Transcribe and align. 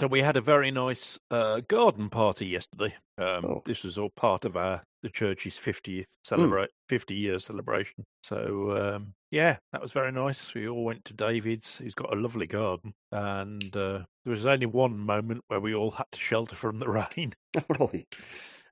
So 0.00 0.06
we 0.06 0.20
had 0.22 0.38
a 0.38 0.40
very 0.40 0.70
nice 0.70 1.18
uh, 1.30 1.60
garden 1.68 2.08
party 2.08 2.46
yesterday. 2.46 2.94
Um, 3.18 3.44
Oh. 3.44 3.62
This 3.66 3.82
was 3.82 3.98
all 3.98 4.08
part 4.16 4.46
of 4.46 4.56
our 4.56 4.82
the 5.02 5.10
church's 5.10 5.56
fiftieth 5.58 6.06
Hmm. 6.06 6.36
celebrate 6.36 6.70
fifty 6.88 7.14
year 7.14 7.38
celebration. 7.38 8.06
So 8.22 8.94
um, 8.96 9.12
yeah, 9.30 9.58
that 9.72 9.82
was 9.82 9.92
very 9.92 10.10
nice. 10.10 10.54
We 10.54 10.68
all 10.68 10.84
went 10.84 11.04
to 11.04 11.12
David's. 11.12 11.76
He's 11.78 11.94
got 11.94 12.12
a 12.14 12.20
lovely 12.20 12.46
garden, 12.46 12.94
and 13.12 13.62
uh, 13.76 14.00
there 14.24 14.34
was 14.34 14.46
only 14.46 14.66
one 14.66 14.98
moment 14.98 15.42
where 15.48 15.60
we 15.60 15.74
all 15.74 15.90
had 15.90 16.06
to 16.12 16.18
shelter 16.18 16.56
from 16.56 16.78
the 16.78 16.88
rain. 17.16 17.34
right. 17.78 18.06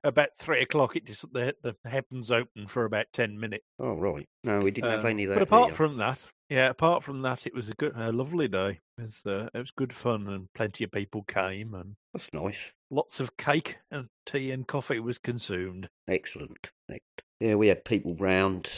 About 0.03 0.29
three 0.39 0.61
o'clock, 0.61 0.95
it 0.95 1.05
just 1.05 1.21
the, 1.33 1.53
the 1.61 1.75
heavens 1.85 2.31
opened 2.31 2.71
for 2.71 2.85
about 2.85 3.05
ten 3.13 3.39
minutes. 3.39 3.65
Oh, 3.79 3.93
right. 3.95 4.25
No, 4.43 4.59
we 4.59 4.71
didn't 4.71 4.91
have 4.91 5.01
Um, 5.01 5.11
any 5.11 5.23
of 5.25 5.29
that. 5.29 5.35
But 5.35 5.43
apart 5.43 5.69
here. 5.69 5.75
from 5.75 5.97
that, 5.97 6.19
yeah, 6.49 6.69
apart 6.69 7.03
from 7.03 7.21
that, 7.23 7.45
it 7.45 7.53
was 7.53 7.67
a 7.69 7.73
good, 7.73 7.93
a 7.95 8.11
lovely 8.11 8.47
day. 8.47 8.79
It 8.97 9.01
was, 9.01 9.15
uh, 9.25 9.49
it 9.53 9.57
was 9.57 9.71
good 9.71 9.93
fun, 9.93 10.27
and 10.27 10.47
plenty 10.55 10.83
of 10.85 10.91
people 10.91 11.23
came, 11.23 11.73
and 11.73 11.95
That's 12.13 12.29
nice. 12.33 12.71
lots 12.89 13.19
of 13.19 13.35
cake 13.37 13.77
and 13.91 14.07
tea 14.25 14.51
and 14.51 14.65
coffee 14.67 14.99
was 14.99 15.17
consumed. 15.17 15.89
Excellent. 16.07 16.71
Yeah, 17.41 17.55
we 17.55 17.67
had 17.67 17.83
people 17.85 18.15
round 18.15 18.69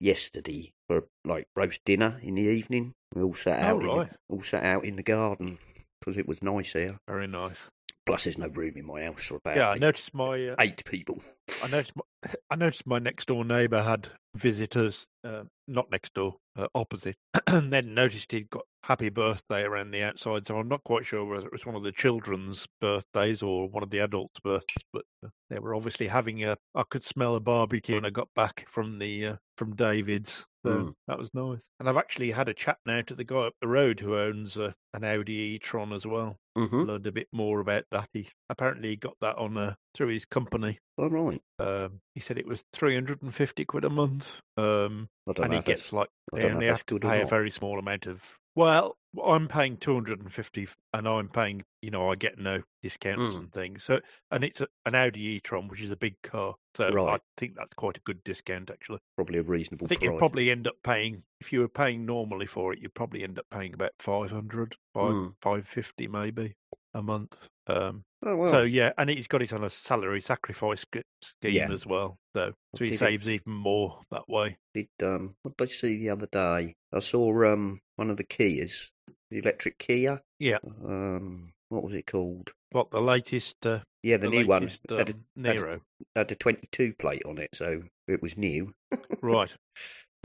yesterday 0.00 0.72
for 0.88 1.04
like 1.24 1.46
roast 1.56 1.80
dinner 1.84 2.18
in 2.22 2.34
the 2.34 2.42
evening. 2.42 2.92
We 3.14 3.22
all 3.22 3.34
sat 3.34 3.62
Oh, 3.62 3.66
out, 3.76 3.80
in, 3.82 3.86
right. 3.86 4.10
the, 4.10 4.16
all 4.34 4.42
sat 4.42 4.64
out 4.64 4.84
in 4.84 4.96
the 4.96 5.02
garden 5.02 5.58
because 6.00 6.16
it 6.18 6.26
was 6.26 6.42
nice 6.42 6.72
here. 6.72 6.98
Very 7.08 7.26
nice. 7.26 7.56
Plus, 8.04 8.24
there's 8.24 8.38
no 8.38 8.48
room 8.48 8.74
in 8.76 8.84
my 8.84 9.04
house 9.04 9.22
for 9.22 9.36
about 9.36 9.56
Yeah, 9.56 9.68
I 9.68 9.76
noticed 9.76 10.12
my, 10.12 10.48
uh, 10.48 10.56
eight 10.58 10.84
people. 10.84 11.22
I 11.62 11.68
noticed, 11.68 11.92
my, 11.94 12.30
I 12.50 12.56
noticed 12.56 12.86
my 12.86 12.98
next 12.98 13.28
door 13.28 13.44
neighbour 13.44 13.82
had 13.82 14.08
visitors, 14.34 15.06
uh, 15.24 15.44
not 15.68 15.90
next 15.90 16.14
door, 16.14 16.36
uh, 16.56 16.66
opposite, 16.74 17.16
and 17.46 17.72
then 17.72 17.94
noticed 17.94 18.32
he'd 18.32 18.50
got 18.50 18.64
happy 18.82 19.08
birthday 19.08 19.62
around 19.62 19.92
the 19.92 20.02
outside. 20.02 20.48
So 20.48 20.56
I'm 20.56 20.68
not 20.68 20.82
quite 20.84 21.06
sure 21.06 21.24
whether 21.24 21.46
it 21.46 21.52
was 21.52 21.64
one 21.64 21.76
of 21.76 21.84
the 21.84 21.92
children's 21.92 22.66
birthdays 22.80 23.42
or 23.42 23.68
one 23.68 23.84
of 23.84 23.90
the 23.90 24.00
adults' 24.00 24.40
birthdays, 24.42 24.84
but 24.92 25.04
uh, 25.24 25.28
they 25.50 25.60
were 25.60 25.74
obviously 25.74 26.08
having 26.08 26.42
a. 26.44 26.56
I 26.74 26.82
could 26.90 27.04
smell 27.04 27.36
a 27.36 27.40
barbecue 27.40 27.94
when 27.94 28.04
I 28.04 28.10
got 28.10 28.28
back 28.34 28.66
from 28.68 28.98
the 28.98 29.26
uh, 29.26 29.36
from 29.56 29.76
David's. 29.76 30.32
So 30.64 30.70
Mm. 30.70 30.94
that 31.08 31.18
was 31.18 31.30
nice. 31.34 31.60
And 31.80 31.88
I've 31.88 31.96
actually 31.96 32.30
had 32.30 32.48
a 32.48 32.54
chat 32.54 32.78
now 32.86 33.02
to 33.02 33.14
the 33.14 33.24
guy 33.24 33.46
up 33.48 33.54
the 33.60 33.66
road 33.68 33.98
who 34.00 34.16
owns 34.16 34.56
uh, 34.56 34.72
an 34.94 35.02
Audi 35.04 35.32
e-tron 35.32 35.92
as 35.92 36.06
well. 36.06 36.36
Mm-hmm. 36.56 36.82
Learned 36.82 37.06
a 37.06 37.12
bit 37.12 37.28
more 37.32 37.60
about 37.60 37.84
that. 37.90 38.08
He 38.12 38.28
apparently 38.48 38.94
got 38.96 39.16
that 39.20 39.36
on 39.38 39.56
uh, 39.56 39.74
through 39.94 40.08
his 40.08 40.24
company. 40.24 40.78
All 40.98 41.10
right. 41.10 41.42
Um, 41.58 42.00
he 42.14 42.20
said 42.20 42.38
it 42.38 42.46
was 42.46 42.62
350 42.74 43.64
quid 43.64 43.84
a 43.84 43.90
month. 43.90 44.40
Um, 44.56 45.08
and 45.44 45.52
he 45.54 45.58
gets 45.64 45.92
like, 45.92 46.08
they 46.32 46.42
only 46.54 46.66
have 46.66 46.86
to 46.86 46.98
pay 47.00 47.22
a 47.22 47.26
very 47.30 47.50
small 47.50 47.78
amount 47.78 48.06
of. 48.06 48.22
Well, 48.54 48.96
I'm 49.22 49.48
paying 49.48 49.76
250 49.78 50.68
and 50.92 51.08
I'm 51.08 51.28
paying, 51.28 51.62
you 51.80 51.90
know, 51.90 52.10
I 52.10 52.16
get 52.16 52.38
no 52.38 52.62
discounts 52.82 53.22
Mm. 53.22 53.38
and 53.38 53.52
things. 53.52 53.84
So, 53.84 54.00
and 54.30 54.44
it's 54.44 54.60
a, 54.60 54.68
an 54.86 54.94
Audi 54.94 55.20
e-tron, 55.22 55.68
which 55.68 55.80
is 55.80 55.90
a 55.90 55.96
big 55.96 56.20
car. 56.22 56.54
So 56.76 57.06
I 57.08 57.18
think 57.38 57.54
that's 57.56 57.74
quite 57.74 57.96
a 57.96 58.00
good 58.00 58.22
discount, 58.24 58.70
actually. 58.70 58.98
Probably 59.16 59.38
a 59.38 59.42
reasonable 59.42 59.86
I 59.86 59.88
think 59.88 60.02
you'd 60.02 60.18
probably 60.18 60.50
end 60.50 60.66
up 60.66 60.76
paying, 60.82 61.22
if 61.40 61.52
you 61.52 61.60
were 61.60 61.68
paying 61.68 62.04
normally 62.06 62.46
for 62.46 62.72
it, 62.72 62.78
you'd 62.80 62.94
probably 62.94 63.22
end 63.22 63.38
up 63.38 63.46
paying 63.50 63.74
about 63.74 63.92
500, 63.98 64.76
five, 64.94 65.14
Mm. 65.14 65.34
550 65.42 66.08
maybe 66.08 66.54
a 66.94 67.02
month. 67.02 67.36
Um, 67.66 68.04
Oh 68.24 68.36
well. 68.36 68.52
so 68.52 68.62
yeah, 68.62 68.92
and 68.98 69.10
he's 69.10 69.26
got 69.26 69.42
it 69.42 69.52
on 69.52 69.64
a 69.64 69.70
salary 69.70 70.20
sacrifice 70.20 70.84
scheme 70.84 71.02
Yeah. 71.42 71.72
as 71.72 71.84
well. 71.86 72.16
So 72.36 72.52
so 72.76 72.84
he 72.84 72.90
Did 72.90 72.94
it- 72.96 72.98
saves 72.98 73.28
even 73.28 73.52
more 73.52 74.00
that 74.10 74.28
way. 74.28 74.56
did 74.74 74.88
um 75.02 75.34
what 75.42 75.56
did 75.56 75.68
I 75.68 75.72
see 75.72 75.96
the 75.98 76.10
other 76.10 76.28
day? 76.30 76.74
I 76.92 76.98
saw 77.00 77.52
um 77.52 77.80
one 77.96 78.10
of 78.10 78.16
the 78.16 78.24
Kias, 78.24 78.90
the 79.30 79.38
electric 79.38 79.78
Kia. 79.78 80.20
Yeah. 80.38 80.58
Um, 80.84 81.52
what 81.68 81.82
was 81.82 81.94
it 81.94 82.06
called? 82.06 82.52
What 82.70 82.90
the 82.90 83.00
latest? 83.00 83.56
Uh, 83.66 83.80
Yeah, 84.02 84.18
the, 84.18 84.28
new 84.28 84.46
one 84.46 84.62
latest, 84.64 84.80
had 84.90 85.10
a, 85.10 85.12
um, 85.14 85.24
Niro. 85.38 85.80
had 86.16 86.30
a 86.32 86.34
22 86.34 86.94
plate 86.94 87.22
on 87.26 87.38
it, 87.38 87.50
so 87.54 87.82
it 88.08 88.22
was 88.22 88.36
new. 88.36 88.72
right. 89.22 89.52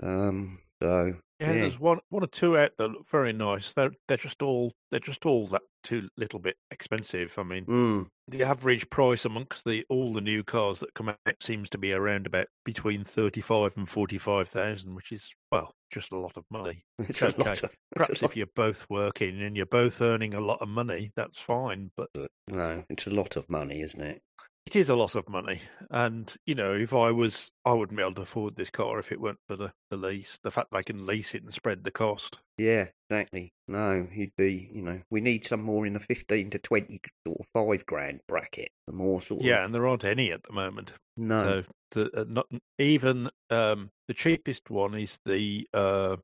Um, 0.03 0.59
so 0.81 1.15
Yeah, 1.39 1.51
Yeah. 1.53 1.59
there's 1.61 1.79
one 1.79 1.99
one 2.09 2.23
or 2.23 2.27
two 2.27 2.57
out 2.57 2.71
that 2.77 2.87
look 2.87 3.07
very 3.09 3.33
nice. 3.33 3.71
They're 3.75 3.91
they're 4.07 4.17
just 4.17 4.41
all 4.41 4.73
they're 4.91 4.99
just 4.99 5.25
all 5.25 5.47
that 5.49 5.61
too 5.83 6.09
little 6.17 6.39
bit 6.39 6.55
expensive. 6.71 7.33
I 7.37 7.43
mean, 7.43 7.65
mm, 7.65 8.07
the 8.27 8.43
average 8.43 8.89
price 8.89 9.23
amongst 9.23 9.63
the 9.63 9.85
all 9.89 10.13
the 10.13 10.21
new 10.21 10.43
cars 10.43 10.79
that 10.79 10.93
come 10.95 11.09
out 11.09 11.17
seems 11.41 11.69
to 11.69 11.77
be 11.77 11.93
around 11.93 12.25
about 12.25 12.47
between 12.65 13.03
thirty 13.03 13.41
five 13.41 13.77
and 13.77 13.87
forty 13.87 14.17
five 14.17 14.49
thousand, 14.49 14.95
which 14.95 15.11
is 15.11 15.23
well 15.51 15.75
just 15.91 16.11
a 16.11 16.17
lot 16.17 16.35
of 16.35 16.43
money. 16.49 16.83
it's 16.99 17.21
Okay. 17.21 17.51
of 17.51 17.71
Perhaps 17.95 18.23
if 18.23 18.35
you're 18.35 18.47
both 18.55 18.85
working 18.89 19.41
and 19.43 19.55
you're 19.55 19.65
both 19.67 20.01
earning 20.01 20.33
a 20.33 20.41
lot 20.41 20.61
of 20.61 20.67
money, 20.69 21.11
that's 21.15 21.39
fine. 21.39 21.91
But 21.95 22.09
no, 22.47 22.83
it's 22.89 23.05
a 23.07 23.11
lot 23.11 23.35
of 23.35 23.47
money, 23.49 23.81
isn't 23.81 24.01
it? 24.01 24.21
It 24.67 24.75
is 24.75 24.89
a 24.89 24.95
lot 24.95 25.15
of 25.15 25.29
money. 25.29 25.61
And, 25.91 26.33
you 26.45 26.53
know, 26.53 26.73
if 26.73 26.93
I 26.93 27.09
was, 27.09 27.51
I 27.63 27.71
wouldn't 27.71 27.95
be 27.95 28.03
able 28.03 28.15
to 28.15 28.21
afford 28.23 28.57
this 28.57 28.69
car 28.69 28.99
if 28.99 29.13
it 29.13 29.21
weren't 29.21 29.39
for 29.47 29.55
the, 29.55 29.71
the 29.89 29.95
lease. 29.95 30.37
The 30.43 30.51
fact 30.51 30.71
that 30.71 30.77
I 30.77 30.83
can 30.83 31.05
lease 31.05 31.33
it 31.33 31.41
and 31.43 31.53
spread 31.53 31.85
the 31.85 31.91
cost. 31.91 32.37
Yeah, 32.57 32.87
exactly. 33.09 33.53
No, 33.69 34.05
he'd 34.11 34.33
be, 34.37 34.69
you 34.73 34.81
know, 34.81 35.01
we 35.09 35.21
need 35.21 35.45
some 35.45 35.61
more 35.61 35.85
in 35.85 35.93
the 35.93 36.01
15 36.01 36.49
to 36.49 36.59
20 36.59 36.99
sort 37.25 37.39
of 37.39 37.47
five 37.53 37.85
grand 37.85 38.19
bracket. 38.27 38.71
The 38.87 38.93
more 38.93 39.21
sort 39.21 39.41
Yeah, 39.41 39.59
of. 39.59 39.65
and 39.67 39.73
there 39.75 39.87
aren't 39.87 40.03
any 40.03 40.33
at 40.33 40.43
the 40.43 40.51
moment. 40.53 40.91
No. 41.15 41.63
So 41.91 42.03
the, 42.11 42.21
uh, 42.21 42.25
not 42.27 42.47
even 42.77 43.29
um, 43.49 43.89
the 44.09 44.13
cheapest 44.13 44.69
one 44.69 44.95
is 44.95 45.17
the 45.25 45.65
uh, 45.73 46.17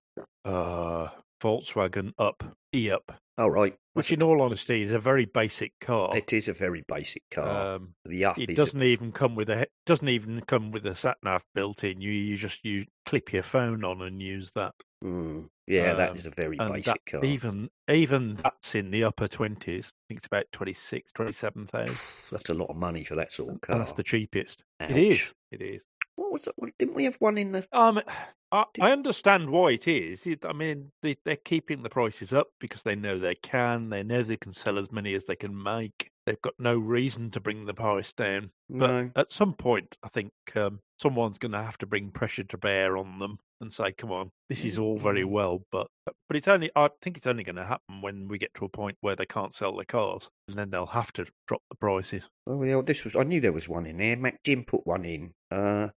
uh, 0.43 1.07
Volkswagen 1.43 2.13
Up 2.17 2.43
E 2.73 2.89
Up, 2.89 3.11
All 3.37 3.51
right. 3.51 3.75
which, 3.93 4.11
in 4.11 4.23
all 4.23 4.41
honesty, 4.41 4.83
is 4.83 4.91
a 4.91 4.99
very 4.99 5.25
basic 5.25 5.73
car. 5.81 6.15
It 6.15 6.31
is 6.31 6.47
a 6.47 6.53
very 6.53 6.83
basic 6.87 7.23
car. 7.29 7.75
Um, 7.75 7.95
the 8.05 8.25
up 8.25 8.39
It 8.39 8.55
doesn't 8.55 8.81
even 8.81 9.11
come 9.11 9.35
with 9.35 9.49
a 9.49 9.67
doesn't 9.85 10.07
even 10.07 10.41
come 10.47 10.71
with 10.71 10.85
a 10.85 10.95
sat 10.95 11.17
nav 11.21 11.43
built 11.53 11.83
in. 11.83 11.99
You 11.99 12.11
you 12.11 12.37
just 12.37 12.63
you 12.63 12.85
clip 13.05 13.33
your 13.33 13.43
phone 13.43 13.83
on 13.83 14.01
and 14.01 14.21
use 14.21 14.51
that. 14.55 14.73
Mm, 15.03 15.49
yeah, 15.67 15.93
that 15.95 16.11
um, 16.11 16.17
is 16.17 16.25
a 16.25 16.29
very 16.29 16.57
basic 16.57 16.85
that, 16.85 17.05
car. 17.05 17.25
even 17.25 17.69
even 17.91 18.39
that's 18.41 18.73
in 18.73 18.91
the 18.91 19.03
upper 19.03 19.27
twenties. 19.27 19.87
I 19.87 20.03
think 20.07 20.19
it's 20.19 20.27
about 20.27 20.45
26, 20.53 21.11
27,000. 21.13 21.97
That's 22.31 22.49
a 22.49 22.53
lot 22.53 22.69
of 22.69 22.75
money 22.75 23.03
for 23.03 23.15
that 23.15 23.33
sort 23.33 23.49
of 23.49 23.53
and 23.53 23.61
car. 23.61 23.79
that's 23.79 23.93
the 23.93 24.03
cheapest. 24.03 24.61
It 24.79 24.97
is. 24.97 25.15
Ouch. 25.17 25.33
It 25.51 25.61
is. 25.61 25.81
What 26.15 26.31
was 26.31 26.43
that? 26.43 26.55
Didn't 26.77 26.93
we 26.93 27.05
have 27.05 27.15
one 27.17 27.37
in 27.37 27.51
the? 27.51 27.65
Um, 27.71 27.99
I, 28.53 28.65
I 28.79 28.91
understand 28.91 29.49
why 29.49 29.71
it 29.71 29.87
is. 29.87 30.25
It, 30.27 30.45
I 30.45 30.53
mean, 30.53 30.91
they, 31.01 31.17
they're 31.25 31.35
keeping 31.37 31.81
the 31.81 31.89
prices 31.89 32.31
up 32.31 32.47
because 32.59 32.83
they 32.83 32.95
know 32.95 33.17
they 33.17 33.35
can. 33.35 33.89
They 33.89 34.03
know 34.03 34.21
they 34.21 34.37
can 34.37 34.53
sell 34.53 34.77
as 34.77 34.91
many 34.91 35.15
as 35.15 35.25
they 35.25 35.35
can 35.35 35.61
make. 35.61 36.11
They've 36.25 36.41
got 36.41 36.53
no 36.59 36.75
reason 36.77 37.31
to 37.31 37.39
bring 37.41 37.65
the 37.65 37.73
price 37.73 38.13
down. 38.13 38.51
But 38.69 38.87
No. 38.89 39.11
at 39.15 39.31
some 39.31 39.55
point, 39.55 39.97
I 40.03 40.07
think 40.07 40.31
um, 40.55 40.79
someone's 41.01 41.39
going 41.39 41.51
to 41.51 41.63
have 41.63 41.77
to 41.79 41.85
bring 41.87 42.11
pressure 42.11 42.43
to 42.43 42.57
bear 42.57 42.95
on 42.95 43.19
them 43.19 43.39
and 43.59 43.73
say, 43.73 43.91
"Come 43.91 44.11
on, 44.11 44.31
this 44.49 44.63
is 44.63 44.77
all 44.77 44.97
very 44.97 45.23
Mm. 45.23 45.29
well, 45.31 45.63
but 45.71 45.87
but 46.05 46.37
it's 46.37 46.47
only. 46.47 46.69
I 46.75 46.89
think 47.01 47.17
it's 47.17 47.27
only 47.27 47.43
going 47.43 47.55
to 47.57 47.65
happen 47.65 48.01
when 48.01 48.27
we 48.27 48.37
get 48.37 48.53
to 48.55 48.65
a 48.65 48.69
point 48.69 48.97
where 49.01 49.15
they 49.15 49.25
can't 49.25 49.55
sell 49.55 49.75
their 49.75 49.85
cars, 49.85 50.29
and 50.47 50.57
then 50.57 50.69
they'll 50.69 50.85
have 50.85 51.11
to 51.13 51.25
drop 51.47 51.61
the 51.69 51.75
prices." 51.75 52.23
Oh, 52.47 52.63
yeah, 52.63 52.81
this 52.85 53.03
was. 53.03 53.15
I 53.15 53.23
knew 53.23 53.41
there 53.41 53.51
was 53.51 53.67
one 53.67 53.85
in 53.85 53.97
there. 53.97 54.15
Mac 54.15 54.43
Jim 54.43 54.63
put 54.63 54.85
one 54.85 55.03
in. 55.05 55.33
Uh, 55.51 55.89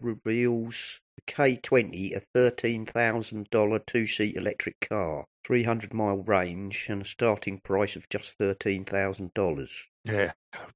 reveals 0.00 0.73
the 1.16 1.32
K20, 1.32 2.16
a 2.16 2.20
thirteen 2.20 2.86
thousand 2.86 3.50
dollar 3.50 3.78
two 3.78 4.06
seat 4.06 4.36
electric 4.36 4.88
car, 4.88 5.26
three 5.44 5.62
hundred 5.62 5.94
mile 5.94 6.18
range, 6.18 6.86
and 6.88 7.02
a 7.02 7.04
starting 7.04 7.60
price 7.60 7.96
of 7.96 8.08
just 8.08 8.32
thirteen 8.38 8.84
thousand 8.84 9.34
dollars. 9.34 9.88
Yeah, 10.04 10.32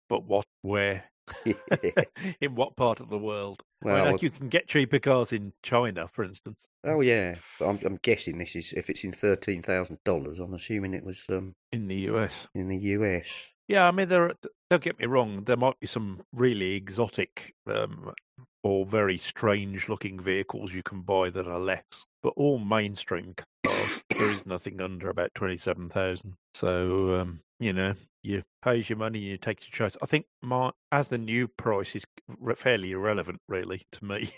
but 0.09 0.25
what? 0.25 0.47
Where? 0.63 1.05
in 2.41 2.55
what 2.55 2.77
part 2.77 3.01
of 3.01 3.11
the 3.11 3.19
world? 3.19 3.63
Well, 3.83 4.13
like 4.13 4.23
you 4.23 4.31
can 4.31 4.49
get 4.49 4.67
cheaper 4.67 4.99
cars 4.99 5.33
in 5.33 5.53
China, 5.63 6.09
for 6.13 6.25
instance. 6.25 6.67
oh 6.85 7.01
yeah, 7.01 7.37
I'm, 7.61 7.79
I'm 7.85 7.99
guessing 8.03 8.39
this 8.39 8.57
is 8.57 8.73
if 8.73 8.91
it's 8.91 9.05
in 9.05 9.13
thirteen 9.13 9.63
thousand 9.63 9.99
dollars. 10.05 10.41
I'm 10.41 10.55
assuming 10.55 10.95
it 10.95 11.05
was 11.05 11.25
um 11.31 11.55
In 11.73 11.87
the 11.89 11.97
US. 12.11 12.33
in 12.55 12.69
the 12.69 12.77
US. 12.77 13.51
Yeah, 13.69 13.87
I 13.87 13.91
mean, 13.91 14.09
there. 14.09 14.33
Don't 14.71 14.83
get 14.83 14.99
me 14.99 15.07
wrong. 15.07 15.45
There 15.45 15.57
might 15.57 15.79
be 15.81 15.87
some 15.87 16.23
really 16.33 16.75
exotic 16.75 17.55
um, 17.67 18.13
or 18.63 18.85
very 18.87 19.19
strange-looking 19.19 20.21
vehicles 20.21 20.73
you 20.73 20.83
can 20.83 21.03
buy 21.03 21.31
that 21.31 21.47
are 21.47 21.61
less, 21.61 21.85
but 22.23 22.33
all 22.37 22.59
mainstream 22.59 23.35
there 24.11 24.31
is 24.31 24.47
nothing 24.47 24.81
under 24.81 25.11
about 25.11 25.35
twenty-seven 25.35 25.91
thousand. 25.91 26.35
So 26.55 27.21
um, 27.21 27.41
you 27.61 27.73
know, 27.73 27.95
you 28.23 28.43
pays 28.63 28.89
your 28.89 28.99
money, 28.99 29.19
and 29.19 29.29
you 29.29 29.37
take 29.39 29.61
your 29.63 29.73
choice. 29.73 29.97
I 30.03 30.07
think 30.07 30.27
my 30.43 30.71
as 30.93 31.09
the 31.09 31.19
new 31.19 31.49
price 31.49 31.95
is 31.95 32.05
fairly 32.57 32.93
irrelevant, 32.93 33.41
really, 33.49 33.87
to 33.93 34.05
me. 34.05 34.33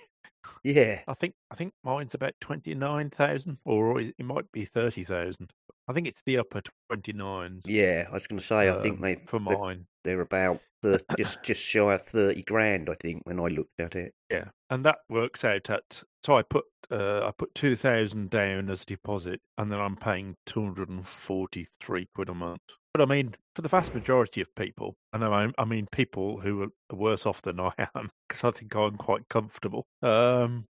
Yeah, 0.64 1.00
I 1.06 1.14
think 1.14 1.34
I 1.50 1.54
think 1.54 1.74
mine's 1.84 2.14
about 2.14 2.34
twenty-nine 2.40 3.10
thousand, 3.10 3.58
or 3.64 4.00
it 4.00 4.14
it 4.18 4.24
might 4.24 4.50
be 4.52 4.64
thirty 4.64 5.04
thousand. 5.04 5.52
I 5.90 5.92
think 5.92 6.06
it's 6.06 6.22
the 6.24 6.38
upper 6.38 6.62
twenty 6.88 7.12
nines. 7.12 7.64
Yeah, 7.66 8.06
I 8.08 8.14
was 8.14 8.26
going 8.28 8.38
to 8.38 8.46
say, 8.46 8.68
I 8.68 8.78
think 8.80 8.96
um, 8.96 9.00
they 9.02 9.16
for 9.26 9.40
they're, 9.40 9.58
mine. 9.58 9.86
they're 10.04 10.20
about 10.20 10.60
thir 10.82 11.00
just 11.18 11.42
just 11.42 11.60
shy 11.60 11.94
of 11.94 12.02
thirty 12.02 12.44
grand. 12.44 12.88
I 12.88 12.94
think 12.94 13.22
when 13.24 13.40
I 13.40 13.48
looked 13.48 13.80
at 13.80 13.96
it. 13.96 14.14
Yeah, 14.30 14.44
and 14.70 14.84
that 14.84 14.98
works 15.08 15.44
out 15.44 15.68
at. 15.68 15.82
So 16.24 16.36
I 16.36 16.42
put 16.42 16.64
uh, 16.92 17.26
I 17.26 17.32
put 17.36 17.52
two 17.56 17.74
thousand 17.74 18.30
down 18.30 18.70
as 18.70 18.82
a 18.82 18.86
deposit, 18.86 19.40
and 19.58 19.72
then 19.72 19.80
I'm 19.80 19.96
paying 19.96 20.36
two 20.46 20.62
hundred 20.62 20.90
and 20.90 21.06
forty 21.06 21.66
three 21.82 22.06
quid 22.14 22.28
a 22.28 22.34
month. 22.34 22.62
But 22.94 23.02
I 23.02 23.06
mean, 23.06 23.34
for 23.56 23.62
the 23.62 23.68
vast 23.68 23.92
majority 23.92 24.40
of 24.40 24.54
people, 24.54 24.94
I 25.12 25.18
know 25.18 25.32
I, 25.32 25.48
I 25.58 25.64
mean 25.64 25.88
people 25.90 26.40
who 26.40 26.62
are 26.62 26.96
worse 26.96 27.26
off 27.26 27.42
than 27.42 27.58
I 27.60 27.72
am, 27.96 28.10
because 28.28 28.44
I 28.44 28.56
think 28.56 28.76
I'm 28.76 28.96
quite 28.96 29.28
comfortable. 29.28 29.86
Um, 30.02 30.66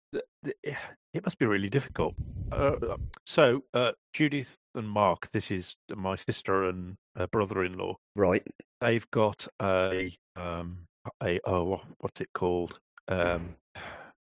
it 1.15 1.25
must 1.25 1.39
be 1.39 1.47
really 1.47 1.69
difficult. 1.69 2.15
Uh, 2.53 2.97
so 3.27 3.63
uh, 3.75 3.93
Judith 4.13 4.57
and 4.79 4.89
Mark, 4.89 5.31
this 5.33 5.51
is 5.51 5.75
my 5.95 6.17
sister 6.17 6.69
and 6.69 6.97
uh, 7.19 7.27
brother-in-law. 7.27 7.97
Right. 8.17 8.43
They've 8.81 9.09
got 9.11 9.47
a 9.61 10.13
um 10.37 10.79
a 11.23 11.41
oh 11.47 11.81
what's 11.99 12.21
it 12.21 12.29
called? 12.35 12.79
Um, 13.09 13.57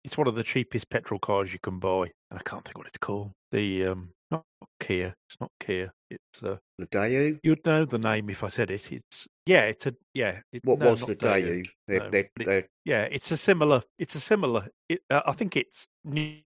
it's 0.05 0.17
one 0.19 0.27
of 0.29 0.35
the 0.35 0.43
cheapest 0.43 0.91
petrol 0.91 1.21
cars 1.21 1.53
you 1.53 1.59
can 1.59 1.79
buy. 1.79 2.11
I 2.31 2.41
can't 2.45 2.65
think 2.65 2.77
what 2.79 2.87
it's 2.87 2.99
called. 2.99 3.31
The 3.51 3.87
um 3.87 4.11
not 4.31 4.45
Kia. 4.81 5.15
It's 5.29 5.37
not 5.41 5.51
Kia. 5.61 5.93
It's 6.11 6.43
uh 6.43 6.57
The 6.79 6.87
Daewoo. 6.87 7.39
you'd 7.43 7.65
know 7.65 7.85
the 7.85 7.99
name 7.99 8.31
if 8.31 8.43
I 8.45 8.49
said 8.49 8.71
it. 8.71 8.91
It's 8.93 9.27
yeah. 9.47 9.63
It's 9.63 9.87
a 9.87 9.95
yeah. 10.15 10.41
It, 10.53 10.65
What 10.65 10.79
no, 10.79 10.91
was 10.91 11.01
the? 11.01 11.15
They're, 11.15 11.65
No, 11.89 12.11
they're, 12.11 12.29
it- 12.41 12.71
Yeah, 12.85 13.03
it's 13.11 13.31
a 13.31 13.37
similar. 13.37 13.83
It's 13.99 14.15
a 14.15 14.21
similar. 14.21 14.69
It, 14.89 15.01
uh, 15.11 15.23
I 15.27 15.33
think 15.33 15.57
it's 15.57 15.87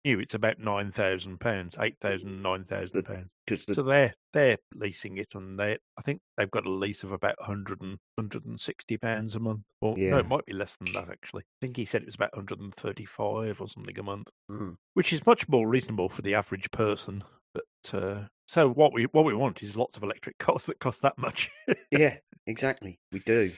new. 0.06 0.20
It's 0.20 0.34
about 0.34 0.58
nine 0.58 0.92
thousand 0.92 1.40
pounds, 1.40 1.74
eight 1.80 1.96
thousand, 2.00 2.42
nine 2.42 2.64
thousand 2.64 3.02
pounds. 3.04 3.28
the, 3.66 3.74
So 3.74 3.82
they're 3.82 4.14
they're 4.32 4.58
leasing 4.74 5.18
it, 5.18 5.28
and 5.34 5.58
they 5.58 5.78
I 5.98 6.02
think 6.02 6.20
they've 6.36 6.50
got 6.50 6.66
a 6.66 6.70
lease 6.70 7.02
of 7.02 7.12
about 7.12 7.38
100 7.38 7.80
and, 7.80 7.98
160 8.16 8.96
pounds 8.98 9.34
a 9.34 9.38
month. 9.40 9.62
Or 9.80 9.96
no, 9.96 10.18
it 10.18 10.28
might 10.28 10.46
be 10.46 10.52
less 10.52 10.76
than 10.76 10.92
that 10.94 11.10
actually. 11.10 11.42
I 11.42 11.66
think 11.66 11.76
he 11.76 11.84
said 11.84 12.02
it 12.02 12.06
was 12.06 12.14
about 12.14 12.34
135 12.34 13.60
or 13.60 13.68
something 13.68 13.98
a 13.98 14.02
month, 14.02 14.28
mm, 14.50 14.76
which 14.94 15.12
is 15.12 15.26
much 15.26 15.48
more 15.48 15.68
reasonable 15.68 16.08
for 16.08 16.22
the 16.22 16.34
average 16.34 16.70
person. 16.70 17.24
But 17.54 17.94
uh, 17.94 18.24
so 18.46 18.68
what 18.70 18.92
we 18.92 19.04
what 19.12 19.24
we 19.24 19.34
want 19.34 19.62
is 19.62 19.76
lots 19.76 19.96
of 19.96 20.02
electric 20.02 20.38
cars 20.38 20.64
that 20.64 20.78
cost 20.78 21.02
that 21.02 21.18
much. 21.18 21.50
yeah, 21.90 22.16
exactly. 22.46 22.98
We 23.12 23.18
do. 23.20 23.52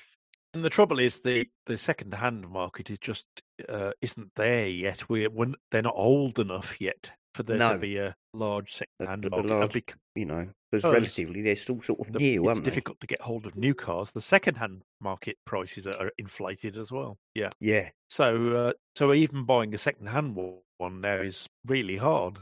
And 0.54 0.64
the 0.64 0.70
trouble 0.70 0.98
is 0.98 1.20
the 1.20 1.46
the 1.66 1.76
second 1.78 2.14
hand 2.14 2.48
market 2.48 2.90
is 2.90 2.98
just 3.00 3.24
uh, 3.68 3.92
isn't 4.00 4.30
there 4.36 4.66
yet. 4.68 5.08
We're, 5.08 5.30
we're 5.30 5.52
they're 5.70 5.82
not 5.82 5.94
old 5.96 6.38
enough 6.38 6.80
yet 6.80 7.10
for 7.34 7.42
there 7.42 7.58
No. 7.58 7.74
to 7.74 7.78
be 7.78 7.98
a 7.98 8.16
large 8.32 8.72
second 8.74 9.06
hand 9.08 9.28
market. 9.30 9.46
large- 9.46 9.84
You 10.14 10.24
know, 10.24 10.48
because 10.72 10.82
Because 10.82 10.92
relatively 10.92 11.42
they're 11.42 11.54
still 11.54 11.82
sort 11.82 12.00
of 12.00 12.12
the- 12.12 12.18
new, 12.18 12.40
it's 12.42 12.48
aren't 12.48 12.64
they? 12.64 12.70
difficult 12.70 12.98
to 13.00 13.06
get 13.06 13.20
hold 13.20 13.46
of 13.46 13.56
new 13.56 13.74
cars. 13.74 14.10
The 14.10 14.20
second-hand 14.22 14.82
market 15.00 15.36
prices 15.44 15.86
are, 15.86 16.10
inflated 16.18 16.76
as 16.78 16.90
well. 16.90 17.18
Yeah, 17.34 17.50
Yeah. 17.60 17.90
so 18.08 18.56
uh, 18.56 18.72
so 18.96 19.12
even 19.12 19.44
buying 19.44 19.74
a 19.74 19.78
second-hand 19.78 20.34
one 20.78 21.00
now 21.00 21.20
is 21.20 21.46
really 21.66 21.98
hard. 21.98 22.38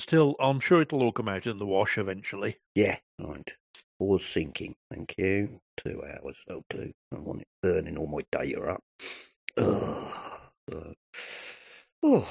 Still, 0.00 0.34
I'm 0.40 0.60
sure 0.60 0.82
it'll 0.82 1.02
all 1.02 1.12
come 1.12 1.28
out 1.28 1.46
in 1.46 1.58
the 1.58 1.66
wash 1.66 1.96
eventually. 1.96 2.58
Yeah. 2.74 2.98
Right. 3.18 3.50
Pause 3.98 4.26
sinking. 4.26 4.74
Thank 4.90 5.14
you. 5.16 5.60
Two 5.78 6.02
hours. 6.04 6.36
I'll 6.50 6.64
do. 6.70 6.92
I 7.14 7.18
want 7.18 7.42
it 7.42 7.48
burning 7.62 7.96
all 7.96 8.06
my 8.06 8.20
data 8.30 8.60
up. 8.62 8.82
Ugh. 9.58 10.94
Oh. 12.02 12.28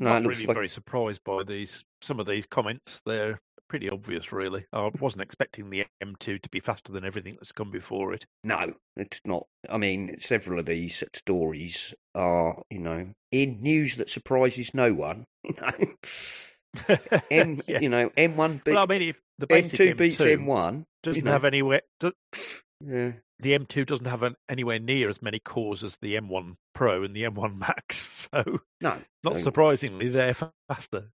I'm 0.00 0.04
not 0.06 0.24
really 0.24 0.46
like 0.46 0.54
very 0.54 0.68
surprised 0.68 1.22
by 1.24 1.42
these 1.44 1.84
some 2.02 2.18
of 2.20 2.26
these 2.26 2.46
comments. 2.50 3.00
They're 3.06 3.40
pretty 3.68 3.88
obvious, 3.88 4.32
really. 4.32 4.66
I 4.72 4.90
wasn't 5.00 5.22
expecting 5.22 5.70
the 5.70 5.84
M2 6.02 6.42
to 6.42 6.48
be 6.50 6.60
faster 6.60 6.92
than 6.92 7.04
everything 7.04 7.34
that's 7.34 7.52
come 7.52 7.70
before 7.70 8.12
it. 8.12 8.26
no, 8.42 8.74
it's 8.96 9.20
not. 9.24 9.46
I 9.70 9.78
mean, 9.78 10.16
several 10.20 10.58
of 10.58 10.66
these 10.66 11.02
stories 11.14 11.94
are, 12.14 12.62
you 12.70 12.80
know, 12.80 13.12
in 13.30 13.60
news 13.62 13.96
that 13.96 14.10
surprises 14.10 14.74
no 14.74 14.92
one. 14.92 15.24
You 15.44 15.54
know, 15.60 16.96
M, 17.30 17.62
yes. 17.68 17.82
you 17.82 17.88
know, 17.88 18.08
M1. 18.16 18.64
B- 18.64 18.72
well, 18.72 18.82
I 18.82 18.86
mean, 18.86 19.02
if 19.10 19.16
the 19.38 19.46
basic 19.46 19.72
M2 19.78 19.96
beats 19.96 20.20
M2 20.22 20.38
M1. 20.44 20.84
doesn't 21.02 21.24
know. 21.24 21.30
have 21.32 21.44
anywhere. 21.44 21.82
Do, 22.00 22.12
Yeah. 22.80 23.12
the 23.40 23.58
M2 23.58 23.86
doesn't 23.86 24.06
have 24.06 24.22
an, 24.22 24.36
anywhere 24.48 24.78
near 24.78 25.08
as 25.08 25.20
many 25.22 25.38
cores 25.40 25.82
as 25.84 25.96
the 26.02 26.14
M1 26.16 26.56
Pro 26.74 27.02
and 27.04 27.14
the 27.14 27.22
M1 27.24 27.56
Max, 27.56 28.28
so 28.32 28.60
No. 28.80 28.98
not 29.22 29.38
surprisingly, 29.38 30.08
they're 30.08 30.34
faster. 30.68 31.10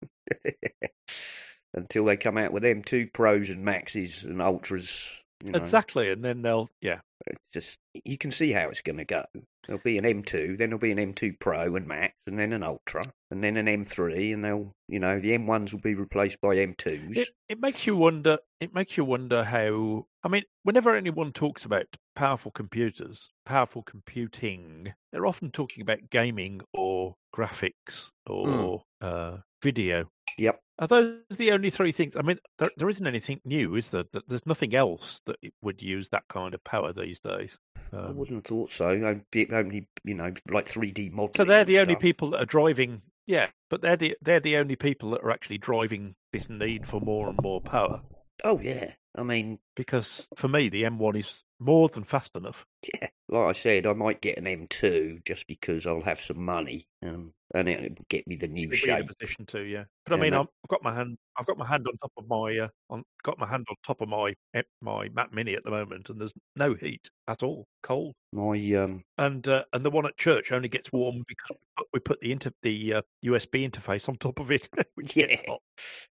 Until 1.73 2.05
they 2.05 2.17
come 2.17 2.37
out 2.37 2.53
with 2.53 2.63
M2 2.63 3.11
Pros 3.13 3.49
and 3.49 3.63
Maxes 3.63 4.23
and 4.23 4.41
Ultras. 4.41 5.21
You 5.43 5.51
know, 5.51 5.59
Exactly, 5.59 6.09
and 6.09 6.23
then 6.23 6.41
they'll 6.41 6.69
yeah. 6.81 6.99
it's 7.25 7.41
just 7.53 7.79
you 8.05 8.17
can 8.17 8.31
see 8.31 8.51
how 8.51 8.69
it's 8.69 8.81
going 8.81 8.97
to 8.97 9.05
go. 9.05 9.23
There'll 9.65 9.81
be 9.83 9.97
an 9.97 10.05
M2, 10.05 10.57
then 10.57 10.69
there'll 10.69 10.79
be 10.79 10.91
an 10.91 11.13
M2 11.13 11.39
Pro 11.39 11.75
and 11.75 11.85
Max, 11.87 12.13
and 12.25 12.39
then 12.39 12.53
an 12.53 12.63
Ultra, 12.63 13.11
and 13.29 13.43
then 13.43 13.57
an 13.57 13.65
M3, 13.65 14.33
and 14.33 14.43
they'll, 14.43 14.71
you 14.87 14.99
know, 14.99 15.19
the 15.19 15.37
M1s 15.37 15.73
will 15.73 15.81
be 15.81 15.93
replaced 15.93 16.39
by 16.39 16.55
M2s. 16.55 17.17
It, 17.17 17.29
it 17.49 17.61
makes 17.61 17.85
you 17.85 17.97
wonder. 17.97 18.37
It 18.61 18.73
makes 18.73 18.95
you 18.97 19.03
wonder 19.03 19.43
how. 19.43 20.07
I 20.23 20.29
mean, 20.29 20.43
whenever 20.63 20.95
anyone 20.95 21.33
talks 21.33 21.65
about 21.65 21.85
powerful 22.15 22.51
computers, 22.51 23.29
powerful 23.45 23.83
computing, 23.83 24.93
they're 25.11 25.27
often 25.27 25.51
talking 25.51 25.81
about 25.81 26.09
gaming 26.09 26.61
or 26.73 27.15
graphics 27.35 28.09
or 28.25 28.83
uh, 29.01 29.37
video. 29.61 30.09
Yep. 30.37 30.61
Are 30.79 30.87
those 30.87 31.21
the 31.37 31.51
only 31.51 31.71
three 31.71 31.91
things? 31.91 32.13
I 32.15 32.21
mean, 32.21 32.37
there, 32.59 32.69
there 32.77 32.89
isn't 32.89 33.07
anything 33.07 33.41
new, 33.43 33.75
is 33.75 33.89
there? 33.89 34.03
There's 34.27 34.45
nothing 34.45 34.75
else 34.75 35.21
that 35.25 35.37
would 35.63 35.81
use 35.81 36.09
that 36.09 36.23
kind 36.31 36.53
of 36.53 36.63
power 36.63 36.93
these 36.93 37.19
days. 37.19 37.57
I 37.91 37.97
Um, 37.97 38.17
wouldn't 38.17 38.37
have 38.37 38.45
thought 38.45 38.71
so. 38.71 38.87
I'd 38.89 39.23
be 39.31 39.49
only, 39.51 39.87
you 40.03 40.13
know, 40.13 40.31
like 40.51 40.69
3D 40.69 41.11
modeling. 41.11 41.33
so 41.35 41.45
they're 41.45 41.65
the 41.65 41.79
only 41.79 41.95
people 41.95 42.29
that 42.31 42.41
are 42.41 42.45
driving. 42.45 43.01
Yeah, 43.25 43.47
but 43.69 43.81
they're 43.81 43.97
the 43.97 44.15
they're 44.21 44.39
the 44.39 44.57
only 44.57 44.75
people 44.75 45.09
that 45.11 45.21
are 45.23 45.31
actually 45.31 45.57
driving 45.57 46.15
this 46.31 46.47
need 46.49 46.87
for 46.87 47.01
more 47.01 47.27
and 47.29 47.39
more 47.41 47.59
power. 47.59 48.01
Oh, 48.43 48.59
yeah. 48.59 48.93
I 49.17 49.23
mean, 49.23 49.57
Because 49.75 50.27
for 50.35 50.47
me, 50.47 50.69
the 50.69 50.83
M1 50.83 51.19
is 51.19 51.43
more 51.59 51.89
than 51.89 52.03
fast 52.03 52.35
enough. 52.35 52.65
yeah, 52.93 53.07
like 53.29 53.47
I 53.47 53.53
said, 53.53 53.85
I 53.85 53.93
might 53.93 54.21
get 54.21 54.37
an 54.37 54.47
M2 54.47 55.19
just 55.25 55.47
because 55.47 55.85
I'll 55.85 56.01
have 56.01 56.19
some 56.21 56.43
money, 56.43 56.85
um, 57.03 57.33
and 57.53 57.67
it'll 57.67 58.05
get 58.09 58.27
me 58.27 58.35
the 58.35 58.47
new 58.47 58.71
You'll 58.71 58.79
be 58.81 58.91
in 58.91 58.99
a 58.99 59.03
shape. 59.03 59.07
position 59.19 59.45
to, 59.47 59.61
yeah. 59.61 59.85
But 60.05 60.13
I 60.13 60.17
mean, 60.17 60.33
I've 60.33 60.47
got 60.69 60.83
my 60.83 60.93
hand, 60.95 61.17
I've 61.37 61.45
got 61.45 61.57
my 61.57 61.67
hand 61.67 61.85
on 61.87 61.97
top 61.97 62.11
of 62.17 62.27
my, 62.27 62.57
uh, 62.57 62.67
on, 62.89 63.03
got 63.23 63.39
my 63.39 63.47
hand 63.47 63.65
on 63.69 63.75
top 63.85 64.01
of 64.01 64.09
my 64.09 64.33
my 64.81 65.09
Mac 65.09 65.33
Mini 65.33 65.55
at 65.55 65.63
the 65.63 65.71
moment, 65.71 66.09
and 66.09 66.19
there's 66.21 66.33
no 66.55 66.73
heat 66.75 67.09
at 67.27 67.43
all, 67.43 67.65
cold. 67.83 68.13
My 68.31 68.57
um, 68.73 69.03
And 69.17 69.47
uh, 69.47 69.65
and 69.73 69.83
the 69.83 69.89
one 69.89 70.05
at 70.05 70.17
church 70.17 70.51
only 70.51 70.69
gets 70.69 70.91
warm 70.91 71.23
because 71.27 71.57
we 71.57 71.57
put, 71.77 71.87
we 71.93 71.99
put 71.99 72.19
the 72.21 72.31
inter 72.31 72.51
the 72.61 72.93
uh, 72.95 73.01
USB 73.25 73.69
interface 73.69 74.07
on 74.07 74.15
top 74.17 74.39
of 74.39 74.51
it, 74.51 74.69
Yeah. 75.15 75.37
hot. 75.47 75.61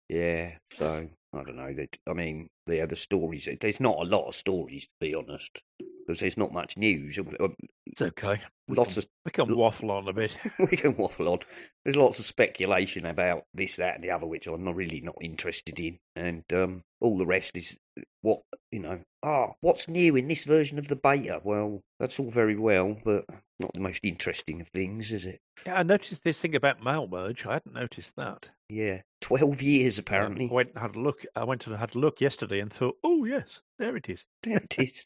Yeah, 0.09 0.57
so 0.71 1.09
I 1.33 1.43
don't 1.43 1.55
know. 1.55 1.73
They, 1.73 1.87
I 2.07 2.13
mean, 2.13 2.49
the 2.87 2.95
stories. 2.95 3.47
There's 3.59 3.79
not 3.79 3.99
a 3.99 4.09
lot 4.09 4.27
of 4.27 4.35
stories, 4.35 4.85
to 4.85 4.91
be 4.99 5.15
honest, 5.15 5.63
because 6.11 6.19
there's 6.19 6.37
not 6.37 6.51
much 6.51 6.75
news. 6.75 7.17
Um, 7.17 7.55
It's 7.85 8.01
okay. 8.01 8.41
We 8.67 8.75
Lots 8.75 8.95
can, 8.95 8.99
of 8.99 9.05
we 9.25 9.31
can 9.31 9.55
waffle 9.55 9.91
on 9.91 10.07
a 10.09 10.13
bit. 10.13 10.35
we 10.59 10.75
can 10.75 10.95
waffle 10.97 11.29
on. 11.29 11.39
There's 11.85 11.95
lots 11.95 12.19
of 12.19 12.25
speculation 12.25 13.05
about 13.05 13.45
this, 13.53 13.77
that, 13.77 13.95
and 13.95 14.03
the 14.03 14.11
other, 14.11 14.25
which 14.25 14.47
I'm 14.47 14.63
not 14.65 14.75
really 14.75 14.99
not 15.01 15.15
interested 15.21 15.79
in, 15.79 15.99
and 16.17 16.43
um, 16.53 16.83
all 16.99 17.17
the 17.17 17.25
rest 17.25 17.55
is 17.55 17.77
what 18.21 18.41
you 18.71 18.79
know. 18.79 18.99
Ah, 19.23 19.53
what's 19.61 19.87
new 19.87 20.15
in 20.17 20.27
this 20.27 20.43
version 20.43 20.79
of 20.79 20.89
the 20.89 20.95
beta? 20.97 21.39
Well, 21.43 21.81
that's 21.99 22.19
all 22.19 22.29
very 22.29 22.57
well, 22.57 22.97
but 23.05 23.25
not 23.59 23.73
the 23.73 23.79
most 23.79 24.03
interesting 24.03 24.59
of 24.61 24.67
things, 24.69 25.11
is 25.11 25.25
it? 25.25 25.39
Yeah, 25.65 25.75
I 25.75 25.83
noticed 25.83 26.23
this 26.23 26.39
thing 26.39 26.55
about 26.55 26.83
mail 26.83 27.07
merge. 27.07 27.45
I 27.45 27.53
hadn't 27.53 27.75
noticed 27.75 28.11
that. 28.17 28.47
Yeah, 28.69 29.01
twelve 29.21 29.61
years 29.61 29.97
Um, 29.97 30.01
apparently. 30.03 30.49
I 30.49 30.53
went 30.53 30.69
and 30.69 30.79
had 30.79 30.95
a 30.95 30.99
look. 30.99 31.25
I 31.35 31.43
went 31.45 31.67
and 31.67 31.75
had 31.77 31.95
a 31.95 31.99
look 31.99 32.19
yesterday 32.21 32.59
and 32.59 32.71
thought, 32.71 32.97
oh 33.03 33.23
yes, 33.25 33.59
there 33.79 33.95
it 33.97 34.09
is. 34.09 34.25
There 34.43 34.57
it 34.57 34.77
is. 34.79 35.05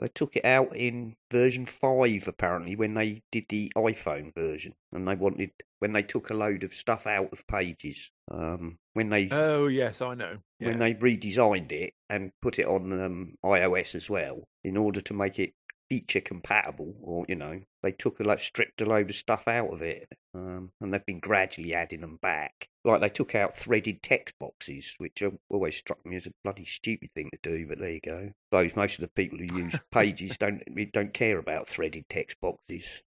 They 0.00 0.08
took 0.08 0.34
it 0.34 0.46
out 0.46 0.74
in 0.74 1.16
version 1.30 1.66
five 1.66 2.26
apparently 2.26 2.74
when 2.74 2.94
they 2.94 3.22
did 3.30 3.44
the 3.50 3.70
iPhone 3.76 4.34
version, 4.34 4.74
and 4.92 5.06
they 5.06 5.14
wanted 5.14 5.50
when 5.78 5.92
they 5.92 6.02
took 6.02 6.30
a 6.30 6.34
load 6.34 6.64
of 6.64 6.72
stuff 6.72 7.06
out 7.06 7.30
of 7.32 7.46
pages. 7.46 8.10
Um, 8.30 8.78
when 8.94 9.10
they 9.10 9.28
Oh 9.30 9.66
yes, 9.66 10.00
I 10.00 10.14
know. 10.14 10.38
Yeah. 10.58 10.68
when 10.68 10.78
they 10.78 10.94
redesigned 10.94 11.70
it 11.72 11.92
and 12.08 12.32
put 12.40 12.58
it 12.58 12.66
on 12.66 12.98
um, 12.98 13.34
iOS 13.44 13.94
as 13.94 14.08
well, 14.08 14.48
in 14.64 14.78
order 14.78 15.02
to 15.02 15.14
make 15.14 15.38
it 15.38 15.52
feature 15.90 16.20
compatible, 16.20 16.94
or 17.02 17.26
you 17.28 17.34
know, 17.34 17.60
they 17.82 17.92
took 17.92 18.20
a 18.20 18.22
like 18.22 18.38
stripped 18.38 18.80
a 18.80 18.86
load 18.86 19.10
of 19.10 19.16
stuff 19.16 19.48
out 19.48 19.70
of 19.72 19.82
it, 19.82 20.08
um, 20.34 20.70
and 20.80 20.94
they've 20.94 21.04
been 21.04 21.18
gradually 21.18 21.74
adding 21.74 22.00
them 22.00 22.18
back. 22.22 22.68
Like 22.84 23.00
they 23.02 23.10
took 23.10 23.34
out 23.34 23.54
threaded 23.54 24.02
text 24.02 24.34
boxes, 24.38 24.94
which 24.96 25.22
always 25.50 25.76
struck 25.76 26.04
me 26.06 26.16
as 26.16 26.26
a 26.26 26.32
bloody 26.44 26.64
stupid 26.64 27.10
thing 27.14 27.28
to 27.32 27.38
do. 27.42 27.66
But 27.66 27.80
there 27.80 27.90
you 27.90 28.00
go. 28.00 28.30
Suppose 28.50 28.76
most 28.76 28.94
of 28.94 29.00
the 29.02 29.08
people 29.08 29.38
who 29.38 29.58
use 29.58 29.74
Pages 29.92 30.38
don't 30.38 30.62
don't 30.92 31.12
care 31.12 31.38
about 31.38 31.68
threaded 31.68 32.04
text 32.08 32.40
boxes. 32.40 33.02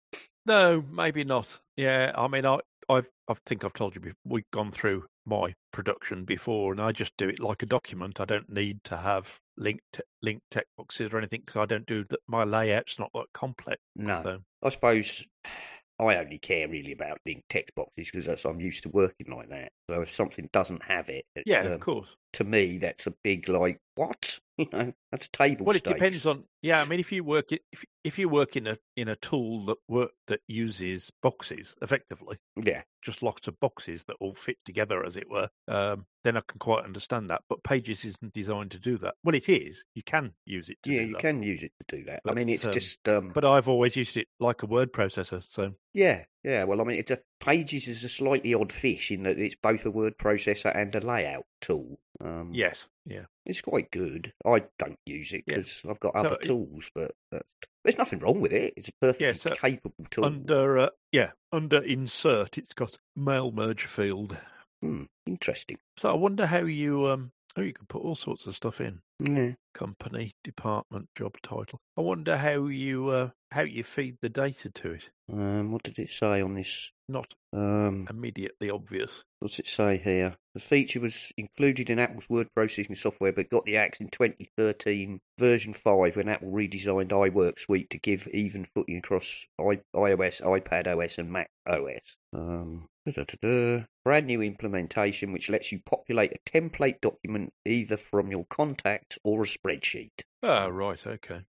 No, 0.45 0.83
maybe 0.91 1.23
not. 1.23 1.47
Yeah, 1.77 2.11
I 2.15 2.27
mean, 2.27 2.45
I 2.45 2.59
I've 2.89 3.07
I 3.29 3.35
think 3.45 3.63
I've 3.63 3.73
told 3.73 3.95
you 3.95 4.01
before, 4.01 4.17
we've 4.25 4.51
gone 4.51 4.71
through 4.71 5.05
my 5.25 5.55
production 5.71 6.25
before, 6.25 6.73
and 6.73 6.81
I 6.81 6.91
just 6.91 7.13
do 7.17 7.29
it 7.29 7.39
like 7.39 7.63
a 7.63 7.65
document. 7.65 8.19
I 8.19 8.25
don't 8.25 8.49
need 8.49 8.83
to 8.85 8.97
have 8.97 9.39
linked 9.57 10.01
linked 10.21 10.43
text 10.51 10.69
boxes 10.77 11.11
or 11.11 11.17
anything 11.17 11.41
because 11.45 11.61
I 11.61 11.65
don't 11.65 11.85
do 11.85 12.03
that. 12.09 12.19
My 12.27 12.43
layout's 12.43 12.99
not 12.99 13.11
that 13.13 13.25
complex. 13.33 13.79
No, 13.95 14.21
So 14.23 14.39
I 14.63 14.69
suppose 14.69 15.25
I 15.99 16.15
only 16.17 16.39
care 16.39 16.67
really 16.67 16.91
about 16.91 17.19
linked 17.25 17.47
text 17.49 17.75
boxes 17.75 18.09
because 18.11 18.45
I'm 18.45 18.59
used 18.59 18.83
to 18.83 18.89
working 18.89 19.27
like 19.29 19.49
that. 19.49 19.71
So 19.89 20.01
if 20.01 20.11
something 20.11 20.49
doesn't 20.51 20.81
have 20.83 21.07
it, 21.07 21.25
it, 21.35 21.43
yeah, 21.45 21.61
um, 21.61 21.73
of 21.73 21.79
course. 21.81 22.07
to 22.33 22.43
me 22.43 22.79
that's 22.79 23.07
a 23.07 23.13
big 23.23 23.47
like 23.47 23.79
what 23.95 24.39
you 24.57 24.67
know 24.73 24.91
that's 25.13 25.27
table 25.27 25.65
Well, 25.65 25.75
it 25.75 25.79
stakes. 25.79 25.93
depends 25.99 26.25
on. 26.25 26.43
Yeah, 26.63 26.81
I 26.81 26.85
mean, 26.85 26.99
if 26.99 27.11
you 27.11 27.23
work 27.23 27.51
if 27.51 27.85
if 28.03 28.17
you 28.17 28.27
work 28.29 28.55
in 28.55 28.65
a 28.67 28.77
in 28.97 29.07
a 29.09 29.15
tool 29.17 29.65
that 29.67 29.77
work 29.87 30.11
that 30.27 30.39
uses 30.47 31.11
boxes 31.21 31.75
effectively, 31.81 32.37
Yeah, 32.55 32.81
just 33.03 33.21
lots 33.21 33.47
of 33.47 33.59
boxes 33.59 34.05
that 34.07 34.15
all 34.19 34.33
fit 34.33 34.57
together, 34.65 35.05
as 35.05 35.15
it 35.15 35.29
were, 35.29 35.49
um, 35.67 36.05
then 36.23 36.35
I 36.37 36.41
can 36.47 36.57
quite 36.59 36.83
understand 36.85 37.29
that. 37.29 37.41
But 37.47 37.63
Pages 37.63 38.03
isn't 38.05 38.33
designed 38.33 38.71
to 38.71 38.79
do 38.79 38.97
that. 38.99 39.15
Well, 39.23 39.35
it 39.35 39.49
is. 39.49 39.83
You 39.93 40.03
can 40.03 40.33
use 40.45 40.69
it 40.69 40.77
to 40.83 40.89
yeah, 40.91 41.01
do 41.01 41.07
you 41.07 41.13
that. 41.13 41.21
can 41.21 41.43
use 41.43 41.61
it 41.63 41.73
to 41.87 41.97
do 41.97 42.03
that. 42.05 42.15
I 42.15 42.19
But, 42.23 42.35
mean, 42.35 42.49
it's 42.49 42.65
um, 42.65 42.71
just 42.73 43.07
um, 43.07 43.31
But 43.35 43.45
I've 43.45 43.67
always 43.67 43.95
used 43.95 44.17
it 44.17 44.27
like 44.39 44.63
a 44.63 44.67
word 44.67 44.93
processor. 44.93 45.43
So 45.47 45.73
yeah, 45.93 46.23
yeah. 46.43 46.63
Well, 46.63 46.81
I 46.81 46.85
mean, 46.85 46.97
it's 46.97 47.11
a 47.11 47.19
Pages 47.39 47.89
is 47.89 48.05
a 48.05 48.09
slightly 48.09 48.53
odd 48.53 48.71
fish 48.71 49.11
in 49.11 49.23
that 49.23 49.37
it's 49.37 49.55
both 49.61 49.85
a 49.85 49.91
word 49.91 50.17
processor 50.17 50.73
and 50.73 50.95
a 50.95 51.01
layout 51.01 51.45
tool. 51.59 51.99
Um, 52.21 52.51
yes, 52.53 52.87
yeah. 53.05 53.25
it's 53.45 53.59
quite 53.59 53.91
good. 53.91 54.31
I 54.45 54.63
don't 54.79 54.97
use 55.05 55.33
it 55.33 55.43
Yeah. 55.47 55.57
because 55.57 55.81
I've 55.89 55.99
got 55.99 56.15
other 56.15 56.35
it- 56.35 56.43
tools, 56.43 56.89
but 56.93 57.11
uh, 57.31 57.39
there's 57.83 57.97
nothing 57.97 58.19
wrong 58.19 58.39
with 58.41 58.53
it. 58.53 58.73
It's 58.77 58.89
a 58.89 58.93
perfectly 59.01 59.33
so 59.35 59.55
capable 59.55 60.05
tool. 60.09 60.25
Under 60.25 60.77
uh, 60.79 60.89
yeah, 61.11 61.31
under 61.51 61.83
insert, 61.83 62.57
it's 62.57 62.73
got 62.73 62.97
mail 63.15 63.51
merge 63.51 63.85
field. 63.85 64.37
Hmm, 64.81 65.03
interesting. 65.25 65.77
So 65.97 66.09
I 66.09 66.13
wonder 66.13 66.45
how 66.45 66.59
you 66.65 67.07
um 67.07 67.31
how 67.55 67.61
you 67.61 67.73
can 67.73 67.85
put 67.87 68.01
all 68.01 68.15
sorts 68.15 68.47
of 68.47 68.55
stuff 68.55 68.81
in. 68.81 68.99
Yeah. 69.19 69.51
company, 69.73 70.31
department, 70.43 71.07
job 71.17 71.33
title. 71.43 71.79
I 71.97 72.01
wonder 72.01 72.35
how 72.37 72.65
you 72.65 73.09
uh, 73.09 73.29
how 73.51 73.61
you 73.61 73.83
feed 73.83 74.17
the 74.21 74.29
data 74.29 74.69
to 74.69 74.91
it. 74.91 75.03
Um, 75.31 75.71
what 75.71 75.83
did 75.83 75.97
it 75.99 76.09
say 76.09 76.41
on 76.41 76.55
this? 76.55 76.91
Not 77.07 77.33
Um, 77.53 78.07
immediately 78.09 78.69
obvious. 78.69 79.11
what's 79.39 79.59
it 79.59 79.67
say 79.67 79.97
here? 79.97 80.35
The 80.55 80.59
feature 80.59 80.99
was 80.99 81.31
included 81.37 81.89
in 81.89 81.99
Apple's 81.99 82.29
word 82.29 82.47
processing 82.55 82.95
software, 82.95 83.31
but 83.33 83.49
got 83.49 83.65
the 83.65 83.77
axe 83.77 83.99
in 83.99 84.09
2013 84.09 85.19
version 85.39 85.73
5 85.73 86.15
when 86.15 86.29
Apple 86.29 86.51
redesigned 86.51 87.09
iWork 87.09 87.59
Suite 87.59 87.89
to 87.91 87.99
give 87.99 88.27
even 88.33 88.65
footing 88.65 88.97
across 88.97 89.45
I- 89.59 89.81
iOS, 89.95 90.41
iPad 90.41 90.87
OS, 90.87 91.17
and 91.17 91.31
Mac 91.31 91.49
OS. 91.67 91.99
Um. 92.33 92.87
Brand 93.05 94.27
new 94.27 94.41
implementation 94.41 95.31
which 95.33 95.49
lets 95.49 95.71
you 95.71 95.79
populate 95.85 96.33
a 96.33 96.49
template 96.49 97.01
document 97.01 97.53
either 97.65 97.97
from 97.97 98.31
your 98.31 98.45
contacts 98.45 99.17
or 99.23 99.43
a 99.43 99.45
spreadsheet. 99.45 100.11
Ah, 100.41 100.67
right, 100.67 100.99
okay. 101.05 101.41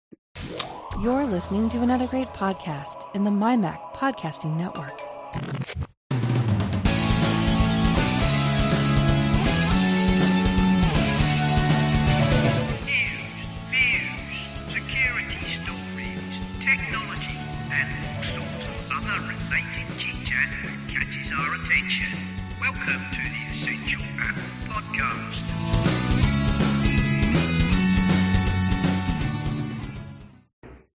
You're 1.02 1.24
listening 1.24 1.68
to 1.70 1.82
another 1.82 2.06
great 2.06 2.28
podcast 2.28 3.14
in 3.14 3.24
the 3.24 3.30
MyMac 3.30 3.94
Podcasting 3.94 4.56
Network. 4.56 5.00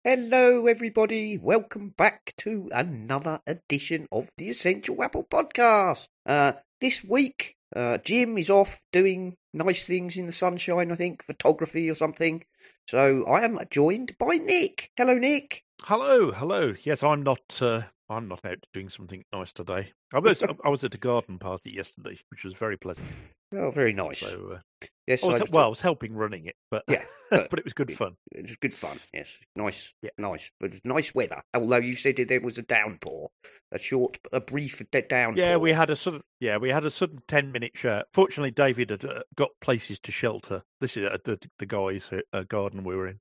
Hello, 0.06 0.66
everybody. 0.66 1.38
Welcome 1.38 1.94
back 1.96 2.34
to 2.36 2.68
another 2.74 3.40
edition 3.46 4.06
of 4.12 4.28
the 4.36 4.50
Essential 4.50 5.02
Apple 5.02 5.24
Podcast. 5.24 6.08
Uh, 6.26 6.52
this 6.78 7.02
week, 7.02 7.56
uh, 7.74 7.96
Jim 7.96 8.36
is 8.36 8.50
off 8.50 8.82
doing 8.92 9.34
nice 9.54 9.86
things 9.86 10.18
in 10.18 10.26
the 10.26 10.32
sunshine, 10.32 10.92
I 10.92 10.96
think, 10.96 11.24
photography 11.24 11.88
or 11.88 11.94
something. 11.94 12.44
So 12.86 13.24
I 13.24 13.44
am 13.46 13.58
joined 13.70 14.14
by 14.18 14.36
Nick. 14.36 14.90
Hello, 14.98 15.14
Nick. 15.14 15.64
Hello, 15.84 16.32
hello. 16.32 16.74
Yes, 16.84 17.02
I'm 17.02 17.22
not. 17.22 17.40
Uh, 17.58 17.84
I'm 18.10 18.28
not 18.28 18.44
out 18.44 18.58
doing 18.74 18.90
something 18.90 19.24
nice 19.32 19.54
today. 19.54 19.90
I 20.12 20.18
was. 20.18 20.42
I 20.42 20.68
was 20.68 20.84
at 20.84 20.92
a 20.92 20.98
garden 20.98 21.38
party 21.38 21.70
yesterday, 21.70 22.18
which 22.30 22.44
was 22.44 22.52
very 22.52 22.76
pleasant. 22.76 23.08
Oh, 23.56 23.70
very 23.70 23.92
nice. 23.92 24.20
So, 24.20 24.58
uh, 24.82 24.86
yes, 25.06 25.22
I 25.22 25.26
was, 25.28 25.40
I- 25.42 25.44
well, 25.50 25.64
I 25.66 25.68
was 25.68 25.80
helping 25.80 26.14
running 26.14 26.46
it, 26.46 26.56
but 26.70 26.82
Yeah, 26.88 27.04
but, 27.30 27.50
but- 27.50 27.58
it 27.58 27.64
was 27.64 27.72
good 27.74 27.92
fun. 27.92 28.16
it 28.32 28.42
was 28.42 28.56
good 28.56 28.74
fun. 28.74 28.98
Yes, 29.12 29.38
nice, 29.54 29.92
Yeah. 30.02 30.10
nice, 30.18 30.50
but 30.60 30.72
nice 30.84 31.14
weather. 31.14 31.42
Although 31.54 31.76
you 31.78 31.94
said 31.94 32.16
there 32.16 32.40
was 32.40 32.58
a 32.58 32.62
downpour, 32.62 33.30
a 33.72 33.78
short, 33.78 34.18
a 34.32 34.40
brief 34.40 34.82
downpour. 34.90 35.34
Yeah, 35.42 35.56
we 35.56 35.72
had 35.72 35.90
a 35.90 35.96
sudden. 35.96 36.22
Yeah, 36.40 36.56
we 36.58 36.70
had 36.70 36.84
a 36.84 36.90
sudden 36.90 37.20
ten 37.28 37.52
minute 37.52 37.72
shower. 37.74 38.04
Fortunately, 38.12 38.50
David 38.50 38.90
had 38.90 39.04
uh, 39.04 39.22
got 39.36 39.50
places 39.60 39.98
to 40.00 40.12
shelter. 40.12 40.62
This 40.80 40.96
is 40.96 41.04
uh, 41.06 41.18
the 41.24 41.38
the 41.58 41.66
guys' 41.66 42.08
uh, 42.32 42.42
garden 42.48 42.84
we 42.84 42.94
were 42.96 43.08
in, 43.08 43.20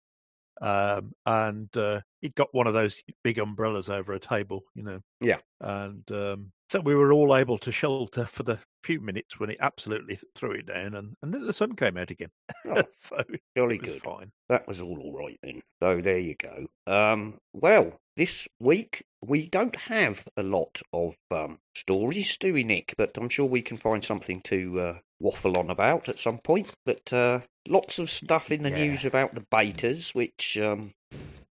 um, 0.63 1.13
and 1.25 1.75
uh, 1.75 2.00
he'd 2.22 2.36
got 2.36 2.53
one 2.53 2.67
of 2.67 2.74
those 2.74 2.96
big 3.24 3.38
umbrellas 3.38 3.89
over 3.89 4.13
a 4.13 4.20
table, 4.20 4.63
you 4.74 4.84
know. 4.84 5.00
Yeah. 5.20 5.39
And 5.60 6.10
um, 6.10 6.51
so 6.70 6.79
we 6.79 6.96
were 6.96 7.12
all 7.12 7.36
able 7.36 7.58
to 7.60 7.72
shelter 7.72 8.25
for 8.25 8.43
the 8.43 8.60
few 8.84 9.01
minutes 9.01 9.39
when 9.39 9.50
it 9.50 9.58
absolutely 9.60 10.20
threw 10.36 10.53
it 10.53 10.67
down, 10.67 10.96
and 10.96 11.15
and 11.22 11.34
then 11.34 11.46
the 11.46 11.53
sun 11.53 11.75
came 11.75 11.98
out 11.98 12.12
again. 12.12 12.29
Oh, 12.65 12.84
so 13.01 13.17
jolly 13.58 13.75
it 13.75 13.84
good. 13.84 14.01
fine. 14.01 14.32
That 14.48 14.65
was 14.67 14.82
all 14.82 15.00
all 15.00 15.17
right 15.17 15.38
then. 15.43 15.62
So 15.82 16.00
there 16.01 16.20
you 16.20 16.36
go. 16.41 16.67
Um, 16.91 17.39
well, 17.51 18.00
this 18.15 18.48
week 18.60 19.03
we 19.22 19.48
don't 19.48 19.75
have 19.75 20.25
a 20.38 20.43
lot 20.43 20.82
of 20.93 21.15
um, 21.29 21.60
stories, 21.75 22.38
do 22.38 22.53
we, 22.53 22.63
Nick? 22.63 22.93
But 22.98 23.17
I'm 23.17 23.29
sure 23.29 23.46
we 23.46 23.62
can 23.62 23.77
find 23.77 24.03
something 24.03 24.41
to 24.43 24.79
uh, 24.79 24.98
waffle 25.24 25.58
on 25.58 25.70
about 25.70 26.10
at 26.10 26.20
some 26.20 26.38
point. 26.38 26.72
But 26.86 27.12
uh, 27.12 27.39
lots 27.68 27.98
of 27.98 28.10
stuff 28.10 28.51
in 28.51 28.62
the 28.63 28.70
Yeah. 28.70 28.86
news 28.86 29.06
about 29.06 29.34
the 29.34 29.46
betas, 29.51 30.13
which, 30.13 30.58
um, 30.58 30.92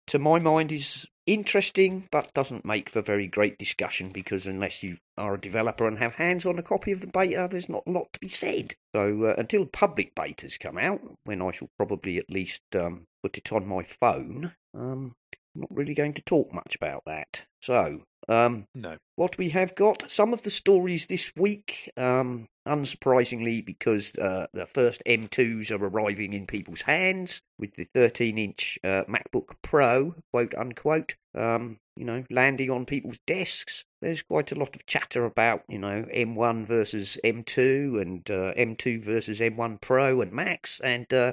to 0.09 0.19
my 0.19 0.39
mind, 0.39 0.73
is 0.73 1.07
interesting, 1.27 2.09
but 2.11 2.33
doesn't 2.33 2.65
make 2.65 2.89
for 2.89 3.03
very 3.03 3.29
great 3.29 3.59
discussion 3.59 4.09
because 4.09 4.47
unless 4.47 4.83
you 4.83 4.97
are 5.19 5.35
a 5.35 5.41
developer 5.41 5.87
and 5.87 5.99
have 5.99 6.15
hands 6.15 6.47
on 6.47 6.59
a 6.59 6.63
copy 6.63 6.91
of 6.91 7.03
the 7.03 7.07
beta, 7.07 7.47
there's 7.51 7.69
not 7.69 7.83
a 7.87 7.91
lot 7.91 8.09
to 8.15 8.21
be 8.21 8.29
said. 8.31 8.75
So 8.97 9.25
uh, 9.25 9.35
until 9.37 9.67
public 9.67 10.15
betas 10.15 10.59
come 10.59 10.79
out, 10.79 11.03
when 11.25 11.43
I 11.43 11.51
shall 11.51 11.69
probably 11.77 12.17
at 12.17 12.31
least 12.31 12.63
um, 12.75 13.05
put 13.23 13.37
it 13.37 13.53
on 13.53 13.67
my 13.67 13.83
phone, 13.83 14.55
um, 14.75 15.15
I'm 15.55 15.61
not 15.63 15.77
really 15.77 15.95
going 15.95 16.15
to 16.15 16.23
talk 16.23 16.53
much 16.55 16.75
about 16.75 17.03
that. 17.07 17.45
So, 17.61 18.03
um, 18.28 18.66
No. 18.75 18.97
what 19.16 19.38
we 19.38 19.50
have 19.50 19.75
got 19.75 20.11
some 20.11 20.32
of 20.32 20.42
the 20.42 20.50
stories 20.50 21.06
this 21.06 21.32
week 21.37 21.90
um 21.97 22.47
unsurprisingly 22.66 23.64
because 23.64 24.14
uh, 24.18 24.47
the 24.52 24.66
first 24.66 25.02
m2s 25.06 25.70
are 25.70 25.85
arriving 25.87 26.35
in 26.35 26.47
people's 26.47 26.82
hands 26.82 27.40
with 27.58 27.75
the 27.76 27.85
13 27.85 28.37
inch 28.37 28.78
uh, 28.85 29.04
macbook 29.08 29.54
pro 29.62 30.14
quote 30.32 30.54
unquote 30.54 31.16
um 31.35 31.78
you 31.97 32.04
know 32.04 32.23
landing 32.30 32.70
on 32.70 32.85
people's 32.85 33.18
desks 33.26 33.85
there's 34.02 34.23
quite 34.23 34.52
a 34.52 34.54
lot 34.54 34.76
of 34.76 34.85
chatter 34.85 35.25
about 35.25 35.62
you 35.68 35.78
know 35.78 36.04
m1 36.14 36.66
versus 36.66 37.16
m2 37.25 38.00
and 38.02 38.30
uh, 38.30 38.52
m2 38.54 39.02
versus 39.02 39.40
m1 39.40 39.80
pro 39.80 40.20
and 40.20 40.32
max 40.32 40.78
and 40.85 41.12
uh, 41.14 41.32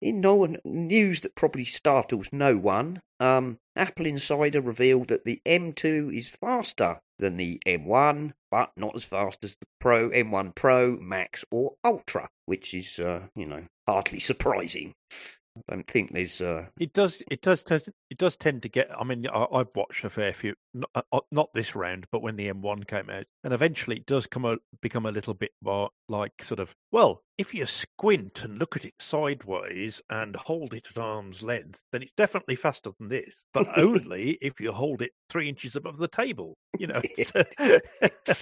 in 0.00 0.20
no 0.20 0.36
one, 0.36 0.58
news 0.64 1.22
that 1.22 1.34
probably 1.34 1.64
startles 1.64 2.28
no 2.32 2.56
one, 2.56 3.00
um, 3.20 3.58
Apple 3.76 4.06
Insider 4.06 4.60
revealed 4.60 5.08
that 5.08 5.24
the 5.24 5.40
M2 5.44 6.16
is 6.16 6.28
faster 6.28 7.00
than 7.18 7.36
the 7.36 7.60
M1, 7.66 8.32
but 8.50 8.70
not 8.76 8.94
as 8.94 9.04
fast 9.04 9.44
as 9.44 9.56
the 9.56 9.66
Pro, 9.80 10.10
M1 10.10 10.54
Pro, 10.54 10.96
Max, 10.96 11.44
or 11.50 11.74
Ultra, 11.84 12.28
which 12.46 12.74
is, 12.74 12.98
uh, 12.98 13.26
you 13.34 13.46
know, 13.46 13.64
hardly 13.86 14.20
surprising. 14.20 14.94
I 15.68 15.74
don't 15.74 15.86
think 15.86 16.12
there's. 16.12 16.40
Uh, 16.40 16.66
It 16.78 16.92
does. 16.92 17.22
It 17.30 17.42
does. 17.42 17.64
It 17.70 18.18
does 18.18 18.36
tend 18.36 18.62
to 18.62 18.68
get. 18.68 18.90
I 18.98 19.04
mean, 19.04 19.26
I, 19.28 19.46
I've 19.52 19.74
watched 19.74 20.04
a 20.04 20.10
fair 20.10 20.32
few. 20.32 20.54
Not, 20.74 20.90
uh, 21.12 21.20
not 21.30 21.48
this 21.54 21.74
round, 21.74 22.06
but 22.12 22.22
when 22.22 22.36
the 22.36 22.48
M1 22.48 22.86
came 22.86 23.10
out, 23.10 23.24
and 23.44 23.52
eventually 23.52 23.96
it 23.96 24.06
does 24.06 24.26
come 24.26 24.44
a, 24.44 24.56
become 24.82 25.06
a 25.06 25.12
little 25.12 25.34
bit 25.34 25.52
more 25.62 25.90
like 26.08 26.32
sort 26.42 26.60
of. 26.60 26.74
Well, 26.92 27.22
if 27.38 27.54
you 27.54 27.66
squint 27.66 28.42
and 28.42 28.58
look 28.58 28.76
at 28.76 28.84
it 28.84 28.94
sideways 29.00 30.00
and 30.10 30.36
hold 30.36 30.74
it 30.74 30.86
at 30.90 31.00
arm's 31.00 31.42
length, 31.42 31.80
then 31.92 32.02
it's 32.02 32.12
definitely 32.16 32.56
faster 32.56 32.90
than 32.98 33.08
this. 33.08 33.34
But 33.52 33.66
only 33.78 34.38
if 34.40 34.60
you 34.60 34.72
hold 34.72 35.02
it 35.02 35.12
three 35.30 35.48
inches 35.48 35.76
above 35.76 35.98
the 35.98 36.08
table. 36.08 36.56
You 36.78 36.88
know. 36.88 37.02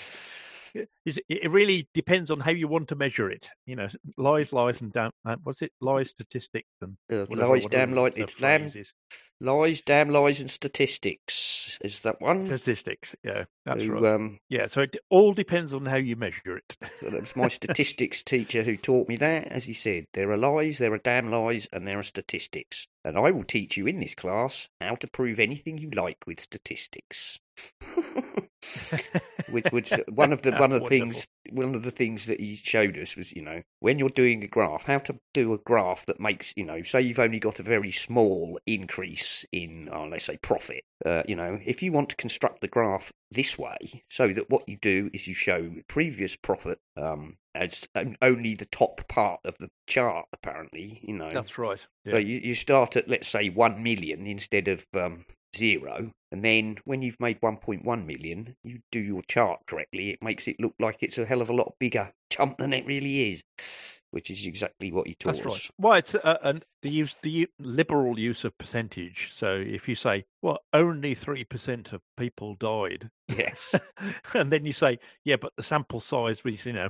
Is- 1.05 1.21
It 1.29 1.51
really 1.51 1.89
depends 1.95 2.31
on 2.31 2.41
how 2.41 2.51
you 2.51 2.69
want 2.69 2.89
to 2.89 2.97
measure 2.97 3.31
it. 3.31 3.49
You 3.67 3.77
know, 3.77 3.89
lies, 4.17 4.53
lies, 4.53 4.81
and 4.81 4.93
damn. 4.93 5.11
Uh, 5.25 5.37
it 5.61 5.73
lies, 5.81 6.11
statistics, 6.11 6.69
and 6.81 6.97
Uh, 7.11 7.25
whatever- 7.27 7.49
lies, 7.53 7.63
whatever 7.65 7.87
damn 7.87 7.95
lies. 7.95 8.13
It's 8.17 8.77
is. 8.77 8.93
lies, 9.41 9.81
damn 9.83 10.09
lies, 10.11 10.41
and 10.41 10.51
statistics. 10.51 11.79
Is 11.83 12.01
that 12.01 12.21
one? 12.21 12.47
Statistics. 12.47 13.15
Yeah, 13.23 13.45
that's 13.65 13.83
Who, 13.83 13.93
right. 13.93 14.05
um, 14.15 14.39
yeah, 14.49 14.67
so 14.67 14.81
it 14.83 14.97
all 15.11 15.33
depends 15.35 15.73
on 15.75 15.87
how 15.87 15.97
you 15.97 16.17
measure 16.17 16.57
it. 16.57 16.77
That 17.03 17.13
was 17.21 17.37
my 17.37 17.49
statistics 17.49 18.23
teacher 18.23 18.63
who 18.63 18.77
taught 18.77 19.09
me 19.09 19.17
that. 19.17 19.49
As 19.49 19.65
he 19.65 19.75
said, 19.75 20.07
there 20.15 20.31
are 20.31 20.37
lies, 20.37 20.79
there 20.79 20.93
are 20.93 20.99
damn 20.99 21.31
lies, 21.31 21.69
and 21.73 21.87
there 21.87 21.99
are 21.99 22.03
statistics. 22.03 22.89
And 23.05 23.17
I 23.19 23.31
will 23.31 23.45
teach 23.45 23.77
you 23.77 23.87
in 23.87 24.01
this 24.01 24.15
class 24.15 24.69
how 24.81 24.97
to 24.97 25.07
prove 25.07 25.39
anything 25.39 25.79
you 25.79 25.91
like 25.91 26.27
with 26.27 26.41
statistics. 26.41 27.39
which, 29.51 29.67
which 29.71 29.93
one 30.09 30.33
of 30.33 30.43
the 30.43 30.53
one 30.53 30.73
of 30.73 30.83
the 30.83 30.89
things 30.89 31.27
one 31.53 31.75
of 31.75 31.83
the 31.83 31.91
things 31.91 32.27
that 32.27 32.41
he 32.41 32.57
showed 32.57 32.97
us 32.99 33.17
was, 33.17 33.33
you 33.33 33.43
know, 33.43 33.63
when 33.81 33.99
you're 33.99 34.09
doing 34.09 34.43
a 34.43 34.47
graph, 34.47 34.85
how 34.85 34.99
to 34.99 35.17
do 35.35 35.53
a 35.53 35.59
graph 35.59 36.07
that 36.07 36.21
makes, 36.21 36.53
you 36.57 36.65
know, 36.65 36.83
say 36.83 37.01
you've 37.01 37.19
only 37.19 37.39
got 37.39 37.61
a 37.61 37.63
very 37.63 37.93
small 37.93 38.59
increase 38.67 39.45
in, 39.53 39.89
oh, 39.93 40.05
let's 40.05 40.25
say, 40.25 40.37
profit. 40.39 40.83
Uh, 41.05 41.23
you 41.29 41.37
know, 41.37 41.59
if 41.65 41.83
you 41.83 41.93
want 41.93 42.09
to 42.11 42.17
construct 42.17 42.61
the 42.61 42.69
graph 42.69 43.13
this 43.31 43.59
way, 43.59 44.05
so 44.09 44.29
that 44.29 44.51
what 44.51 44.69
you 44.69 44.77
do 44.81 45.11
is 45.13 45.27
you 45.27 45.35
show 45.35 45.71
previous 45.89 46.37
profit 46.37 46.79
um, 46.97 47.37
as 47.55 47.87
only 48.23 48.55
the 48.55 48.67
top 48.67 49.07
part 49.09 49.41
of 49.45 49.57
the 49.59 49.71
chart, 49.87 50.27
apparently, 50.33 51.01
you 51.03 51.15
know. 51.15 51.31
That's 51.33 51.59
right. 51.59 51.85
So 52.09 52.19
you, 52.19 52.41
you 52.43 52.55
start 52.55 52.97
at, 52.97 53.09
let's 53.09 53.29
say, 53.29 53.49
1 53.49 53.83
million 53.83 54.27
instead 54.27 54.69
of 54.69 54.87
um, 54.95 55.25
zero. 55.57 56.11
And 56.33 56.45
then 56.45 56.79
when 56.85 57.03
you've 57.03 57.21
made 57.21 57.41
1.1 57.41 57.85
million, 58.07 58.57
you 58.65 58.81
do 58.91 58.99
your 58.99 59.23
chart 59.29 59.61
correctly. 59.67 60.11
It 60.11 60.23
makes 60.23 60.49
it 60.49 60.57
look 60.61 60.75
like 60.79 60.99
it's 61.01 61.19
a 61.19 61.25
hell 61.25 61.41
of 61.41 61.49
a 61.49 61.55
lot 61.55 61.75
bigger 61.79 62.13
jump 62.31 62.59
than 62.59 62.73
it 62.73 62.85
really 62.85 63.33
is, 63.33 63.43
which 64.11 64.31
is 64.31 64.45
exactly 64.45 64.91
what 64.91 65.07
he 65.07 65.15
taught 65.15 65.37
That's 65.37 65.47
us. 65.47 65.53
right. 65.53 65.71
Well, 65.79 65.93
it's 65.95 66.15
uh, 66.17 66.39
and 66.43 66.65
the 66.83 66.91
use 66.91 67.15
the 67.23 67.47
liberal 67.61 68.19
use 68.19 68.45
of 68.45 68.59
percentage. 68.59 69.31
So 69.37 69.55
if 69.55 69.89
you 69.89 69.95
say, 69.95 70.25
well, 70.43 70.59
only 70.73 71.15
three 71.15 71.45
percent 71.45 71.93
of 71.93 72.01
people 72.17 72.57
died, 72.59 73.09
Yes. 73.29 73.75
and 74.35 74.53
then 74.53 74.67
you 74.67 74.73
say, 74.73 74.99
yeah, 75.25 75.37
but 75.37 75.53
the 75.57 75.63
sample 75.63 76.01
size 76.01 76.43
was 76.45 76.65
you 76.67 76.73
know 76.73 76.89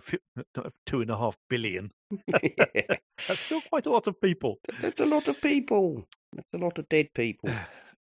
uh, 0.56 0.70
two 0.86 1.02
and 1.02 1.10
a 1.10 1.16
half 1.16 1.36
billion. 1.50 1.92
yeah. 2.42 2.82
That's 3.28 3.40
still 3.40 3.60
quite 3.68 3.86
a 3.86 3.90
lot 3.90 4.06
of 4.06 4.20
people. 4.20 4.58
That's 4.80 5.00
a 5.00 5.06
lot 5.06 5.28
of 5.28 5.40
people. 5.40 6.06
That's 6.32 6.48
a 6.54 6.58
lot 6.58 6.78
of 6.78 6.88
dead 6.88 7.08
people. 7.14 7.50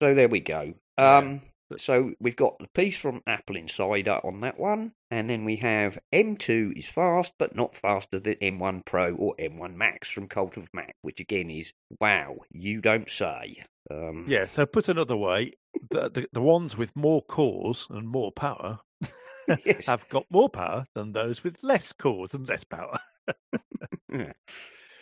So 0.02 0.14
there 0.14 0.30
we 0.30 0.40
go. 0.40 0.74
Yeah. 0.98 1.18
Um, 1.18 1.42
so 1.78 2.14
we've 2.20 2.36
got 2.36 2.60
the 2.60 2.68
piece 2.68 2.98
from 2.98 3.22
Apple 3.26 3.56
Insider 3.56 4.20
on 4.24 4.42
that 4.42 4.60
one, 4.60 4.92
and 5.10 5.30
then 5.30 5.46
we 5.46 5.56
have 5.58 5.98
M2 6.14 6.78
is 6.78 6.86
fast, 6.88 7.34
but 7.40 7.56
not 7.56 7.76
faster 7.76 8.20
than 8.20 8.36
M1 8.36 8.86
Pro 8.86 9.16
or 9.16 9.36
M1 9.40 9.76
Max 9.76 10.10
from 10.10 10.28
Cult 10.28 10.58
of 10.58 10.70
Mac, 10.74 10.96
which 11.02 11.20
again 11.20 11.50
is 11.50 11.74
wow, 12.00 12.36
you 12.52 12.82
don't 12.82 13.10
say. 13.10 13.64
Um, 13.90 14.26
Yeah. 14.28 14.46
So 14.46 14.66
put 14.66 14.90
another 14.90 15.18
way, 15.18 15.54
the 15.90 16.10
the, 16.10 16.28
the 16.34 16.42
ones 16.42 16.78
with 16.78 16.96
more 16.96 17.24
cores 17.24 17.88
and 17.90 18.08
more 18.08 18.32
power 18.32 18.80
Yes. 19.66 19.88
have 19.88 20.08
got 20.10 20.26
more 20.30 20.50
power 20.50 20.86
than 20.96 21.12
those 21.14 21.44
with 21.44 21.58
less 21.64 21.94
cores 21.94 22.34
and 22.34 22.48
less 22.48 22.64
power. 22.64 23.00
yeah. 24.14 24.34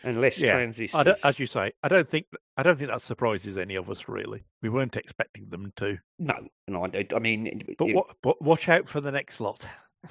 And 0.03 0.19
less 0.21 0.39
Yeah, 0.39 0.53
transistors. 0.53 1.19
As 1.23 1.39
you 1.39 1.47
say, 1.47 1.71
I 1.81 1.87
don't 1.87 2.09
think 2.09 2.27
I 2.57 2.63
don't 2.63 2.77
think 2.77 2.89
that 2.89 3.01
surprises 3.01 3.57
any 3.57 3.75
of 3.75 3.89
us 3.89 4.07
really. 4.07 4.43
We 4.61 4.69
weren't 4.69 4.95
expecting 4.95 5.49
them 5.49 5.73
to. 5.77 5.97
no, 6.19 6.47
and 6.67 6.77
I, 6.77 7.07
I 7.15 7.19
mean, 7.19 7.63
But 7.77 7.89
it- 7.89 7.95
what? 7.95 8.07
But 8.21 8.41
watch 8.41 8.69
out 8.69 8.87
for 8.89 9.01
the 9.01 9.11
next 9.11 9.39
lot. 9.39 9.65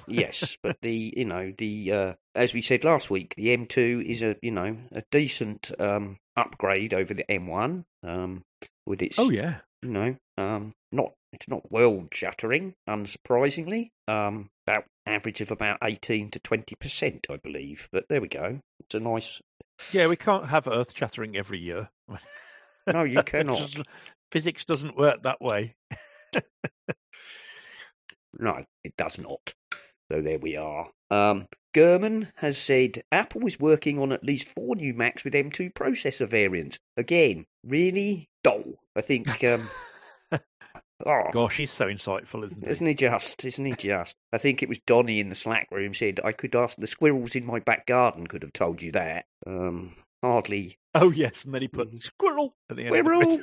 yes, 0.07 0.57
but 0.63 0.77
the 0.81 1.13
you 1.15 1.25
know 1.25 1.53
the 1.57 1.91
uh, 1.91 2.13
as 2.35 2.53
we 2.53 2.61
said 2.61 2.83
last 2.83 3.09
week, 3.09 3.33
the 3.37 3.55
M2 3.55 4.03
is 4.03 4.21
a 4.21 4.35
you 4.41 4.51
know 4.51 4.77
a 4.91 5.03
decent 5.11 5.71
um, 5.79 6.17
upgrade 6.35 6.93
over 6.93 7.13
the 7.13 7.25
M1. 7.29 7.83
Um, 8.03 8.43
with 8.85 9.01
its 9.01 9.17
Oh 9.17 9.29
yeah. 9.29 9.59
you 9.81 9.89
know 9.89 10.15
um, 10.37 10.73
not 10.91 11.13
it's 11.31 11.47
not 11.47 11.71
world 11.71 12.09
shattering, 12.13 12.73
unsurprisingly. 12.89 13.89
Um, 14.07 14.49
about 14.67 14.85
average 15.05 15.41
of 15.41 15.51
about 15.51 15.77
eighteen 15.83 16.29
to 16.31 16.39
twenty 16.39 16.75
percent, 16.75 17.27
I 17.29 17.37
believe. 17.37 17.87
But 17.91 18.05
there 18.09 18.21
we 18.21 18.27
go. 18.27 18.59
It's 18.81 18.95
a 18.95 18.99
nice. 18.99 19.41
Yeah, 19.91 20.07
we 20.07 20.15
can't 20.15 20.49
have 20.49 20.67
Earth 20.67 20.93
shattering 20.95 21.35
every 21.35 21.59
year. 21.59 21.89
No, 22.87 23.03
you 23.03 23.21
cannot. 23.25 23.75
Physics 24.31 24.65
doesn't 24.65 24.97
work 24.97 25.23
that 25.23 25.41
way. 25.41 25.75
No, 28.39 28.65
it 28.83 28.97
does 28.97 29.17
not. 29.17 29.53
So 30.11 30.21
there 30.21 30.39
we 30.39 30.57
are. 30.57 30.89
Um, 31.11 31.47
Gurman 31.75 32.29
has 32.35 32.57
said 32.57 33.03
Apple 33.11 33.45
is 33.47 33.59
working 33.59 33.99
on 33.99 34.11
at 34.11 34.23
least 34.23 34.49
four 34.49 34.75
new 34.75 34.93
Macs 34.93 35.23
with 35.23 35.33
M2 35.33 35.73
processor 35.73 36.27
variants. 36.27 36.79
Again, 36.97 37.45
really 37.63 38.29
dull. 38.43 38.63
I 38.95 39.01
think. 39.01 39.43
Um, 39.43 39.69
oh, 41.05 41.23
Gosh, 41.31 41.57
he's 41.57 41.71
so 41.71 41.85
insightful, 41.85 42.45
isn't 42.45 42.63
he? 42.63 42.69
isn't 42.69 42.87
he 42.87 42.93
just? 42.95 43.43
Isn't 43.45 43.65
he 43.65 43.73
just? 43.73 44.15
I 44.31 44.37
think 44.37 44.61
it 44.61 44.69
was 44.69 44.79
Donny 44.85 45.19
in 45.19 45.29
the 45.29 45.35
Slack 45.35 45.67
room 45.71 45.93
said 45.93 46.19
I 46.23 46.31
could 46.31 46.55
ask 46.55 46.77
the 46.77 46.87
squirrels 46.87 47.35
in 47.35 47.45
my 47.45 47.59
back 47.59 47.85
garden 47.85 48.27
could 48.27 48.43
have 48.43 48.53
told 48.53 48.81
you 48.81 48.91
that. 48.93 49.25
Um, 49.45 49.95
hardly 50.23 50.77
Oh 50.95 51.11
yes, 51.11 51.43
and 51.45 51.53
then 51.53 51.61
he 51.61 51.67
put 51.67 51.89
squirrel 52.01 52.53
at 52.69 52.77
the 52.77 52.85
end. 52.85 52.95
squirrel. 52.95 53.39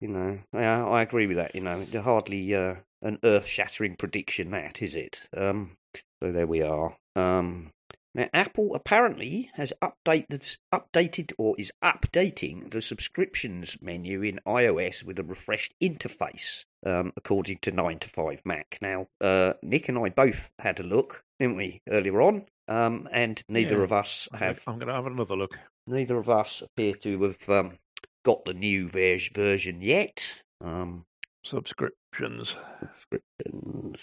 you 0.00 0.08
know, 0.08 0.38
yeah, 0.54 0.86
I 0.86 1.02
agree 1.02 1.26
with 1.26 1.36
that. 1.36 1.54
You 1.54 1.60
know, 1.60 1.86
hardly 2.02 2.54
uh, 2.54 2.76
an 3.02 3.18
earth-shattering 3.22 3.96
prediction, 3.96 4.50
that 4.52 4.80
is 4.80 4.94
it. 4.94 5.28
Um, 5.36 5.76
so 6.22 6.32
there 6.32 6.46
we 6.46 6.62
are. 6.62 6.96
Um, 7.16 7.70
now, 8.14 8.30
Apple 8.32 8.74
apparently 8.74 9.50
has 9.54 9.74
updated, 9.82 10.56
updated 10.74 11.34
or 11.36 11.54
is 11.58 11.70
updating 11.84 12.70
the 12.70 12.80
subscriptions 12.80 13.76
menu 13.82 14.22
in 14.22 14.40
iOS 14.46 15.04
with 15.04 15.18
a 15.18 15.22
refreshed 15.22 15.74
interface, 15.82 16.64
um, 16.86 17.12
according 17.18 17.58
to 17.60 17.72
9 17.72 17.98
to 17.98 18.08
5 18.08 18.40
Mac. 18.46 18.78
Now, 18.80 19.08
uh, 19.20 19.52
Nick 19.62 19.90
and 19.90 19.98
I 19.98 20.08
both 20.08 20.48
had 20.58 20.80
a 20.80 20.82
look, 20.82 21.24
didn't 21.38 21.56
we, 21.56 21.82
earlier 21.90 22.22
on? 22.22 22.46
Um, 22.68 23.08
and 23.12 23.40
neither 23.48 23.78
Yeah. 23.78 23.84
of 23.84 23.92
us 23.92 24.28
have 24.34 24.60
I'm 24.66 24.78
going 24.78 24.88
to 24.88 24.94
have 24.94 25.06
another 25.06 25.36
look. 25.36 25.58
neither 25.86 26.16
of 26.18 26.28
us 26.28 26.62
appear 26.62 26.94
to 26.96 27.22
have 27.22 27.48
um, 27.48 27.78
got 28.24 28.44
the 28.44 28.54
new 28.54 28.88
ver- 28.88 29.18
version 29.34 29.80
yet. 29.82 30.34
Um, 30.60 31.04
Subscriptions. 31.44 32.54
subscriptions. 32.80 34.00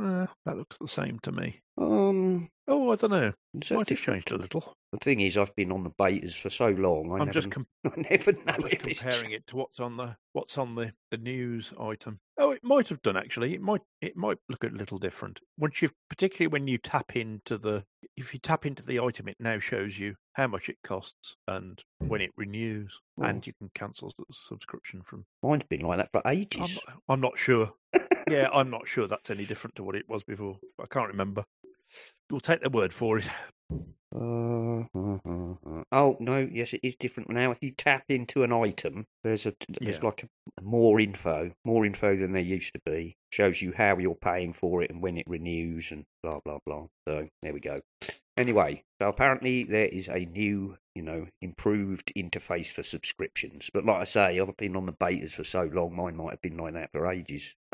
Eh, 0.00 0.26
that 0.44 0.56
looks 0.56 0.76
the 0.80 0.88
same 0.88 1.18
to 1.22 1.32
me. 1.32 1.60
Um, 1.78 2.48
Oh, 2.66 2.90
I 2.92 2.96
don't 2.96 3.10
know. 3.10 3.32
Might 3.70 3.90
have 3.90 3.98
changed 3.98 4.30
a 4.32 4.38
little. 4.38 4.74
The 4.92 4.98
thing 4.98 5.20
is, 5.20 5.36
I've 5.36 5.54
been 5.54 5.70
on 5.70 5.84
the 5.84 5.90
betas 5.90 6.34
for 6.34 6.48
so 6.50 6.68
long. 6.70 7.10
I 7.12 7.14
I'm 7.16 7.26
never, 7.26 7.32
just 7.32 7.50
com- 7.50 7.66
I 7.84 7.90
never 8.10 8.32
know 8.32 8.68
just 8.68 8.72
if 8.72 8.86
it's 8.86 9.00
comparing 9.02 9.32
it 9.32 9.46
to 9.48 9.56
what's 9.56 9.80
on 9.80 9.96
the 9.98 10.16
what's 10.32 10.56
on 10.56 10.74
the, 10.74 10.92
the 11.10 11.18
news 11.18 11.72
item. 11.78 12.18
Oh, 12.36 12.50
it 12.50 12.64
might 12.64 12.88
have 12.88 13.00
done 13.02 13.16
actually. 13.16 13.54
It 13.54 13.60
might 13.60 13.80
it 14.00 14.16
might 14.16 14.38
look 14.48 14.64
a 14.64 14.68
little 14.68 14.98
different 14.98 15.38
once 15.58 15.80
you, 15.82 15.90
particularly 16.08 16.50
when 16.52 16.66
you 16.66 16.78
tap 16.78 17.14
into 17.16 17.58
the 17.58 17.84
if 18.16 18.32
you 18.34 18.40
tap 18.40 18.66
into 18.66 18.82
the 18.82 18.98
item, 19.00 19.28
it 19.28 19.36
now 19.38 19.58
shows 19.60 19.98
you 19.98 20.14
how 20.34 20.46
much 20.48 20.68
it 20.68 20.76
costs 20.84 21.36
and 21.48 21.80
when 21.98 22.20
it 22.20 22.30
renews, 22.36 22.92
Oh. 23.20 23.24
and 23.24 23.46
you 23.46 23.52
can 23.58 23.70
cancel 23.74 24.12
the 24.18 24.24
subscription 24.48 25.02
from. 25.02 25.24
Mine's 25.42 25.64
been 25.64 25.80
like 25.82 25.98
that 25.98 26.10
for 26.12 26.22
I'm 26.26 26.36
ages. 26.38 26.78
not, 26.86 26.96
I'm 27.08 27.20
not 27.20 27.38
sure. 27.38 27.72
yeah, 28.28 28.48
I'm 28.54 28.70
not 28.70 28.86
sure 28.88 29.06
that's 29.06 29.30
any 29.30 29.44
different 29.46 29.76
to 29.76 29.84
what 29.84 29.94
it 29.96 30.08
was 30.08 30.22
before. 30.24 30.58
I 30.80 30.86
can't 30.90 31.08
remember. 31.08 31.44
We'll 32.30 32.40
take 32.40 32.60
their 32.60 32.70
word 32.70 32.92
for 32.92 33.18
it. 33.18 33.28
Uh, 33.70 34.84
uh, 34.94 35.18
uh. 35.24 35.82
Oh 35.92 36.16
no, 36.20 36.48
yes, 36.50 36.72
it 36.72 36.80
is 36.82 36.96
different 36.96 37.30
now. 37.30 37.50
If 37.50 37.58
you 37.62 37.72
tap 37.72 38.04
into 38.08 38.42
an 38.42 38.52
item, 38.52 39.06
there's 39.22 39.46
a 39.46 39.54
there's 39.80 39.96
Yeah. 39.98 40.04
like 40.04 40.24
a, 40.24 40.62
more 40.62 41.00
info, 41.00 41.52
more 41.64 41.84
info 41.84 42.16
than 42.16 42.32
there 42.32 42.42
used 42.42 42.74
to 42.74 42.80
be. 42.86 43.16
Shows 43.30 43.60
you 43.60 43.72
how 43.72 43.98
you're 43.98 44.14
paying 44.14 44.52
for 44.52 44.82
it 44.82 44.90
and 44.90 45.02
when 45.02 45.18
it 45.18 45.26
renews 45.28 45.90
and 45.90 46.04
blah 46.22 46.40
blah 46.44 46.58
blah. 46.64 46.86
So 47.08 47.28
there 47.42 47.52
we 47.52 47.60
go. 47.60 47.80
Anyway, 48.36 48.84
so 49.00 49.08
apparently 49.08 49.64
there 49.64 49.86
is 49.86 50.08
a 50.08 50.24
new, 50.26 50.76
you 50.94 51.02
know, 51.02 51.26
improved 51.42 52.12
interface 52.16 52.68
for 52.68 52.82
subscriptions. 52.82 53.70
But 53.72 53.84
like 53.84 54.00
I 54.00 54.04
say, 54.04 54.38
I've 54.38 54.56
been 54.56 54.76
on 54.76 54.86
the 54.86 54.92
betas 54.92 55.32
for 55.32 55.44
so 55.44 55.68
long, 55.72 55.96
mine 55.96 56.16
might 56.16 56.30
have 56.30 56.42
been 56.42 56.56
like 56.56 56.74
that 56.74 56.92
for 56.92 57.10
ages. 57.10 57.54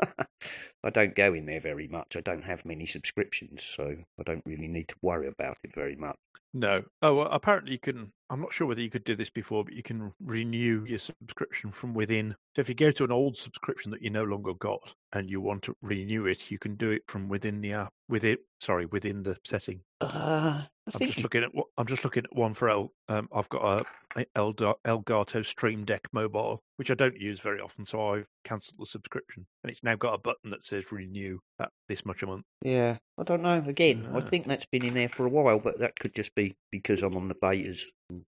I 0.83 0.89
don't 0.89 1.15
go 1.15 1.33
in 1.33 1.45
there 1.45 1.59
very 1.59 1.87
much. 1.87 2.15
I 2.15 2.21
don't 2.21 2.43
have 2.43 2.65
many 2.65 2.85
subscriptions, 2.85 3.63
so 3.63 3.95
I 4.19 4.23
don't 4.23 4.43
really 4.45 4.67
need 4.67 4.87
to 4.87 4.95
worry 5.01 5.27
about 5.27 5.57
it 5.63 5.75
very 5.75 5.95
much. 5.95 6.17
No. 6.53 6.83
Oh, 7.01 7.15
well, 7.15 7.29
apparently 7.31 7.73
you 7.73 7.79
can. 7.79 8.11
I'm 8.29 8.41
not 8.41 8.53
sure 8.53 8.67
whether 8.67 8.81
you 8.81 8.89
could 8.89 9.03
do 9.03 9.15
this 9.15 9.29
before, 9.29 9.63
but 9.63 9.73
you 9.73 9.83
can 9.83 10.13
renew 10.23 10.85
your 10.85 10.99
subscription 10.99 11.71
from 11.71 11.93
within. 11.93 12.35
So 12.55 12.61
if 12.61 12.69
you 12.69 12.75
go 12.75 12.91
to 12.91 13.03
an 13.03 13.11
old 13.11 13.37
subscription 13.37 13.91
that 13.91 14.01
you 14.01 14.09
no 14.09 14.23
longer 14.23 14.53
got 14.53 14.93
and 15.13 15.29
you 15.29 15.39
want 15.39 15.63
to 15.63 15.75
renew 15.81 16.25
it, 16.25 16.49
you 16.49 16.57
can 16.57 16.75
do 16.75 16.91
it 16.91 17.03
from 17.07 17.29
within 17.29 17.61
the 17.61 17.73
app. 17.73 17.93
With 18.09 18.23
it, 18.23 18.39
sorry, 18.59 18.85
within 18.85 19.23
the 19.23 19.37
setting. 19.45 19.81
Uh, 20.01 20.63
I 20.87 20.91
I'm 20.93 20.99
think 20.99 21.11
just 21.11 21.23
looking 21.23 21.43
at. 21.43 21.51
I'm 21.77 21.87
just 21.87 22.03
looking 22.03 22.23
at 22.23 22.35
one 22.35 22.53
for 22.53 22.69
El. 22.69 22.91
Um, 23.07 23.29
I've 23.33 23.49
got 23.49 23.63
a, 23.63 23.85
Elgato 24.15 25.45
Stream 25.45 25.85
Deck 25.85 26.01
mobile, 26.11 26.61
which 26.77 26.91
I 26.91 26.93
don't 26.95 27.17
use 27.19 27.39
very 27.39 27.59
often, 27.59 27.85
so 27.85 28.09
I've 28.13 28.27
cancelled 28.43 28.75
the 28.79 28.85
subscription, 28.85 29.45
and 29.63 29.71
it's 29.71 29.83
now 29.83 29.95
got 29.95 30.13
a 30.13 30.17
button 30.17 30.49
that 30.51 30.65
says 30.65 30.91
renew 30.91 31.39
at 31.59 31.69
this 31.87 32.05
much 32.05 32.23
a 32.23 32.27
month. 32.27 32.43
Yeah, 32.63 32.97
I 33.17 33.23
don't 33.23 33.41
know. 33.41 33.63
Again, 33.65 34.07
I 34.13 34.17
Ah. 34.17 34.21
think 34.21 34.47
that's 34.47 34.65
been 34.71 34.85
in 34.85 34.93
there 34.93 35.09
for 35.09 35.25
a 35.25 35.29
while, 35.29 35.59
but 35.59 35.79
that 35.79 35.97
could 35.99 36.13
just 36.13 36.33
be 36.35 36.53
because 36.71 37.03
I'm 37.03 37.15
on 37.15 37.27
the 37.27 37.35
betas. 37.35 37.81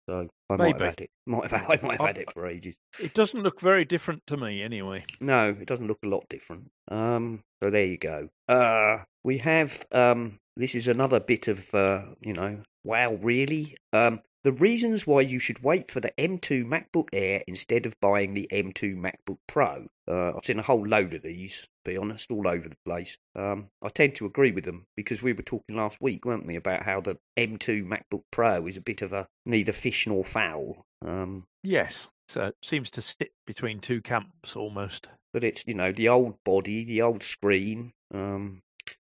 So 0.08 0.28
I 0.48 0.56
might 0.56 0.58
Maybe. 0.58 0.72
have 0.84 0.94
had 0.94 1.00
it. 1.00 1.10
Might 1.26 1.50
have, 1.50 1.62
I 1.70 1.78
might 1.82 1.92
have 1.92 2.00
I- 2.00 2.06
had 2.06 2.18
it 2.18 2.32
for 2.32 2.46
ages. 2.46 2.74
It 2.98 3.12
doesn't 3.14 3.42
look 3.42 3.60
very 3.60 3.84
different 3.84 4.22
to 4.28 4.36
me, 4.36 4.62
anyway. 4.62 5.04
No, 5.20 5.50
it 5.50 5.66
doesn't 5.66 5.86
look 5.86 5.98
a 6.04 6.08
lot 6.08 6.24
different. 6.30 6.70
Um, 6.88 7.42
so 7.62 7.70
there 7.70 7.84
you 7.84 7.98
go. 7.98 8.28
Uh, 8.48 8.98
we 9.24 9.38
have 9.38 9.84
um, 9.92 10.38
this 10.56 10.74
is 10.74 10.88
another 10.88 11.20
bit 11.20 11.48
of 11.48 11.74
uh, 11.74 12.02
you 12.20 12.32
know, 12.32 12.62
wow, 12.84 13.14
really? 13.14 13.76
Um, 13.92 14.20
the 14.44 14.52
reasons 14.52 15.06
why 15.06 15.22
you 15.22 15.38
should 15.38 15.62
wait 15.62 15.90
for 15.90 16.00
the 16.00 16.12
M2 16.18 16.64
MacBook 16.64 17.08
Air 17.12 17.42
instead 17.48 17.84
of 17.86 17.98
buying 18.00 18.34
the 18.34 18.48
M2 18.52 18.96
MacBook 18.96 19.38
Pro. 19.48 19.86
Uh, 20.08 20.36
I've 20.36 20.44
seen 20.44 20.58
a 20.58 20.62
whole 20.62 20.86
load 20.86 21.14
of 21.14 21.22
these, 21.22 21.62
to 21.62 21.90
be 21.90 21.96
honest, 21.96 22.30
all 22.30 22.46
over 22.46 22.68
the 22.68 22.76
place. 22.84 23.18
Um, 23.34 23.68
I 23.82 23.88
tend 23.88 24.14
to 24.16 24.26
agree 24.26 24.52
with 24.52 24.64
them 24.64 24.86
because 24.96 25.20
we 25.20 25.32
were 25.32 25.42
talking 25.42 25.74
last 25.76 25.98
week, 26.00 26.24
weren't 26.24 26.46
we, 26.46 26.54
about 26.56 26.84
how 26.84 27.00
the 27.00 27.16
M2 27.36 27.84
MacBook 27.86 28.22
Pro 28.30 28.66
is 28.66 28.76
a 28.76 28.80
bit 28.80 29.02
of 29.02 29.12
a 29.12 29.26
neither 29.44 29.72
fish 29.72 30.06
nor 30.06 30.24
fowl. 30.24 30.84
Um, 31.04 31.44
Yes, 31.64 32.06
so 32.28 32.44
it 32.44 32.54
seems 32.62 32.90
to 32.92 33.02
sit 33.02 33.32
between 33.46 33.80
two 33.80 34.00
camps 34.00 34.54
almost. 34.54 35.08
but 35.32 35.42
it's 35.42 35.64
you 35.66 35.74
know 35.74 35.90
the 35.92 36.08
old 36.08 36.36
body, 36.44 36.84
the 36.84 37.02
old 37.02 37.22
screen, 37.24 37.92
um, 38.14 38.62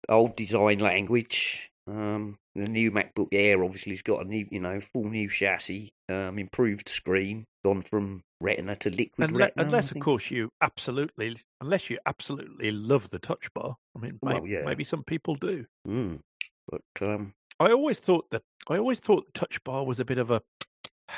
old 0.08 0.34
design 0.36 0.78
language. 0.78 1.70
Um, 1.86 2.38
the 2.56 2.68
new 2.68 2.90
MacBook 2.90 3.28
Air 3.32 3.62
obviously 3.62 3.92
has 3.92 4.02
got 4.02 4.24
a 4.24 4.28
new, 4.28 4.46
you 4.50 4.60
know, 4.60 4.80
full 4.80 5.04
new 5.04 5.28
chassis, 5.28 5.92
um, 6.08 6.38
improved 6.38 6.88
screen, 6.88 7.44
gone 7.64 7.82
from 7.82 8.22
Retina 8.40 8.76
to 8.76 8.90
Liquid 8.90 9.30
Unle- 9.30 9.38
Retina. 9.38 9.64
Unless, 9.66 9.90
of 9.90 10.00
course, 10.00 10.30
you 10.30 10.50
absolutely, 10.62 11.36
unless 11.60 11.90
you 11.90 11.98
absolutely 12.06 12.70
love 12.72 13.10
the 13.10 13.18
touch 13.18 13.52
bar. 13.54 13.76
I 13.96 14.00
mean, 14.00 14.18
Well, 14.22 14.40
maybe, 14.40 14.50
yeah. 14.54 14.62
maybe 14.64 14.84
some 14.84 15.04
people 15.04 15.34
do. 15.36 15.66
Mm. 15.86 16.20
But 16.68 16.82
um, 17.08 17.34
I 17.60 17.70
always 17.72 17.98
thought 18.00 18.26
that 18.30 18.42
I 18.68 18.78
always 18.78 19.00
thought 19.00 19.26
the 19.26 19.38
touch 19.38 19.62
bar 19.64 19.84
was 19.84 20.00
a 20.00 20.04
bit 20.04 20.18
of 20.18 20.30
a. 20.30 20.42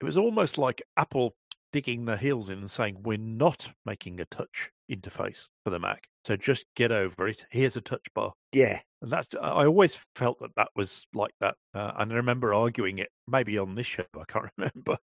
It 0.00 0.04
was 0.04 0.16
almost 0.16 0.58
like 0.58 0.82
Apple 0.96 1.36
digging 1.72 2.06
their 2.06 2.16
heels 2.16 2.48
in 2.48 2.58
and 2.58 2.70
saying, 2.70 2.96
"We're 3.04 3.18
not 3.18 3.68
making 3.86 4.18
a 4.20 4.24
touch 4.24 4.70
interface 4.90 5.46
for 5.62 5.70
the 5.70 5.78
Mac, 5.78 6.08
so 6.24 6.36
just 6.36 6.66
get 6.76 6.92
over 6.92 7.28
it. 7.28 7.44
Here's 7.50 7.76
a 7.76 7.80
touch 7.80 8.06
bar." 8.14 8.32
yeah, 8.52 8.80
And 9.00 9.10
that's 9.10 9.34
I 9.40 9.64
always 9.66 9.96
felt 10.14 10.38
that 10.40 10.54
that 10.56 10.68
was 10.76 11.06
like 11.14 11.32
that, 11.40 11.54
uh, 11.74 11.92
and 11.98 12.12
I 12.12 12.16
remember 12.16 12.52
arguing 12.54 12.98
it 12.98 13.08
maybe 13.26 13.58
on 13.58 13.74
this 13.74 13.86
show. 13.86 14.04
I 14.20 14.24
can't 14.28 14.50
remember. 14.58 14.98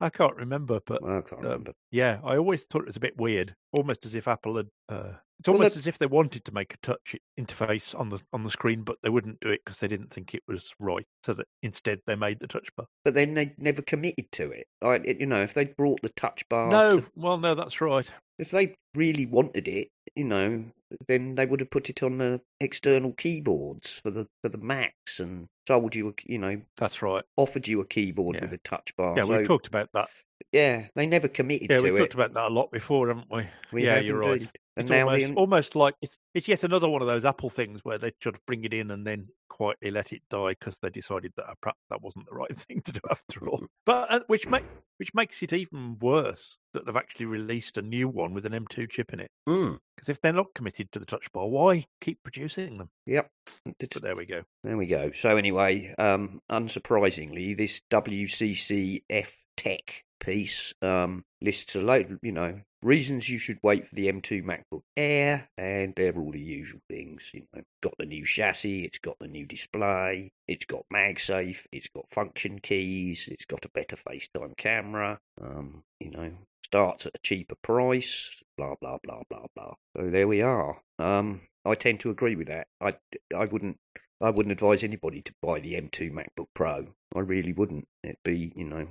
I 0.00 0.10
can't 0.10 0.36
remember, 0.36 0.80
but 0.86 1.02
I 1.02 1.20
can't 1.20 1.32
um, 1.32 1.42
remember. 1.42 1.72
yeah, 1.90 2.20
I 2.24 2.36
always 2.36 2.62
thought 2.64 2.82
it 2.82 2.86
was 2.88 2.96
a 2.96 3.00
bit 3.00 3.16
weird, 3.18 3.54
almost 3.72 4.04
as 4.06 4.14
if 4.14 4.28
Apple 4.28 4.56
had. 4.56 4.68
Uh, 4.88 5.12
it's 5.38 5.48
Well, 5.48 5.56
almost 5.58 5.76
as 5.76 5.86
if 5.86 5.98
they 5.98 6.06
wanted 6.06 6.46
to 6.46 6.52
make 6.52 6.72
a 6.72 6.78
touch 6.78 7.14
interface 7.38 7.94
on 7.98 8.08
the 8.08 8.18
on 8.32 8.42
the 8.42 8.50
screen, 8.50 8.82
but 8.84 8.96
they 9.02 9.10
wouldn't 9.10 9.40
do 9.40 9.50
it 9.50 9.60
because 9.64 9.78
they 9.78 9.88
didn't 9.88 10.12
think 10.12 10.34
it 10.34 10.42
was 10.48 10.72
right. 10.80 11.06
So 11.24 11.34
that 11.34 11.46
instead 11.62 12.00
they 12.06 12.14
made 12.14 12.40
the 12.40 12.46
touch 12.46 12.68
bar. 12.76 12.86
But 13.04 13.12
then 13.14 13.34
they 13.34 13.54
never 13.58 13.82
committed 13.82 14.32
to 14.32 14.50
it. 14.50 14.66
Like 14.80 15.04
you 15.20 15.26
know, 15.26 15.42
if 15.42 15.52
they'd 15.54 15.76
brought 15.76 16.00
the 16.02 16.08
touch 16.10 16.48
bar, 16.48 16.70
no, 16.70 17.00
to- 17.00 17.06
well, 17.14 17.36
no, 17.38 17.54
that's 17.54 17.80
right. 17.82 18.08
if 18.38 18.50
they 18.50 18.74
really 18.94 19.26
wanted 19.26 19.68
it, 19.68 19.88
you 20.16 20.24
know, 20.24 20.64
then 21.08 21.34
they 21.34 21.46
would 21.46 21.60
have 21.60 21.70
put 21.70 21.90
it 21.90 22.02
on 22.02 22.18
the 22.18 22.40
external 22.60 23.12
keyboards 23.12 23.90
for 23.90 24.10
the 24.10 24.26
for 24.42 24.48
the 24.48 24.58
Macs 24.58 25.20
and 25.20 25.46
sold 25.68 25.94
you, 25.94 26.08
a, 26.08 26.12
you 26.24 26.38
know, 26.38 26.60
That's 26.76 27.02
right. 27.02 27.22
offered 27.36 27.68
you 27.68 27.80
a 27.80 27.86
keyboard 27.86 28.36
Yeah. 28.36 28.42
with 28.42 28.52
a 28.54 28.58
touch 28.58 28.96
bar. 28.96 29.16
Yeah, 29.16 29.24
so, 29.24 29.36
we've 29.38 29.46
talked 29.46 29.66
about 29.66 29.90
that. 29.94 30.08
yeah, 30.52 30.88
they 30.94 31.06
never 31.06 31.28
committed 31.28 31.70
Yeah, 31.70 31.80
we've 31.80 31.96
talked 31.96 32.14
about 32.14 32.34
that 32.34 32.50
a 32.50 32.54
lot 32.54 32.72
before, 32.72 33.08
haven't 33.08 33.30
we? 33.30 33.46
We 33.72 33.84
yeah, 33.84 33.96
have 33.96 34.04
you're 34.04 34.18
right. 34.18 34.48
And 34.76 34.84
It's 34.84 34.90
now 34.90 35.06
almost, 35.08 35.32
almost 35.36 35.76
like 35.76 35.94
it's, 36.02 36.14
it's 36.34 36.48
yet 36.48 36.62
another 36.64 36.88
one 36.88 37.00
of 37.00 37.08
those 37.08 37.24
Apple 37.24 37.48
things 37.50 37.80
where 37.82 37.96
they 37.98 38.12
sort 38.22 38.34
of 38.34 38.44
bring 38.46 38.64
it 38.64 38.74
in 38.74 38.90
and 38.90 39.06
then 39.06 39.28
quietly 39.48 39.90
let 39.90 40.12
it 40.12 40.20
die 40.30 40.50
because 40.50 40.76
they 40.82 40.90
decided 40.90 41.32
that 41.36 41.46
perhaps 41.62 41.80
that 41.88 42.02
wasn't 42.02 42.26
the 42.28 42.34
right 42.34 42.54
thing 42.68 42.82
to 42.82 42.92
do 42.92 43.00
after 43.10 43.48
all. 43.48 43.64
But 43.86 44.12
uh, 44.12 44.20
which 44.26 44.46
make, 44.46 44.64
which 44.98 45.14
makes 45.14 45.42
it 45.42 45.52
even 45.54 45.96
worse 45.98 46.58
that 46.74 46.84
they've 46.84 46.94
actually 46.96 47.26
released 47.26 47.78
a 47.78 47.82
new 47.82 48.06
one 48.06 48.34
with 48.34 48.44
an 48.44 48.52
M2 48.52 48.90
chip 48.90 49.14
in 49.14 49.20
it. 49.20 49.30
Mm, 49.48 49.78
Because 49.96 50.10
if 50.10 50.20
they're 50.20 50.32
not 50.34 50.52
committed 50.54 50.92
to 50.92 50.98
the 50.98 51.06
touch 51.06 51.32
bar, 51.32 51.48
why 51.48 51.86
keep 52.02 52.22
producing 52.22 52.76
them? 52.76 52.90
yep. 53.06 53.30
But 53.78 54.02
there 54.02 54.14
we 54.16 54.26
go. 54.26 54.42
There 54.62 54.76
we 54.76 54.86
go. 54.86 55.12
So 55.14 55.38
anyway, 55.38 55.94
um, 55.96 56.40
unsurprisingly, 56.52 57.56
this 57.56 57.80
WCCF 57.90 59.28
Tech 59.56 60.04
piece 60.20 60.74
um, 60.82 61.24
lists 61.40 61.74
a 61.76 61.80
load, 61.80 62.18
you 62.22 62.32
know, 62.32 62.60
reasons 62.86 63.28
you 63.28 63.38
should 63.38 63.58
wait 63.62 63.88
for 63.88 63.94
the 63.94 64.06
M2 64.06 64.44
MacBook 64.44 64.82
Air, 64.96 65.48
and 65.58 65.94
they're 65.94 66.16
all 66.16 66.30
the 66.30 66.40
usual 66.40 66.80
things. 66.88 67.30
You 67.34 67.42
know, 67.52 67.62
got 67.82 67.94
the 67.98 68.06
new 68.06 68.24
chassis, 68.24 68.84
it's 68.84 68.98
got 68.98 69.18
the 69.18 69.28
new 69.28 69.44
display, 69.44 70.30
it's 70.46 70.64
got 70.64 70.86
MagSafe, 70.92 71.66
it's 71.72 71.88
got 71.88 72.08
function 72.10 72.60
keys, 72.60 73.28
it's 73.30 73.44
got 73.44 73.64
a 73.64 73.70
better 73.70 73.96
FaceTime 73.96 74.56
camera. 74.56 75.18
Um, 75.40 75.82
you 76.00 76.10
know, 76.10 76.30
starts 76.64 77.06
at 77.06 77.14
a 77.14 77.20
cheaper 77.22 77.56
price. 77.62 78.42
Blah 78.56 78.76
blah 78.80 78.98
blah 79.02 79.22
blah 79.28 79.46
blah. 79.54 79.74
So 79.96 80.08
there 80.08 80.28
we 80.28 80.40
are. 80.40 80.80
Um, 80.98 81.42
I 81.64 81.74
tend 81.74 82.00
to 82.00 82.10
agree 82.10 82.36
with 82.36 82.46
that. 82.48 82.68
I 82.80 82.94
I 83.36 83.44
wouldn't 83.46 83.78
I 84.20 84.30
wouldn't 84.30 84.52
advise 84.52 84.82
anybody 84.82 85.20
to 85.22 85.34
buy 85.42 85.60
the 85.60 85.74
M2 85.74 86.10
MacBook 86.10 86.48
Pro. 86.54 86.86
I 87.14 87.20
really 87.20 87.52
wouldn't. 87.52 87.86
It'd 88.02 88.16
be, 88.24 88.52
you 88.56 88.64
know, 88.64 88.88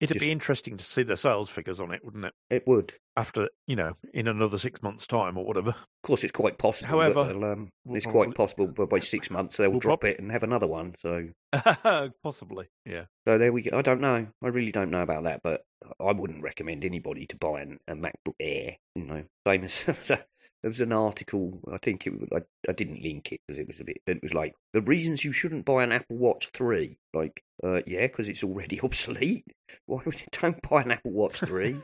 It'd 0.00 0.14
Just- 0.14 0.24
be 0.26 0.32
interesting 0.32 0.76
to 0.78 0.84
see 0.84 1.02
the 1.02 1.16
sales 1.16 1.50
figures 1.50 1.78
on 1.78 1.92
it, 1.92 2.02
wouldn't 2.04 2.24
it? 2.24 2.32
it 2.48 2.66
would. 2.66 2.94
After, 3.16 3.48
you 3.66 3.76
know, 3.76 3.96
in 4.14 4.28
another 4.28 4.58
six 4.58 4.80
months' 4.82 5.06
time 5.06 5.36
or 5.36 5.44
whatever. 5.44 5.70
Of 5.70 6.02
course, 6.04 6.24
it's 6.24 6.32
quite 6.32 6.56
possible. 6.56 6.88
However, 6.88 7.20
um, 7.20 7.68
we'll 7.84 7.96
it's 7.96 8.06
probably- 8.06 8.26
quite 8.28 8.34
possible. 8.34 8.66
But 8.68 8.88
by 8.88 9.00
six 9.00 9.30
months, 9.30 9.58
they'll 9.58 9.70
we'll 9.70 9.80
drop 9.80 10.00
prob- 10.00 10.12
it 10.14 10.18
and 10.20 10.32
have 10.32 10.42
another 10.42 10.66
one. 10.66 10.94
So, 11.02 11.28
Possibly, 12.22 12.66
yeah. 12.86 13.04
so 13.26 13.36
there 13.36 13.52
we 13.52 13.62
go. 13.62 13.76
I 13.76 13.82
don't 13.82 14.00
know. 14.00 14.26
I 14.42 14.48
really 14.48 14.72
don't 14.72 14.90
know 14.90 15.02
about 15.02 15.24
that. 15.24 15.40
But 15.42 15.62
I 16.00 16.12
wouldn't 16.12 16.42
recommend 16.42 16.84
anybody 16.84 17.26
to 17.26 17.36
buy 17.36 17.60
an, 17.60 17.78
a 17.86 17.94
MacBook 17.94 18.34
Air. 18.40 18.76
You 18.94 19.04
know, 19.04 19.24
same 19.46 19.64
as 19.64 19.84
there 20.62 20.70
was 20.70 20.80
an 20.80 20.92
article. 20.92 21.60
I 21.72 21.78
think 21.78 22.06
it. 22.06 22.18
was- 22.18 22.28
I, 22.32 22.70
I 22.70 22.72
didn't 22.72 23.02
link 23.02 23.32
it 23.32 23.40
because 23.46 23.58
it 23.58 23.66
was 23.68 23.80
a 23.80 23.84
bit. 23.84 23.98
It 24.06 24.22
was 24.22 24.34
like 24.34 24.54
the 24.72 24.82
reasons 24.82 25.24
you 25.24 25.32
shouldn't 25.32 25.64
buy 25.64 25.82
an 25.84 25.92
Apple 25.92 26.16
Watch 26.18 26.48
Three. 26.54 26.98
Like, 27.14 27.42
uh, 27.64 27.80
yeah, 27.86 28.02
because 28.02 28.28
it's 28.28 28.44
already 28.44 28.80
obsolete. 28.84 29.44
Why 29.86 30.02
would 30.04 30.20
you 30.20 30.26
don't 30.32 30.60
buy 30.68 30.82
an 30.82 30.90
Apple 30.92 31.12
Watch 31.12 31.40
Three? 31.40 31.78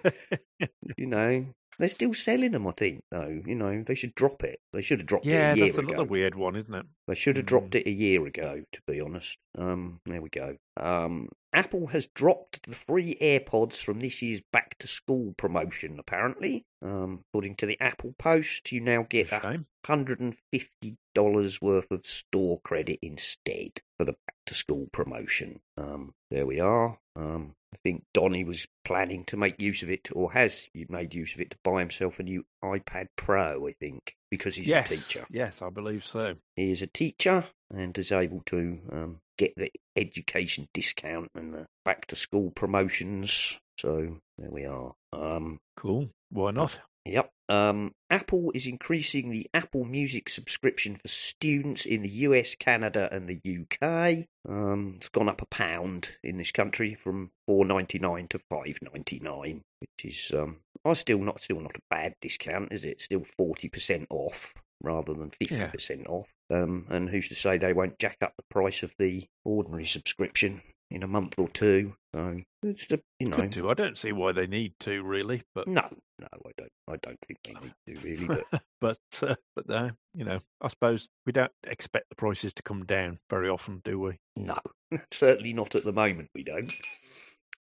you 0.97 1.07
know, 1.07 1.47
they're 1.79 1.89
still 1.89 2.15
selling 2.15 2.53
them. 2.53 2.67
I 2.67 2.73
think, 2.73 3.03
though. 3.11 3.41
You 3.45 3.55
know, 3.55 3.83
they 3.87 3.95
should 3.95 4.15
drop 4.15 4.43
it. 4.45 4.61
They 4.73 4.83
should 4.83 5.01
have 5.01 5.07
dropped 5.07 5.27
yeah, 5.27 5.51
it 5.51 5.55
a 5.55 5.57
year 5.57 5.65
ago. 5.65 5.65
Yeah, 5.65 5.73
that's 5.73 5.79
another 5.93 6.05
weird 6.09 6.35
one, 6.35 6.57
isn't 6.57 6.75
it? 6.75 6.87
They 7.07 7.15
should 7.15 7.37
have 7.37 7.47
dropped 7.47 7.71
Mm. 7.71 7.81
it 7.81 7.87
a 7.87 7.91
year 7.93 8.27
ago, 8.27 8.63
to 8.73 8.81
be 8.87 9.01
honest. 9.01 9.39
Um, 9.57 10.01
there 10.07 10.21
we 10.23 10.29
go. 10.31 10.57
Um, 10.77 11.29
Apple 11.53 11.87
has 11.89 12.07
dropped 12.09 12.69
the 12.69 12.75
free 12.75 13.17
AirPods 13.21 13.77
from 13.77 14.01
this 14.01 14.21
year's 14.21 14.43
back 14.53 14.77
to 14.79 14.87
school 14.87 15.33
promotion, 15.39 15.99
apparently. 15.99 16.65
Um, 16.83 17.23
according 17.31 17.57
to 17.57 17.67
the 17.67 17.81
Apple 17.81 18.15
Post, 18.19 18.73
you 18.73 18.81
now 18.81 19.07
get 19.09 19.33
a 19.33 19.65
$150 19.87 21.63
worth 21.63 21.91
of 21.91 22.07
store 22.07 22.61
credit 22.61 22.99
instead 23.01 23.81
for 23.99 24.05
the 24.05 24.13
back 24.13 24.35
to 24.47 24.55
school 24.55 24.89
promotion. 24.93 25.61
Um, 25.77 26.15
there 26.31 26.47
we 26.47 26.61
are. 26.61 26.99
Um, 27.15 27.55
I 27.73 27.79
think 27.83 28.05
Donny 28.15 28.45
was 28.45 28.67
planning 28.85 29.25
to 29.25 29.37
make 29.37 29.61
use 29.61 29.83
of 29.83 29.91
it, 29.91 30.09
or 30.13 30.33
has 30.33 30.69
made 30.89 31.15
use 31.15 31.35
of 31.35 31.41
it 31.41 31.51
to 31.51 31.57
buy 31.65 31.81
himself 31.81 32.19
a 32.19 32.23
new 32.23 32.45
iPad 32.65 33.09
Pro, 33.17 33.67
I 33.69 33.73
think, 33.73 34.15
because 34.31 34.55
he's 34.55 34.69
yes, 34.69 34.91
a 34.91 34.97
teacher 34.97 35.27
yes, 35.31 35.57
I 35.61 35.71
believe 35.71 36.05
so. 36.05 36.37
he 36.55 36.71
is 36.71 36.83
a 36.83 36.87
teacher 36.87 37.45
and 37.75 37.97
is 37.99 38.13
able 38.13 38.43
to 38.47 38.79
um, 38.93 39.21
get 39.37 39.55
the 39.57 39.71
education 39.97 40.69
discount 40.73 41.29
and 41.35 41.53
the 41.53 41.67
back 41.85 42.07
to 42.07 42.17
school 42.17 42.51
promotions. 42.51 43.59
So 43.79 44.19
there 44.39 44.51
we 44.51 44.65
are. 44.65 44.95
Um, 45.13 45.59
Cool. 45.77 46.09
Why 46.31 46.53
not? 46.53 46.79
Yep. 47.07 47.31
Um, 47.49 47.93
Apple 48.11 48.51
is 48.55 48.67
increasing 48.67 49.31
the 49.31 49.47
Apple 49.55 49.85
Music 49.85 50.29
subscription 50.29 50.97
for 50.97 51.09
students 51.09 51.87
in 51.87 52.03
the 52.03 52.09
US, 52.09 52.55
Canada, 52.57 53.09
and 53.13 53.29
the 53.29 53.41
UK. 53.63 54.27
Um, 54.49 54.95
it's 54.97 55.09
gone 55.09 55.29
up 55.29 55.43
a 55.43 55.47
pound 55.47 56.09
in 56.25 56.39
this 56.39 56.51
country 56.53 56.95
from 56.95 57.31
four 57.47 57.65
ninety 57.65 57.99
nine 57.99 58.27
to 58.29 58.39
five 58.51 58.79
ninety 58.83 59.21
nine, 59.21 59.63
which 59.81 60.05
is 60.13 60.33
um, 60.35 60.59
I 60.85 60.93
still 60.95 61.19
not 61.21 61.43
still 61.43 61.61
not 61.61 61.77
a 61.77 61.81
bad 61.91 62.15
discount, 62.21 62.73
is 62.73 62.85
it? 62.85 63.01
Still 63.01 63.25
forty 63.37 63.69
percent 63.69 64.07
off. 64.11 64.53
rather 64.83 65.15
than 65.15 65.31
fifty 65.31 65.55
Yeah. 65.57 65.69
percent 65.71 66.07
off. 66.07 66.29
Um, 66.51 66.87
and 66.91 67.09
who's 67.09 67.29
to 67.29 67.35
say 67.35 67.59
they 67.59 67.73
won't 67.73 67.99
jack 67.99 68.19
up 68.23 68.35
the 68.37 68.45
price 68.51 68.83
of 68.83 68.95
the 68.99 69.27
ordinary 69.45 69.87
subscription 69.87 70.63
in 70.91 71.03
a 71.03 71.07
month 71.09 71.39
or 71.39 71.49
two? 71.49 71.95
So 72.15 72.41
it's 72.63 72.87
you 73.19 73.29
know 73.29 73.37
Could 73.37 73.51
do. 73.51 73.69
I 73.69 73.75
don't 73.75 73.99
see 73.99 74.13
why 74.13 74.33
they 74.33 74.47
need 74.47 74.75
to 74.81 75.03
really, 75.03 75.43
but 75.55 75.69
no, 75.69 75.83
no, 76.19 76.29
I 76.33 76.51
don't. 76.57 76.73
I 76.89 76.97
don't 77.03 77.19
think 77.27 77.41
they 77.45 77.53
need 77.55 77.75
to 77.87 78.07
really. 78.07 78.27
But 78.27 78.63
but 78.81 79.29
uh, 79.31 79.35
but 79.55 79.71
uh, 79.71 79.91
you 80.15 80.25
know, 80.25 80.41
I 80.61 80.69
suppose 80.69 81.09
we 81.27 81.33
don't 81.33 81.53
expect 81.65 82.09
the 82.09 82.17
prices 82.17 82.53
to 82.55 82.63
come 82.63 82.85
down 82.85 83.19
very 83.31 83.49
often, 83.49 83.83
do 83.85 83.99
we? 83.99 84.19
no, 84.37 84.59
certainly 85.13 85.53
not 85.53 85.75
at 85.75 85.85
the 85.85 85.93
moment. 85.93 86.31
We 86.35 86.45
don't. 86.45 86.73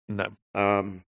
No. 0.10 0.28
Um, 0.54 1.04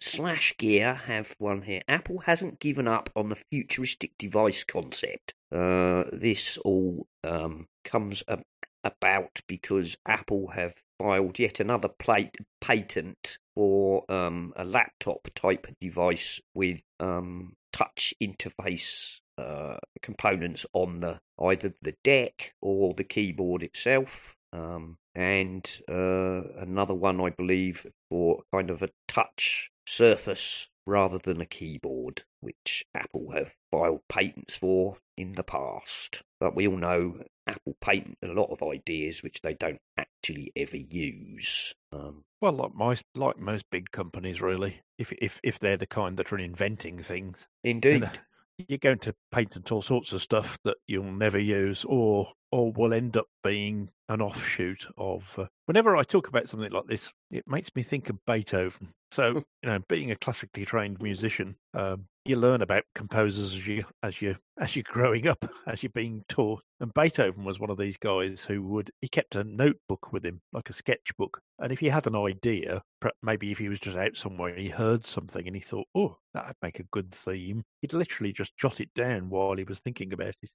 Slash 0.00 0.56
Gear 0.56 0.94
have 0.94 1.34
one 1.38 1.62
here. 1.62 1.82
Apple 1.86 2.20
hasn't 2.20 2.58
given 2.58 2.88
up 2.88 3.10
on 3.14 3.28
the 3.28 3.36
futuristic 3.52 4.12
device 4.18 4.64
concept. 4.64 5.34
Uh, 5.52 6.04
this 6.12 6.56
all 6.58 7.06
um, 7.22 7.66
comes 7.84 8.22
ab- 8.26 8.42
about 8.82 9.40
because 9.46 9.96
Apple 10.06 10.48
have 10.48 10.72
filed 11.00 11.38
yet 11.38 11.60
another 11.60 11.88
plate 11.88 12.36
patent 12.60 13.38
for 13.54 14.04
um, 14.10 14.52
a 14.56 14.64
laptop 14.64 15.28
type 15.34 15.66
device 15.80 16.40
with 16.54 16.82
um, 16.98 17.54
touch 17.72 18.12
interface 18.22 19.20
uh, 19.38 19.78
components 20.02 20.66
on 20.74 21.00
the 21.00 21.18
either 21.40 21.72
the 21.80 21.94
deck 22.04 22.52
or 22.60 22.92
the 22.92 23.04
keyboard 23.04 23.62
itself. 23.62 24.36
Um, 24.52 24.98
and 25.14 25.68
uh, 25.88 26.42
another 26.58 26.94
one, 26.94 27.20
I 27.20 27.30
believe, 27.30 27.86
for 28.10 28.42
kind 28.52 28.68
of 28.68 28.82
a 28.82 28.90
touch 29.08 29.70
surface 29.86 30.68
rather 30.90 31.18
than 31.18 31.40
a 31.40 31.46
keyboard, 31.46 32.24
which 32.40 32.84
Apple 32.94 33.30
have 33.32 33.52
filed 33.70 34.00
patents 34.08 34.56
for 34.56 34.98
in 35.16 35.32
the 35.32 35.42
past. 35.42 36.22
But 36.38 36.54
we 36.54 36.66
all 36.66 36.76
know 36.76 37.22
Apple 37.46 37.76
patent 37.80 38.18
a 38.22 38.26
lot 38.26 38.50
of 38.50 38.62
ideas 38.62 39.22
which 39.22 39.40
they 39.42 39.54
don't 39.54 39.80
actually 39.96 40.52
ever 40.56 40.76
use. 40.76 41.74
Um, 41.92 42.24
Well, 42.40 42.52
like 42.52 42.74
most 42.74 43.04
like 43.14 43.38
most 43.38 43.64
big 43.70 43.90
companies, 43.90 44.40
really. 44.40 44.80
If 44.98 45.12
if 45.12 45.40
if 45.42 45.58
they're 45.58 45.76
the 45.76 45.86
kind 45.86 46.16
that 46.18 46.32
are 46.32 46.38
inventing 46.38 47.02
things, 47.02 47.36
you 47.62 47.70
indeed, 47.72 48.20
you're 48.68 48.78
going 48.78 48.98
to 49.00 49.14
paint 49.32 49.50
patent 49.50 49.72
all 49.72 49.82
sorts 49.82 50.12
of 50.12 50.22
stuff 50.22 50.58
that 50.64 50.76
you'll 50.86 51.12
never 51.12 51.38
use, 51.38 51.84
or 51.86 52.32
or 52.52 52.72
will 52.72 52.92
end 52.92 53.16
up 53.16 53.26
being 53.44 53.88
an 54.08 54.20
offshoot 54.20 54.86
of. 54.98 55.24
Uh, 55.38 55.46
whenever 55.66 55.96
I 55.96 56.02
talk 56.02 56.28
about 56.28 56.48
something 56.48 56.72
like 56.72 56.86
this, 56.86 57.10
it 57.30 57.44
makes 57.46 57.70
me 57.74 57.82
think 57.82 58.10
of 58.10 58.24
Beethoven. 58.26 58.88
So 59.12 59.44
you 59.62 59.68
know, 59.68 59.78
being 59.88 60.10
a 60.10 60.16
classically 60.16 60.64
trained 60.64 61.00
musician, 61.00 61.56
um, 61.74 62.06
you 62.30 62.36
learn 62.36 62.62
about 62.62 62.84
composers 62.94 63.54
as 63.54 63.66
you 63.66 63.84
as 64.02 64.22
you 64.22 64.36
as 64.60 64.74
you're 64.74 64.84
growing 64.84 65.26
up, 65.26 65.44
as 65.66 65.82
you're 65.82 65.90
being 65.94 66.24
taught. 66.28 66.62
And 66.80 66.94
Beethoven 66.94 67.44
was 67.44 67.58
one 67.58 67.70
of 67.70 67.78
these 67.78 67.96
guys 67.98 68.40
who 68.46 68.62
would 68.62 68.90
he 69.00 69.08
kept 69.08 69.34
a 69.34 69.44
notebook 69.44 70.12
with 70.12 70.24
him, 70.24 70.40
like 70.52 70.70
a 70.70 70.72
sketchbook. 70.72 71.40
And 71.58 71.72
if 71.72 71.80
he 71.80 71.88
had 71.88 72.06
an 72.06 72.16
idea, 72.16 72.82
maybe 73.22 73.50
if 73.50 73.58
he 73.58 73.68
was 73.68 73.80
just 73.80 73.96
out 73.96 74.16
somewhere 74.16 74.50
and 74.50 74.60
he 74.60 74.68
heard 74.68 75.06
something 75.06 75.46
and 75.46 75.56
he 75.56 75.60
thought, 75.60 75.88
"Oh, 75.94 76.16
that'd 76.32 76.56
make 76.62 76.78
a 76.78 76.84
good 76.84 77.12
theme," 77.12 77.64
he'd 77.82 77.92
literally 77.92 78.32
just 78.32 78.56
jot 78.56 78.80
it 78.80 78.94
down 78.94 79.28
while 79.28 79.56
he 79.56 79.64
was 79.64 79.78
thinking 79.80 80.12
about 80.12 80.34
it. 80.42 80.50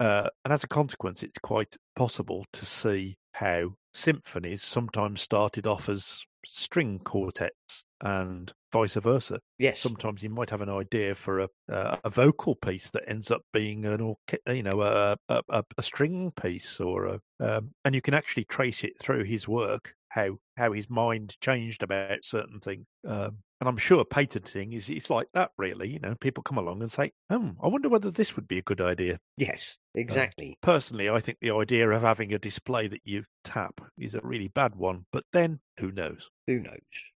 Uh, 0.00 0.28
and 0.44 0.52
as 0.52 0.64
a 0.64 0.68
consequence, 0.68 1.22
it's 1.22 1.38
quite 1.42 1.76
possible 1.96 2.44
to 2.52 2.66
see 2.66 3.16
how 3.32 3.74
symphonies 3.94 4.62
sometimes 4.62 5.20
started 5.20 5.66
off 5.66 5.88
as 5.88 6.24
string 6.46 6.98
quartets 7.00 7.84
and 8.02 8.52
vice 8.72 8.94
versa. 8.94 9.40
yes, 9.58 9.80
Sometimes 9.82 10.22
you 10.22 10.30
might 10.30 10.50
have 10.50 10.60
an 10.60 10.68
idea 10.68 11.14
for 11.14 11.40
a 11.40 11.48
uh, 11.72 11.98
a 12.04 12.10
vocal 12.10 12.54
piece 12.54 12.90
that 12.90 13.08
ends 13.08 13.30
up 13.30 13.42
being 13.52 13.84
an 13.86 14.00
orche- 14.00 14.54
you 14.56 14.62
know 14.62 14.82
a 14.82 15.16
a, 15.28 15.42
a, 15.48 15.64
a 15.78 15.82
string 15.82 16.32
piece 16.32 16.80
or 16.80 17.06
a 17.06 17.20
um, 17.40 17.72
and 17.84 17.94
you 17.94 18.02
can 18.02 18.14
actually 18.14 18.44
trace 18.44 18.84
it 18.84 18.98
through 19.00 19.24
his 19.24 19.48
work 19.48 19.94
how 20.10 20.38
how 20.56 20.72
his 20.72 20.90
mind 20.90 21.36
changed 21.40 21.82
about 21.82 22.24
certain 22.24 22.60
things. 22.60 22.86
Um, 23.06 23.38
and 23.60 23.68
I'm 23.68 23.76
sure 23.76 24.04
patenting 24.04 24.72
is 24.72 24.88
it's 24.88 25.10
like 25.10 25.28
that 25.34 25.50
really. 25.58 25.88
You 25.88 25.98
know, 26.00 26.14
people 26.20 26.42
come 26.42 26.58
along 26.58 26.82
and 26.82 26.90
say, 26.90 27.12
"Hmm, 27.30 27.50
I 27.62 27.68
wonder 27.68 27.88
whether 27.88 28.10
this 28.10 28.36
would 28.36 28.48
be 28.48 28.58
a 28.58 28.62
good 28.62 28.80
idea." 28.80 29.18
yes, 29.36 29.76
exactly. 29.94 30.58
Personally, 30.62 31.08
I 31.08 31.20
think 31.20 31.38
the 31.40 31.50
idea 31.52 31.88
of 31.90 32.02
having 32.02 32.32
a 32.32 32.38
display 32.38 32.88
that 32.88 33.02
you 33.04 33.24
tap 33.44 33.80
is 33.98 34.14
a 34.14 34.20
really 34.22 34.48
bad 34.48 34.74
one. 34.74 35.06
But 35.12 35.24
then, 35.32 35.60
who 35.78 35.92
knows? 35.92 36.30
Who 36.46 36.60
knows? 36.60 36.78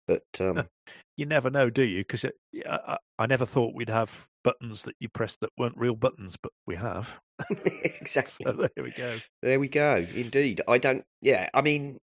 But 0.08 0.24
um, 0.40 0.66
you 1.16 1.26
never 1.26 1.50
know, 1.50 1.70
do 1.70 1.82
you? 1.82 1.98
Because 1.98 2.24
I, 2.66 2.96
I 3.18 3.26
never 3.26 3.46
thought 3.46 3.74
we'd 3.74 3.90
have 3.90 4.26
buttons 4.42 4.82
that 4.82 4.96
you 5.00 5.08
press 5.08 5.36
that 5.40 5.50
weren't 5.58 5.76
real 5.76 5.94
buttons, 5.94 6.36
but 6.42 6.52
we 6.66 6.76
have. 6.76 7.08
exactly. 7.50 8.44
So 8.44 8.52
there 8.52 8.84
we 8.84 8.90
go. 8.90 9.18
There 9.42 9.60
we 9.60 9.68
go. 9.68 10.06
Indeed. 10.14 10.62
I 10.66 10.78
don't. 10.78 11.04
Yeah. 11.20 11.48
I 11.54 11.62
mean, 11.62 11.98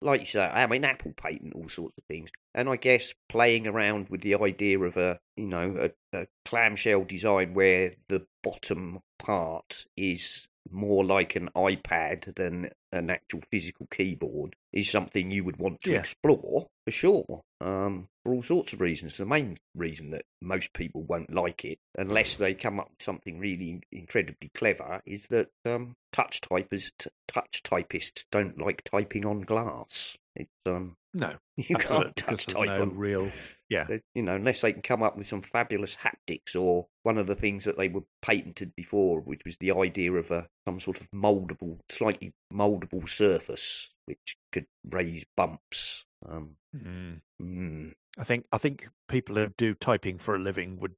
like 0.00 0.20
you 0.20 0.26
say, 0.26 0.42
I 0.42 0.66
mean, 0.66 0.84
Apple 0.84 1.12
patent 1.16 1.54
all 1.54 1.68
sorts 1.68 1.96
of 1.98 2.04
things, 2.04 2.30
and 2.54 2.68
I 2.68 2.76
guess 2.76 3.14
playing 3.28 3.66
around 3.66 4.08
with 4.08 4.20
the 4.20 4.34
idea 4.36 4.78
of 4.78 4.96
a, 4.96 5.18
you 5.36 5.46
know, 5.46 5.90
a, 6.12 6.18
a 6.18 6.26
clamshell 6.44 7.04
design 7.04 7.54
where 7.54 7.94
the 8.08 8.26
bottom 8.42 9.00
part 9.18 9.86
is 9.96 10.48
more 10.70 11.04
like 11.04 11.36
an 11.36 11.48
iPad 11.56 12.34
than 12.34 12.70
an 12.92 13.10
actual 13.10 13.40
physical 13.50 13.86
keyboard 13.90 14.54
is 14.72 14.90
something 14.90 15.30
you 15.30 15.44
would 15.44 15.58
want 15.58 15.80
to 15.82 15.92
Yeah. 15.92 16.00
explore 16.00 16.66
for 16.84 16.90
sure. 16.90 17.42
Um, 17.60 18.08
for 18.22 18.34
all 18.34 18.42
sorts 18.42 18.72
of 18.72 18.80
reasons. 18.80 19.16
The 19.16 19.24
main 19.26 19.56
reason 19.74 20.10
that 20.10 20.24
most 20.42 20.72
people 20.72 21.02
won't 21.02 21.32
like 21.32 21.64
it, 21.64 21.78
unless 21.96 22.36
they 22.36 22.54
come 22.54 22.78
up 22.80 22.90
with 22.90 23.02
something 23.02 23.38
really 23.38 23.80
incredibly 23.92 24.50
clever, 24.54 25.00
is 25.06 25.28
that 25.28 25.48
um, 25.64 25.94
touch 26.12 26.40
typists 26.40 27.06
touch 27.28 27.62
typists 27.62 28.24
don't 28.30 28.58
like 28.58 28.82
typing 28.84 29.24
on 29.24 29.40
glass. 29.42 30.16
It's 30.34 30.50
um, 30.66 30.96
No, 31.16 31.34
you 31.56 31.76
can't 31.76 32.14
touch 32.14 32.46
type 32.46 32.66
no 32.66 32.82
on 32.82 32.96
real. 32.96 33.30
Yeah, 33.68 33.88
you 34.14 34.22
know, 34.22 34.34
unless 34.36 34.60
they 34.60 34.72
can 34.72 34.82
come 34.82 35.02
up 35.02 35.16
with 35.16 35.26
some 35.26 35.42
fabulous 35.42 35.96
haptics 35.96 36.54
or 36.54 36.86
one 37.02 37.18
of 37.18 37.26
the 37.26 37.34
things 37.34 37.64
that 37.64 37.76
they 37.76 37.88
were 37.88 38.04
patented 38.22 38.76
before, 38.76 39.20
which 39.20 39.40
was 39.44 39.56
the 39.56 39.72
idea 39.72 40.12
of 40.12 40.30
a 40.30 40.46
some 40.68 40.78
sort 40.78 41.00
of 41.00 41.10
moldable, 41.10 41.78
slightly 41.88 42.32
moldable 42.52 43.08
surface 43.08 43.88
which 44.04 44.36
could 44.52 44.66
raise 44.90 45.24
bumps. 45.36 46.04
Um, 46.28 46.56
Mm. 46.76 47.20
mm, 47.42 47.92
I 48.18 48.24
think 48.24 48.44
I 48.52 48.58
think 48.58 48.86
people 49.08 49.34
who 49.36 49.48
do 49.56 49.74
typing 49.74 50.18
for 50.18 50.34
a 50.36 50.38
living 50.38 50.78
would. 50.80 50.94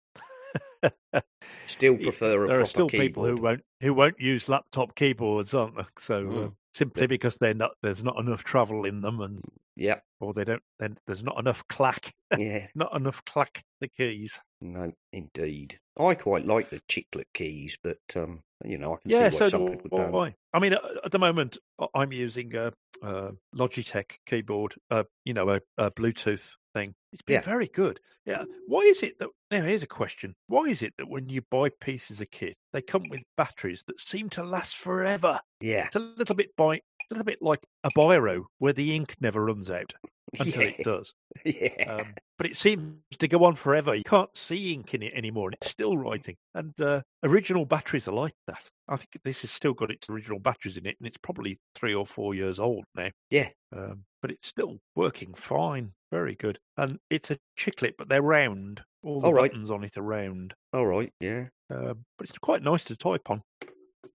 still 1.66 1.96
prefer 1.98 2.44
a 2.44 2.48
there 2.48 2.56
proper 2.56 2.60
are 2.62 2.66
still 2.66 2.88
keyboard. 2.88 3.06
people 3.08 3.24
who 3.26 3.36
won't 3.36 3.64
who 3.80 3.94
won't 3.94 4.18
use 4.20 4.48
laptop 4.48 4.94
keyboards, 4.94 5.54
aren't 5.54 5.76
there? 5.76 5.86
So 6.00 6.14
uh, 6.16 6.18
Mm. 6.20 6.52
Simply 6.78 7.06
because 7.06 7.36
they're 7.36 7.54
not 7.54 7.72
there's 7.82 8.02
not 8.02 8.18
enough 8.18 8.44
travel 8.44 8.84
in 8.84 9.00
them, 9.00 9.20
and 9.20 9.42
Yeah, 9.76 10.00
or 10.20 10.32
they 10.32 10.44
don't 10.44 10.62
then 10.78 10.96
there's 11.06 11.22
not 11.22 11.38
enough 11.38 11.62
clack, 11.68 12.14
yeah, 12.36 12.66
not 12.74 12.94
enough 12.94 13.24
clack 13.24 13.64
the 13.80 13.88
keys. 13.88 14.40
no, 14.60 14.92
indeed. 15.12 15.78
I 15.98 16.14
quite 16.14 16.46
like 16.46 16.70
the 16.70 16.80
chiclet 16.88 17.26
keys, 17.34 17.76
but 17.82 17.98
um, 18.16 18.40
you 18.64 18.78
know, 18.78 18.94
I 18.94 18.96
can 19.02 19.10
Yeah, 19.10 19.28
see 19.28 19.34
why 19.34 19.38
so 19.38 19.48
some 19.48 19.64
do 19.64 19.70
people 19.72 19.90
don't. 19.96 20.14
I. 20.14 20.34
I 20.54 20.58
mean, 20.60 20.72
at 20.72 21.12
the 21.12 21.18
moment, 21.18 21.58
I'm 21.94 22.12
using 22.12 22.54
a, 22.54 22.72
a 23.02 23.32
Logitech 23.54 24.12
keyboard, 24.26 24.74
uh, 24.90 25.04
you 25.24 25.34
know, 25.34 25.48
a, 25.50 25.60
a 25.76 25.90
Bluetooth 25.90 26.54
thing. 26.78 26.94
It's 27.12 27.22
been 27.22 27.34
Yeah. 27.34 27.40
very 27.40 27.68
good. 27.68 28.00
Yeah. 28.24 28.44
Why 28.66 28.80
is 28.82 29.02
it 29.02 29.18
that, 29.18 29.28
now 29.50 29.62
here's 29.62 29.82
a 29.82 29.86
question. 29.86 30.34
Why 30.48 30.64
is 30.66 30.82
it 30.82 30.92
that 30.98 31.08
when 31.08 31.28
you 31.28 31.42
buy 31.50 31.70
pieces 31.80 32.20
of 32.20 32.30
kit, 32.30 32.56
they 32.72 32.82
come 32.82 33.02
with 33.08 33.22
batteries 33.36 33.82
that 33.86 34.00
seem 34.00 34.28
to 34.30 34.44
last 34.44 34.76
forever? 34.76 35.40
Yeah, 35.60 35.86
It's 35.86 35.96
a 35.96 36.00
little 36.00 36.34
bit 36.34 36.54
by, 36.56 36.80
a 37.10 37.14
little 37.14 37.24
bit 37.24 37.42
like 37.42 37.60
a 37.84 37.90
biro 37.90 38.44
where 38.58 38.72
the 38.72 38.94
ink 38.94 39.16
never 39.20 39.44
runs 39.44 39.70
out 39.70 39.92
until 40.38 40.62
yeah, 40.62 40.68
it 40.68 40.84
does. 40.84 41.12
yeah. 41.44 41.96
Um, 41.98 42.14
but 42.36 42.46
it 42.46 42.56
seems 42.56 43.00
to 43.18 43.28
go 43.28 43.44
on 43.44 43.56
forever. 43.56 43.94
You 43.94 44.04
can't 44.04 44.36
see 44.36 44.72
ink 44.72 44.94
in 44.94 45.02
it 45.02 45.14
anymore, 45.14 45.48
and 45.48 45.54
it's 45.60 45.70
still 45.70 45.96
writing. 45.96 46.36
And 46.54 46.78
uh, 46.80 47.02
original 47.24 47.64
batteries 47.64 48.08
are 48.08 48.14
like 48.14 48.34
that. 48.46 48.62
I 48.88 48.96
think 48.96 49.08
this 49.24 49.40
has 49.40 49.50
still 49.50 49.74
got 49.74 49.90
its 49.90 50.08
original 50.08 50.38
batteries 50.38 50.76
in 50.76 50.86
it, 50.86 50.96
and 51.00 51.06
it's 51.06 51.16
probably 51.22 51.58
three 51.74 51.94
or 51.94 52.06
four 52.06 52.34
years 52.34 52.58
old 52.58 52.84
now. 52.94 53.08
Yeah. 53.30 53.48
Um, 53.74 54.04
but 54.22 54.30
it's 54.30 54.48
still 54.48 54.78
working 54.94 55.34
fine. 55.34 55.92
Very 56.10 56.34
good. 56.34 56.58
And 56.76 56.98
it's 57.10 57.30
a 57.30 57.38
chiclet, 57.58 57.94
but 57.98 58.08
they're 58.08 58.22
round. 58.22 58.80
All 59.02 59.20
the 59.20 59.26
All 59.28 59.34
right. 59.34 59.50
buttons 59.50 59.70
on 59.70 59.84
it 59.84 59.96
are 59.96 60.02
round. 60.02 60.54
All 60.72 60.86
right, 60.86 61.12
yeah. 61.20 61.46
Um, 61.70 62.04
but 62.18 62.28
it's 62.28 62.38
quite 62.38 62.62
nice 62.62 62.84
to 62.84 62.96
type 62.96 63.28
on. 63.30 63.42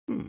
Hmm. 0.08 0.28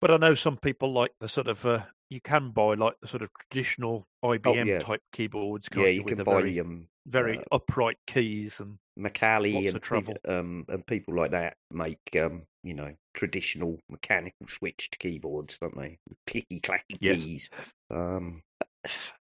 But 0.00 0.10
I 0.10 0.16
know 0.18 0.34
some 0.34 0.56
people 0.58 0.92
like 0.92 1.12
the 1.20 1.28
sort 1.28 1.48
of 1.48 1.64
uh, 1.64 1.80
you 2.10 2.20
can 2.20 2.50
buy 2.50 2.74
like 2.74 2.94
the 3.00 3.08
sort 3.08 3.22
of 3.22 3.30
traditional 3.50 4.06
IBM 4.24 4.46
Oh, 4.46 4.64
yeah. 4.64 4.78
type 4.80 5.02
keyboards. 5.12 5.68
Yeah, 5.74 5.86
you, 5.88 6.04
can 6.04 6.22
buy 6.22 6.40
very, 6.40 6.60
um, 6.60 6.86
very 7.06 7.38
uh, 7.38 7.42
upright 7.52 7.96
keys 8.06 8.56
and 8.60 8.78
Macali 8.98 9.54
Lots 9.54 9.74
and 9.74 9.82
trouble. 9.82 10.16
um 10.26 10.64
and 10.68 10.86
people 10.86 11.14
like 11.14 11.30
that 11.32 11.56
make 11.70 11.98
um 12.18 12.42
you 12.62 12.74
know 12.74 12.94
traditional 13.14 13.78
mechanical 13.90 14.46
switched 14.48 14.98
keyboards, 14.98 15.58
don't 15.60 15.76
they? 15.76 15.98
Clicky 16.26 16.60
clacky 16.60 16.98
Yes. 17.00 17.16
keys. 17.16 17.50
Um, 17.90 18.42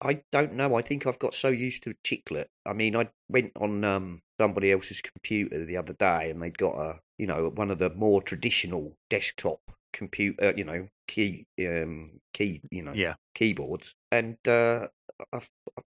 I 0.01 0.20
don't 0.33 0.55
know. 0.55 0.75
I 0.75 0.83
think 0.83 1.07
I've 1.07 1.18
got 1.20 1.35
so 1.35 1.48
used 1.48 1.85
to 1.85 1.94
chiclet. 2.05 2.46
I 2.66 2.72
mean, 2.72 2.96
I 2.96 3.09
went 3.29 3.53
on 3.61 3.85
um, 3.85 4.20
somebody 4.40 4.72
else's 4.72 5.01
computer 5.01 5.64
the 5.64 5.77
other 5.77 5.92
day, 5.92 6.31
and 6.31 6.42
they'd 6.42 6.59
got 6.59 6.75
a, 6.77 6.98
you 7.18 7.27
know, 7.29 7.51
one 7.55 7.70
of 7.70 7.79
the 7.79 7.90
more 7.90 8.20
traditional 8.20 8.96
desktop 9.11 9.61
computer, 9.93 10.53
you 10.57 10.65
know, 10.65 10.89
key, 11.09 11.47
um, 11.61 12.21
key, 12.33 12.61
you 12.71 12.83
know, 12.83 12.93
Yeah. 12.93 13.15
keyboards, 13.35 13.95
and 14.11 14.37
uh, 14.47 14.89
I 15.33 15.41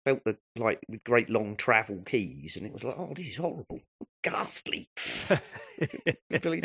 felt 0.05 0.23
that 0.25 0.37
like 0.55 0.79
with 0.87 1.03
great 1.03 1.29
long 1.29 1.55
travel 1.55 2.01
keys, 2.05 2.55
and 2.57 2.65
it 2.65 2.73
was 2.73 2.83
like, 2.83 2.95
oh, 2.97 3.13
this 3.15 3.27
is 3.27 3.37
horrible, 3.37 3.81
ghastly. 4.23 4.89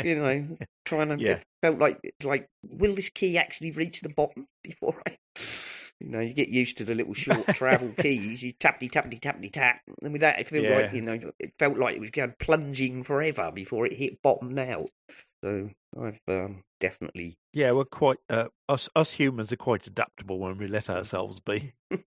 You 0.03 0.15
know, 0.15 0.57
trying 0.85 1.09
to. 1.09 1.23
Yeah. 1.23 1.31
It 1.33 1.43
felt 1.61 1.77
like 1.77 1.99
it's 2.03 2.25
like, 2.25 2.47
will 2.63 2.95
this 2.95 3.09
key 3.09 3.37
actually 3.37 3.71
reach 3.71 4.01
the 4.01 4.09
bottom 4.09 4.47
before 4.63 5.01
I? 5.07 5.17
You 5.99 6.09
know, 6.09 6.19
you 6.19 6.33
get 6.33 6.49
used 6.49 6.77
to 6.77 6.83
the 6.83 6.95
little 6.95 7.13
short 7.13 7.47
travel 7.49 7.89
keys. 7.97 8.43
You 8.43 8.51
tappity 8.53 8.89
tappity 8.91 9.21
tappity 9.21 9.53
tap, 9.53 9.53
tap, 9.53 9.81
and 10.01 10.11
with 10.11 10.21
that, 10.21 10.37
it 10.37 10.49
felt 10.49 10.63
like 10.65 10.87
Yeah. 10.87 10.93
you 10.95 11.01
know, 11.01 11.31
it 11.39 11.53
felt 11.57 11.77
like 11.77 11.95
it 11.95 12.01
was 12.01 12.11
going 12.11 12.33
plunging 12.39 13.03
forever 13.03 13.51
before 13.53 13.85
it 13.85 13.93
hit 13.93 14.21
bottom 14.21 14.57
out. 14.59 14.89
So 15.43 15.69
I've 16.01 16.21
um, 16.29 16.63
definitely 16.79 17.37
yeah, 17.51 17.71
we're 17.71 17.83
quite 17.83 18.17
uh, 18.29 18.45
us 18.69 18.87
us 18.95 19.09
humans 19.09 19.51
are 19.51 19.57
quite 19.57 19.87
adaptable 19.87 20.39
when 20.39 20.57
we 20.57 20.67
let 20.67 20.89
ourselves 20.89 21.39
be. 21.39 21.73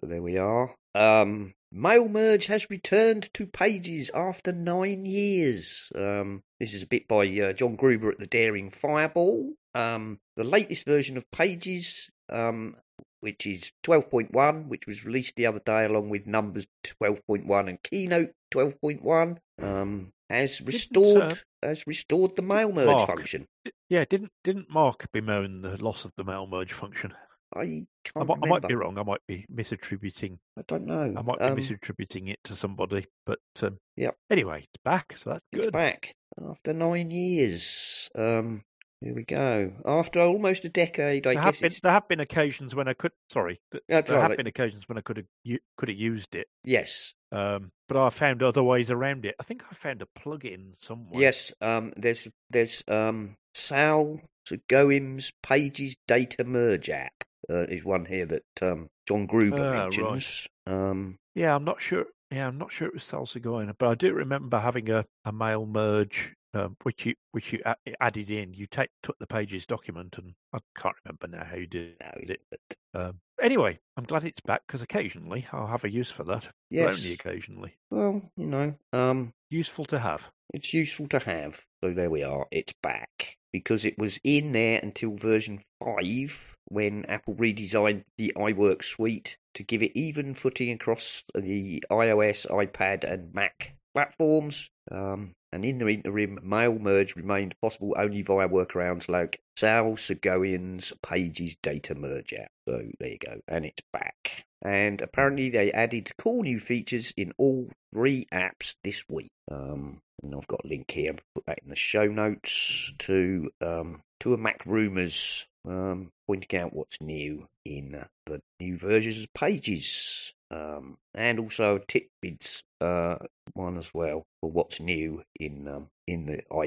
So 0.00 0.08
there 0.08 0.20
we 0.20 0.36
are. 0.36 0.74
Um, 0.94 1.54
Mail 1.72 2.06
Merge 2.06 2.46
has 2.46 2.68
returned 2.68 3.32
to 3.32 3.46
pages 3.46 4.10
after 4.14 4.52
nine 4.52 5.06
years. 5.06 5.90
Um, 5.94 6.42
this 6.60 6.74
is 6.74 6.82
a 6.82 6.86
bit 6.86 7.08
by 7.08 7.26
uh, 7.26 7.54
John 7.54 7.76
Gruber 7.76 8.10
at 8.10 8.18
the 8.18 8.26
Daring 8.26 8.70
Fireball. 8.70 9.54
Um, 9.74 10.18
the 10.36 10.44
latest 10.44 10.84
version 10.84 11.16
of 11.16 11.30
Pages, 11.30 12.10
um, 12.28 12.76
which 13.20 13.46
is 13.46 13.72
12.1, 13.84 14.68
which 14.68 14.86
was 14.86 15.06
released 15.06 15.36
the 15.36 15.46
other 15.46 15.60
day 15.60 15.86
along 15.86 16.10
with 16.10 16.26
Numbers 16.26 16.66
12.1 17.00 17.68
and 17.68 17.82
Keynote 17.82 18.32
12.1, 18.52 19.38
um, 19.62 20.12
has 20.28 20.60
restored 20.60 21.40
has 21.66 21.86
restored 21.86 22.36
the 22.36 22.42
Mail 22.42 22.72
Merge 22.72 22.86
Mark. 22.86 23.06
function. 23.08 23.46
Yeah, 23.88 24.04
didn't 24.08 24.30
didn't 24.44 24.70
Mark 24.70 25.06
bemoan 25.12 25.62
the 25.62 25.76
loss 25.82 26.04
of 26.04 26.12
the 26.16 26.24
mail 26.24 26.46
merge 26.46 26.72
function? 26.72 27.12
I 27.54 27.60
I, 27.60 27.86
can't 28.04 28.28
mi- 28.28 28.34
I 28.42 28.48
might 28.48 28.66
be 28.66 28.74
wrong. 28.74 28.98
I 28.98 29.02
might 29.04 29.20
be 29.28 29.46
misattributing. 29.54 30.38
I 30.58 30.62
don't 30.66 30.84
know. 30.86 31.14
I 31.16 31.22
might 31.22 31.38
be 31.38 31.44
Um, 31.44 31.56
misattributing 31.56 32.28
it 32.30 32.38
to 32.44 32.56
somebody. 32.56 33.06
But 33.24 33.38
um, 33.62 33.78
Yep. 33.96 34.16
Anyway, 34.30 34.60
it's 34.64 34.82
back, 34.84 35.14
so 35.16 35.30
that's 35.30 35.44
good. 35.52 35.64
It's 35.66 35.72
back 35.72 36.14
after 36.50 36.72
nine 36.72 37.10
years. 37.12 38.08
Um, 38.16 38.62
here 39.00 39.14
we 39.14 39.24
go. 39.24 39.72
After 39.84 40.20
almost 40.20 40.64
a 40.64 40.68
decade, 40.68 41.26
I 41.26 41.34
there 41.34 41.42
have 41.42 41.54
guess 41.54 41.60
been 41.60 41.72
there 41.82 41.92
have 41.92 42.08
been 42.08 42.20
occasions 42.20 42.74
when 42.74 42.88
I 42.88 42.94
could. 42.94 43.12
Sorry, 43.32 43.60
That's 43.88 44.08
there 44.08 44.16
all 44.16 44.22
have 44.22 44.30
right. 44.30 44.36
been 44.38 44.46
occasions 44.46 44.88
when 44.88 44.98
I 44.98 45.00
could 45.02 45.16
have 45.18 45.58
could 45.76 45.88
have 45.88 45.98
used 45.98 46.34
it. 46.34 46.46
yes, 46.64 47.12
Um, 47.32 47.70
but 47.88 47.96
I 47.98 48.10
found 48.10 48.42
other 48.42 48.62
ways 48.62 48.90
around 48.90 49.24
it. 49.24 49.34
I 49.38 49.42
think 49.42 49.62
I 49.70 49.74
found 49.74 50.02
a 50.02 50.06
plug-in 50.06 50.74
somewhere. 50.78 51.20
yes. 51.20 51.52
Um, 51.60 51.92
there's 51.96 52.26
there's 52.50 52.82
um 52.88 53.36
Sal 53.54 54.20
Soghoian's 54.48 55.32
Pages 55.42 55.96
Data 56.06 56.44
Merge 56.44 56.90
app 56.90 57.24
uh, 57.50 57.64
is 57.68 57.84
one 57.84 58.04
here 58.04 58.26
that 58.26 58.44
um 58.62 58.88
John 59.08 59.26
Gruber 59.26 59.70
right. 59.70 59.82
mentions. 59.84 60.46
Um, 60.66 61.16
Yeah, 61.34 61.54
I'm 61.54 61.64
not 61.64 61.80
sure. 61.80 62.06
Yeah, 62.30 62.48
I'm 62.48 62.58
not 62.58 62.72
sure 62.72 62.88
it 62.88 62.94
was 62.94 63.04
Sal 63.04 63.26
Soghoian, 63.26 63.72
but 63.78 63.88
I 63.88 63.94
do 63.94 64.12
remember 64.12 64.58
having 64.58 64.90
a, 64.90 65.04
a 65.24 65.32
mail 65.32 65.64
merge, 65.64 66.34
um, 66.56 66.76
which 66.82 67.06
you 67.06 67.14
which 67.32 67.52
you 67.52 67.60
added 68.00 68.30
in. 68.30 68.54
You 68.54 68.66
take 68.66 68.90
took 69.02 69.18
the 69.18 69.26
pages 69.26 69.66
document, 69.66 70.16
and 70.18 70.34
I 70.52 70.58
can't 70.76 70.94
remember 71.04 71.28
now 71.36 71.44
how 71.44 71.56
you 71.56 71.66
did 71.66 71.94
no, 72.00 72.10
it. 72.34 72.40
but 72.50 73.00
Um, 73.00 73.20
anyway, 73.42 73.78
I'm 73.96 74.04
glad 74.04 74.24
it's 74.24 74.40
back 74.40 74.62
because 74.66 74.82
occasionally 74.82 75.46
I'll 75.52 75.66
have 75.66 75.84
a 75.84 75.90
use 75.90 76.10
for 76.10 76.24
that. 76.24 76.48
yes. 76.70 76.96
only 76.98 77.12
occasionally. 77.12 77.76
Well, 77.90 78.22
you 78.36 78.46
know, 78.46 78.74
um, 78.92 79.32
Useful 79.50 79.84
to 79.86 79.98
have. 80.00 80.22
it's 80.54 80.72
useful 80.74 81.06
to 81.08 81.18
have. 81.20 81.60
So 81.84 81.92
there 81.92 82.10
we 82.10 82.22
are. 82.24 82.46
It's 82.50 82.72
back 82.82 83.36
because 83.52 83.84
it 83.84 83.96
was 83.98 84.18
in 84.24 84.52
there 84.52 84.80
until 84.82 85.14
version 85.16 85.62
five 85.82 86.54
when 86.68 87.04
Apple 87.06 87.34
redesigned 87.34 88.02
the 88.18 88.32
iWork 88.36 88.82
suite 88.82 89.36
to 89.54 89.62
give 89.62 89.82
it 89.84 89.92
even 89.96 90.34
footing 90.34 90.72
across 90.72 91.22
the 91.34 91.82
iOS, 91.90 92.44
iPad, 92.50 93.04
and 93.04 93.32
Mac 93.32 93.76
platforms. 93.94 94.68
Um, 94.90 95.32
and 95.52 95.64
in 95.64 95.78
the 95.78 95.88
interim, 95.88 96.38
mail 96.42 96.78
merge 96.78 97.16
remained 97.16 97.54
possible 97.60 97.94
only 97.96 98.22
via 98.22 98.48
workarounds 98.48 99.08
like 99.08 99.40
Sal 99.56 99.96
Soghoian's 99.96 100.92
Pages 101.02 101.56
data 101.62 101.94
merge 101.94 102.34
app. 102.34 102.50
So 102.68 102.82
there 102.98 103.10
you 103.10 103.18
go, 103.18 103.40
and 103.48 103.64
it's 103.64 103.82
back. 103.92 104.44
And 104.62 105.00
apparently 105.00 105.50
they 105.50 105.72
added 105.72 106.10
cool 106.18 106.42
new 106.42 106.58
features 106.58 107.12
in 107.16 107.32
all 107.38 107.68
three 107.94 108.26
apps 108.32 108.74
this 108.82 109.04
week. 109.08 109.32
Um, 109.50 110.00
and 110.22 110.34
I've 110.34 110.46
got 110.48 110.64
a 110.64 110.68
link 110.68 110.90
here. 110.90 111.14
Put 111.34 111.46
that 111.46 111.60
in 111.62 111.70
the 111.70 111.76
show 111.76 112.06
notes 112.06 112.92
to 113.00 113.50
um, 113.60 114.02
to 114.20 114.34
a 114.34 114.38
Mac 114.38 114.64
rumors 114.66 115.46
um, 115.66 116.10
pointing 116.26 116.58
out 116.58 116.74
what's 116.74 117.00
new 117.00 117.46
in 117.64 118.04
the 118.26 118.40
new 118.60 118.78
versions 118.78 119.22
of 119.22 119.34
Pages, 119.34 120.32
um, 120.50 120.98
and 121.14 121.38
also 121.38 121.78
Tidbits 121.78 122.62
uh, 122.80 123.16
one 123.54 123.78
as 123.78 123.92
well 123.94 124.26
for 124.40 124.50
what's 124.50 124.80
new 124.80 125.22
in 125.38 125.68
um, 125.68 125.88
in 126.06 126.26
the 126.26 126.42
i 126.54 126.66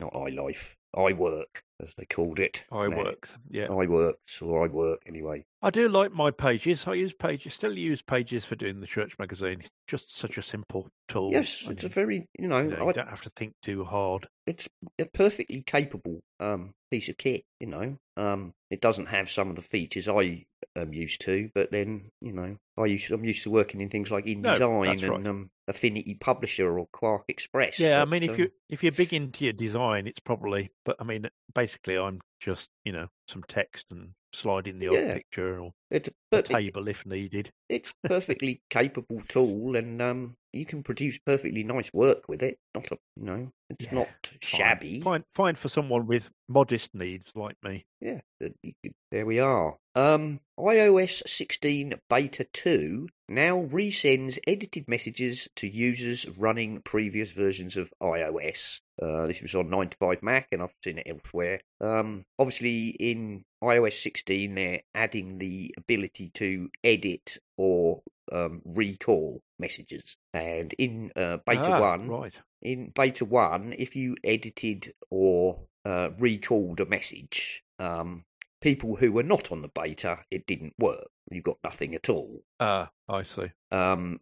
not 0.00 0.12
iLife 0.14 0.74
iWork 0.96 1.62
as 1.80 1.90
they 1.96 2.04
called 2.06 2.40
it. 2.40 2.64
I 2.72 2.88
works. 2.88 3.30
Yeah, 3.50 3.68
iWorks 3.68 4.42
or 4.42 4.64
I 4.64 4.68
work 4.68 5.02
anyway. 5.06 5.44
I 5.62 5.70
do 5.70 5.88
like 5.88 6.12
my 6.12 6.30
pages. 6.30 6.84
I 6.86 6.94
use 6.94 7.12
pages. 7.12 7.54
Still 7.54 7.76
use 7.76 8.02
pages 8.02 8.44
for 8.44 8.54
doing 8.56 8.80
the 8.80 8.86
church 8.86 9.12
magazine. 9.18 9.58
It's 9.60 9.70
just 9.86 10.16
such 10.16 10.38
a 10.38 10.42
simple 10.42 10.88
tool. 11.08 11.30
Yes, 11.30 11.64
it's 11.68 11.84
a 11.84 11.88
very 11.88 12.26
you 12.38 12.48
know, 12.48 12.60
you 12.60 12.70
know, 12.70 12.84
I, 12.84 12.86
you 12.86 12.92
don't 12.94 13.08
have 13.08 13.22
to 13.22 13.30
think 13.30 13.54
too 13.62 13.84
hard. 13.84 14.28
it's 14.46 14.68
a 14.98 15.04
perfectly 15.04 15.62
capable 15.62 16.20
um, 16.40 16.72
piece 16.90 17.08
of 17.08 17.18
kit. 17.18 17.44
You 17.60 17.66
know, 17.66 17.96
um, 18.16 18.54
it 18.70 18.80
doesn't 18.80 19.06
have 19.06 19.30
some 19.30 19.50
of 19.50 19.56
the 19.56 19.62
features 19.62 20.08
I 20.08 20.46
am 20.74 20.92
used 20.94 21.20
to, 21.22 21.50
but 21.54 21.70
then 21.70 22.10
you 22.20 22.32
know, 22.32 22.56
I 22.76 22.86
used 22.86 23.10
I'm 23.10 23.24
used 23.24 23.42
to 23.44 23.50
working 23.50 23.80
in 23.80 23.90
things 23.90 24.10
like 24.10 24.26
No, 24.26 24.34
InDesign 24.34 24.86
that's 24.86 25.02
and 25.02 25.10
right. 25.10 25.26
um, 25.26 25.50
Affinity 25.68 26.14
Publisher 26.14 26.78
or 26.78 26.88
QuarkXPress. 26.88 27.78
Yeah, 27.78 28.00
I 28.00 28.04
mean, 28.04 28.22
if 28.22 28.30
um, 28.30 28.38
you 28.38 28.50
if 28.68 28.82
you're 28.82 28.92
big 28.92 29.12
into 29.12 29.44
your 29.44 29.52
design, 29.52 30.06
it's 30.06 30.20
probably. 30.20 30.70
But 30.84 30.96
I 30.98 31.04
mean, 31.04 31.26
basically, 31.54 31.96
I'm 31.96 32.20
just 32.40 32.68
you 32.84 32.92
know 32.92 33.08
some 33.28 33.42
text 33.48 33.86
and 33.90 34.10
slide 34.32 34.66
in 34.66 34.78
the 34.78 34.86
Yeah. 34.92 35.14
picture 35.14 35.58
or 35.58 35.72
it's 35.90 36.08
a 36.08 36.12
but 36.30 36.50
it- 36.50 36.52
table 36.52 36.86
if 36.88 37.04
needed. 37.06 37.50
it's 37.68 37.92
perfectly 38.04 38.60
capable 38.70 39.22
tool, 39.28 39.74
and 39.76 40.00
um, 40.02 40.36
you 40.52 40.64
can 40.66 40.82
produce 40.82 41.18
perfectly 41.18 41.64
nice 41.64 41.90
work 41.92 42.28
with 42.28 42.42
it. 42.42 42.58
Not 42.74 42.90
a 42.92 42.98
you 43.16 43.24
know, 43.24 43.48
it's 43.70 43.86
Yeah, 43.86 43.94
not 43.94 44.08
shabby. 44.40 45.00
Fine, 45.00 45.24
fine 45.34 45.54
for 45.56 45.68
someone 45.68 46.06
with 46.06 46.30
modest 46.48 46.94
needs 46.94 47.32
like 47.34 47.56
me. 47.64 47.86
Yeah, 48.00 48.20
th- 48.40 48.52
you 48.62 48.72
could- 48.82 48.92
there 49.10 49.24
we 49.26 49.38
are. 49.40 49.76
Um, 49.94 50.40
iOS 50.58 51.22
16 51.26 51.94
Beta 52.10 52.44
2 52.52 53.08
now 53.30 53.62
resends 53.64 54.38
edited 54.46 54.86
messages 54.88 55.48
to 55.56 55.66
users 55.66 56.28
running 56.36 56.82
previous 56.82 57.30
versions 57.32 57.76
of 57.76 57.90
iOS. 58.02 58.80
Uh, 59.00 59.26
this 59.26 59.42
was 59.42 59.54
on 59.54 59.68
9to5Mac, 59.68 60.46
and 60.52 60.62
I've 60.62 60.74
seen 60.82 60.98
it 60.98 61.06
elsewhere. 61.08 61.60
Um, 61.80 62.24
obviously, 62.38 62.88
in 62.88 63.44
iOS 63.62 63.94
16, 64.02 64.54
they're 64.54 64.80
adding 64.94 65.38
the 65.38 65.74
ability 65.78 66.30
to 66.34 66.68
edit 66.84 67.38
or 67.56 68.02
um, 68.32 68.60
recall 68.64 69.40
messages. 69.58 70.16
And 70.34 70.72
in 70.74 71.10
uh, 71.16 71.38
Beta 71.46 71.72
Ah, 71.72 71.80
1, 71.80 72.08
right? 72.08 72.34
in 72.62 72.92
beta 72.94 73.24
one, 73.24 73.74
if 73.78 73.94
you 73.94 74.16
edited 74.24 74.92
or 75.10 75.60
uh, 75.84 76.10
recalled 76.18 76.80
a 76.80 76.86
message, 76.86 77.62
um, 77.78 78.24
people 78.60 78.96
who 78.96 79.12
were 79.12 79.22
not 79.22 79.52
on 79.52 79.62
the 79.62 79.68
beta, 79.68 80.18
it 80.30 80.46
didn't 80.46 80.74
work. 80.78 81.06
You 81.30 81.40
got 81.42 81.58
nothing 81.62 81.94
at 81.94 82.08
all. 82.08 82.42
Ah, 82.58 82.90
I 83.08 83.22
see. 83.22 83.46
Um, 83.70 84.20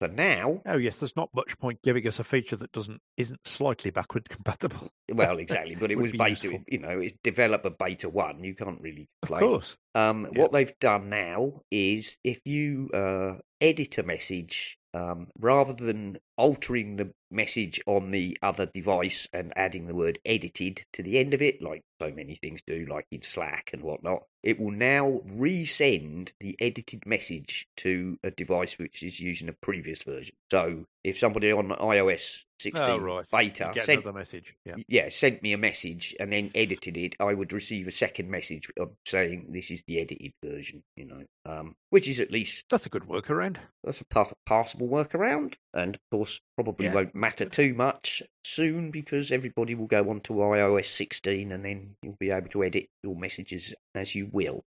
but 0.00 0.12
now, 0.14 0.62
Oh 0.66 0.76
yes, 0.76 0.96
there's 0.98 1.16
not 1.16 1.30
much 1.34 1.58
point 1.58 1.80
giving 1.82 2.06
us 2.06 2.18
a 2.18 2.24
feature 2.24 2.56
that 2.56 2.72
doesn't 2.72 3.00
isn't 3.16 3.40
slightly 3.46 3.90
backward 3.90 4.28
compatible. 4.28 4.90
well, 5.12 5.38
exactly, 5.38 5.74
but 5.76 5.90
it 5.92 5.96
was 5.98 6.12
be 6.12 6.18
beta. 6.18 6.30
useful. 6.30 6.64
You 6.68 6.78
know, 6.78 6.98
it's 7.00 7.16
developer 7.22 7.70
beta 7.70 8.08
one. 8.08 8.44
You 8.44 8.54
can't 8.54 8.80
really 8.80 9.08
Of 9.22 9.28
course. 9.30 9.76
Um, 9.94 10.28
Yeah. 10.32 10.42
What 10.42 10.52
they've 10.52 10.78
done 10.80 11.08
now 11.08 11.60
is 11.70 12.16
if 12.24 12.40
you 12.44 12.90
uh, 12.92 13.38
edit 13.60 13.98
a 13.98 14.02
message, 14.02 14.78
um, 14.94 15.28
rather 15.38 15.72
than 15.72 16.18
altering 16.36 16.96
the 16.96 17.10
message 17.30 17.80
on 17.86 18.12
the 18.12 18.38
other 18.42 18.66
device 18.66 19.26
and 19.32 19.52
adding 19.56 19.86
the 19.86 19.94
word 19.94 20.18
edited 20.24 20.82
to 20.92 21.02
the 21.02 21.18
end 21.18 21.34
of 21.34 21.42
it, 21.42 21.60
like 21.60 21.82
so 22.00 22.10
many 22.12 22.36
things 22.36 22.60
do, 22.66 22.86
like 22.88 23.06
in 23.10 23.22
Slack 23.22 23.70
and 23.72 23.82
whatnot, 23.82 24.22
it 24.42 24.60
will 24.60 24.70
now 24.70 25.20
resend 25.26 26.30
the 26.40 26.56
edited 26.60 27.04
message 27.06 27.66
to 27.78 28.16
a 28.22 28.30
device 28.30 28.78
which 28.78 29.02
is 29.02 29.18
using 29.18 29.48
a 29.48 29.52
previous 29.62 30.02
version. 30.02 30.34
So 30.50 30.84
if 31.02 31.18
somebody 31.18 31.50
on 31.52 31.68
iOS 31.68 32.44
16 32.60 32.82
Oh, 32.88 32.98
right. 32.98 33.24
beta 33.30 33.72
sent, 33.84 34.02
another 34.02 34.18
message. 34.18 34.54
Yeah. 34.64 34.76
yeah, 34.88 35.08
sent 35.08 35.42
me 35.42 35.52
a 35.52 35.58
message 35.58 36.14
and 36.20 36.32
then 36.32 36.50
edited 36.54 36.96
it, 36.96 37.14
I 37.20 37.34
would 37.34 37.52
receive 37.52 37.86
a 37.88 37.90
second 37.92 38.30
message 38.30 38.68
of 38.78 38.90
saying 39.04 39.46
this 39.50 39.70
is 39.70 39.82
the 39.86 40.00
edited 40.00 40.32
version, 40.44 40.82
you 40.96 41.06
know, 41.06 41.24
um, 41.44 41.74
which 41.90 42.08
is 42.08 42.20
at 42.20 42.30
least 42.30 42.64
That's 42.70 42.86
a 42.86 42.90
good 42.90 43.04
workaround. 43.04 43.56
that's 43.84 44.00
a 44.00 44.04
pa- 44.06 44.32
passable 44.46 44.88
workaround, 44.88 45.54
and 45.74 45.96
of 45.96 46.00
course, 46.10 46.25
probably 46.56 46.86
Yeah, 46.86 46.94
won't 46.94 47.14
matter 47.14 47.46
too 47.46 47.74
much 47.74 48.22
soon 48.44 48.90
because 48.90 49.32
everybody 49.32 49.74
will 49.74 49.86
go 49.86 50.08
on 50.10 50.20
to 50.22 50.34
iOS 50.34 50.86
16, 50.86 51.52
and 51.52 51.64
then 51.64 51.96
you'll 52.02 52.16
be 52.18 52.30
able 52.30 52.48
to 52.50 52.64
edit 52.64 52.88
your 53.02 53.16
messages 53.16 53.74
as 53.94 54.14
you 54.14 54.28
will. 54.32 54.64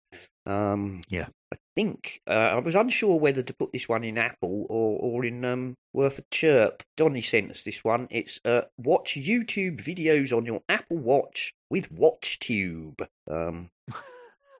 Um, 0.46 1.02
Yeah. 1.08 1.28
I 1.52 1.56
think 1.74 2.20
uh, 2.26 2.32
I 2.32 2.58
was 2.58 2.74
unsure 2.74 3.18
whether 3.18 3.42
to 3.42 3.54
put 3.54 3.72
this 3.72 3.88
one 3.88 4.04
in 4.04 4.18
Apple 4.18 4.66
or 4.68 4.98
or 5.00 5.24
in 5.24 5.44
um, 5.44 5.76
Worth 5.94 6.18
a 6.18 6.24
Chirp. 6.30 6.82
Donny 6.96 7.22
sent 7.22 7.50
us 7.50 7.62
this 7.62 7.82
one. 7.82 8.08
It's 8.10 8.40
uh, 8.44 8.62
watch 8.76 9.14
YouTube 9.14 9.80
videos 9.80 10.36
on 10.36 10.44
your 10.44 10.60
Apple 10.68 10.98
Watch 10.98 11.54
with 11.70 11.90
WatchTube. 11.90 13.06
Um, 13.30 13.70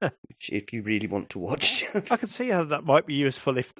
which 0.01 0.51
if 0.51 0.72
you 0.72 0.82
really 0.82 1.07
want 1.07 1.30
to 1.30 1.38
watch. 1.38 1.84
I 2.11 2.16
can 2.16 2.28
see 2.28 2.49
how 2.49 2.64
that 2.64 2.84
might 2.84 3.07
be 3.07 3.14
useful 3.14 3.59
if 3.59 3.72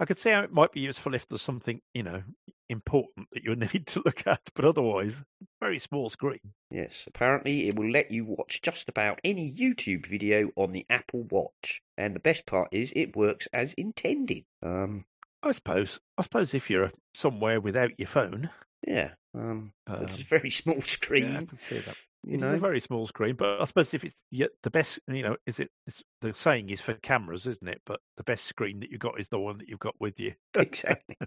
I 0.00 0.04
could 0.04 0.18
see 0.18 0.30
how 0.30 0.40
it 0.40 0.52
might 0.52 0.72
be 0.72 0.80
useful 0.80 1.14
if 1.14 1.28
there's 1.28 1.42
something 1.42 1.80
you 1.94 2.02
know 2.02 2.22
important 2.68 3.28
that 3.32 3.42
you 3.44 3.54
need 3.72 3.86
to 3.88 4.02
look 4.04 4.26
at, 4.26 4.40
but 4.54 4.64
otherwise, 4.64 5.14
very 5.60 5.78
small 5.78 6.08
screen. 6.10 6.40
Yes, 6.70 7.04
apparently 7.06 7.68
it 7.68 7.76
will 7.76 7.88
let 7.90 8.10
you 8.10 8.24
watch 8.24 8.60
just 8.62 8.88
about 8.88 9.20
any 9.24 9.50
YouTube 9.52 10.06
video 10.06 10.50
on 10.56 10.70
the 10.72 10.84
Apple 10.90 11.24
Watch. 11.30 11.82
And 11.96 12.14
the 12.14 12.20
best 12.20 12.46
part 12.46 12.68
is 12.72 12.92
it 12.96 13.16
works 13.16 13.48
as 13.52 13.72
intended. 13.74 14.44
Um, 14.62 15.04
I 15.42 15.52
suppose. 15.52 16.00
I 16.18 16.22
suppose 16.22 16.54
if 16.54 16.68
you're 16.70 16.92
somewhere 17.14 17.60
without 17.60 17.90
your 17.98 18.08
phone, 18.08 18.50
yeah, 18.86 19.10
um, 19.34 19.72
it's 19.88 20.16
a 20.18 20.20
Um, 20.20 20.26
very 20.28 20.50
small 20.62 20.76
yeah, 20.76 20.82
I 20.82 20.86
screen, 20.86 21.46
can 21.46 21.58
see 21.58 21.78
that. 21.78 21.96
You 22.26 22.34
It's 22.34 22.42
a 22.42 22.60
very 22.60 22.80
small 22.80 23.06
screen, 23.06 23.36
but 23.36 23.60
I 23.60 23.64
suppose 23.64 23.94
if 23.94 24.04
it's 24.04 24.14
yeah, 24.30 24.46
the 24.62 24.70
best, 24.70 24.98
you 25.08 25.22
know, 25.22 25.36
is 25.46 25.60
it? 25.60 25.70
It's, 25.86 26.02
the 26.20 26.34
saying 26.34 26.70
is 26.70 26.80
for 26.80 26.94
cameras, 26.94 27.46
isn't 27.46 27.68
it? 27.68 27.80
But 27.86 28.00
the 28.16 28.24
best 28.24 28.46
screen 28.46 28.80
that 28.80 28.90
you've 28.90 29.00
got 29.00 29.20
is 29.20 29.28
the 29.28 29.38
one 29.38 29.58
that 29.58 29.68
you've 29.68 29.78
got 29.78 29.94
with 30.00 30.18
you. 30.18 30.34
exactly. 30.58 31.16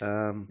Um, 0.00 0.48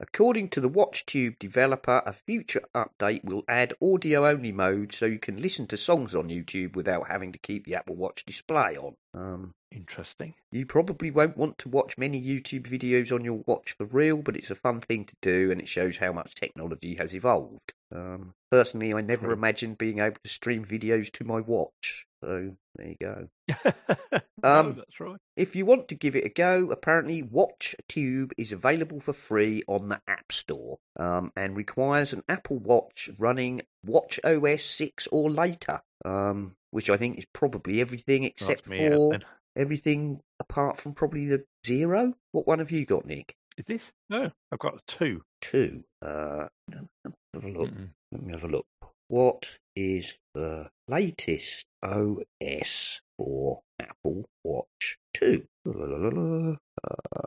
according 0.00 0.48
to 0.50 0.60
the 0.60 0.70
WatchTube 0.70 1.38
developer, 1.38 2.02
a 2.04 2.12
future 2.12 2.62
update 2.74 3.24
will 3.24 3.44
add 3.48 3.74
audio 3.82 4.26
only 4.26 4.52
mode 4.52 4.92
so 4.92 5.06
you 5.06 5.18
can 5.18 5.40
listen 5.40 5.66
to 5.68 5.76
songs 5.76 6.14
on 6.14 6.28
YouTube 6.28 6.76
without 6.76 7.08
having 7.08 7.32
to 7.32 7.38
keep 7.38 7.66
the 7.66 7.74
Apple 7.74 7.96
Watch 7.96 8.24
display 8.24 8.76
on. 8.76 8.94
Um, 9.14 9.54
Interesting. 9.72 10.34
You 10.52 10.64
probably 10.64 11.10
won't 11.10 11.36
want 11.36 11.58
to 11.58 11.68
watch 11.68 11.98
many 11.98 12.22
YouTube 12.22 12.66
videos 12.66 13.12
on 13.12 13.24
your 13.24 13.42
watch 13.46 13.74
for 13.76 13.84
real, 13.84 14.18
but 14.18 14.36
it's 14.36 14.50
a 14.50 14.54
fun 14.54 14.80
thing 14.80 15.04
to 15.04 15.16
do 15.20 15.50
and 15.50 15.60
it 15.60 15.68
shows 15.68 15.98
how 15.98 16.12
much 16.12 16.34
technology 16.34 16.94
has 16.94 17.14
evolved. 17.14 17.74
Um, 17.94 18.34
personally, 18.50 18.94
I 18.94 19.00
never 19.00 19.32
imagined 19.32 19.76
being 19.76 19.98
able 19.98 20.16
to 20.22 20.30
stream 20.30 20.64
videos 20.64 21.12
to 21.12 21.24
my 21.24 21.40
watch. 21.40 22.06
So 22.26 22.56
there 22.74 22.88
you 22.88 22.96
go. 23.00 23.28
no, 24.12 24.20
Um, 24.42 24.74
that's 24.76 24.98
right. 24.98 25.16
If 25.36 25.54
you 25.54 25.64
want 25.64 25.86
to 25.88 25.94
give 25.94 26.16
it 26.16 26.24
a 26.24 26.28
go, 26.28 26.70
apparently 26.72 27.22
WatchTube 27.22 28.32
is 28.36 28.50
available 28.50 28.98
for 28.98 29.12
free 29.12 29.62
on 29.68 29.88
the 29.90 30.00
App 30.08 30.32
Store 30.32 30.78
um, 30.98 31.30
and 31.36 31.56
requires 31.56 32.12
an 32.12 32.24
Apple 32.28 32.58
Watch 32.58 33.10
running 33.16 33.62
Watch 33.84 34.18
OS 34.24 34.64
6 34.64 35.06
or 35.12 35.30
later, 35.30 35.82
um, 36.04 36.56
which 36.72 36.90
I 36.90 36.96
think 36.96 37.18
is 37.18 37.26
probably 37.32 37.80
everything 37.80 38.24
except 38.24 38.66
me 38.66 38.88
for 38.88 39.12
then. 39.12 39.24
everything 39.56 40.20
apart 40.40 40.78
from 40.78 40.94
probably 40.94 41.26
the 41.28 41.44
zero. 41.64 42.14
What 42.32 42.48
one 42.48 42.58
have 42.58 42.72
you 42.72 42.84
got, 42.84 43.06
Nick? 43.06 43.36
Is 43.56 43.66
this? 43.66 43.82
No, 44.10 44.32
I've 44.50 44.58
got 44.58 44.84
two. 44.88 45.22
Two. 45.40 45.84
Uh, 46.02 46.48
have 46.72 47.44
a 47.44 47.48
look. 47.48 47.70
Mm-mm. 47.70 47.90
Let 48.10 48.22
me 48.24 48.32
have 48.32 48.44
a 48.44 48.48
look. 48.48 48.66
What 49.08 49.58
is 49.76 50.14
the 50.34 50.68
latest 50.88 51.66
OS 51.90 53.00
for 53.18 53.60
Apple 53.80 54.28
Watch 54.44 54.98
2? 55.14 55.46
La, 55.64 55.84
la, 55.86 56.08
la, 56.08 56.08
la. 56.10 56.56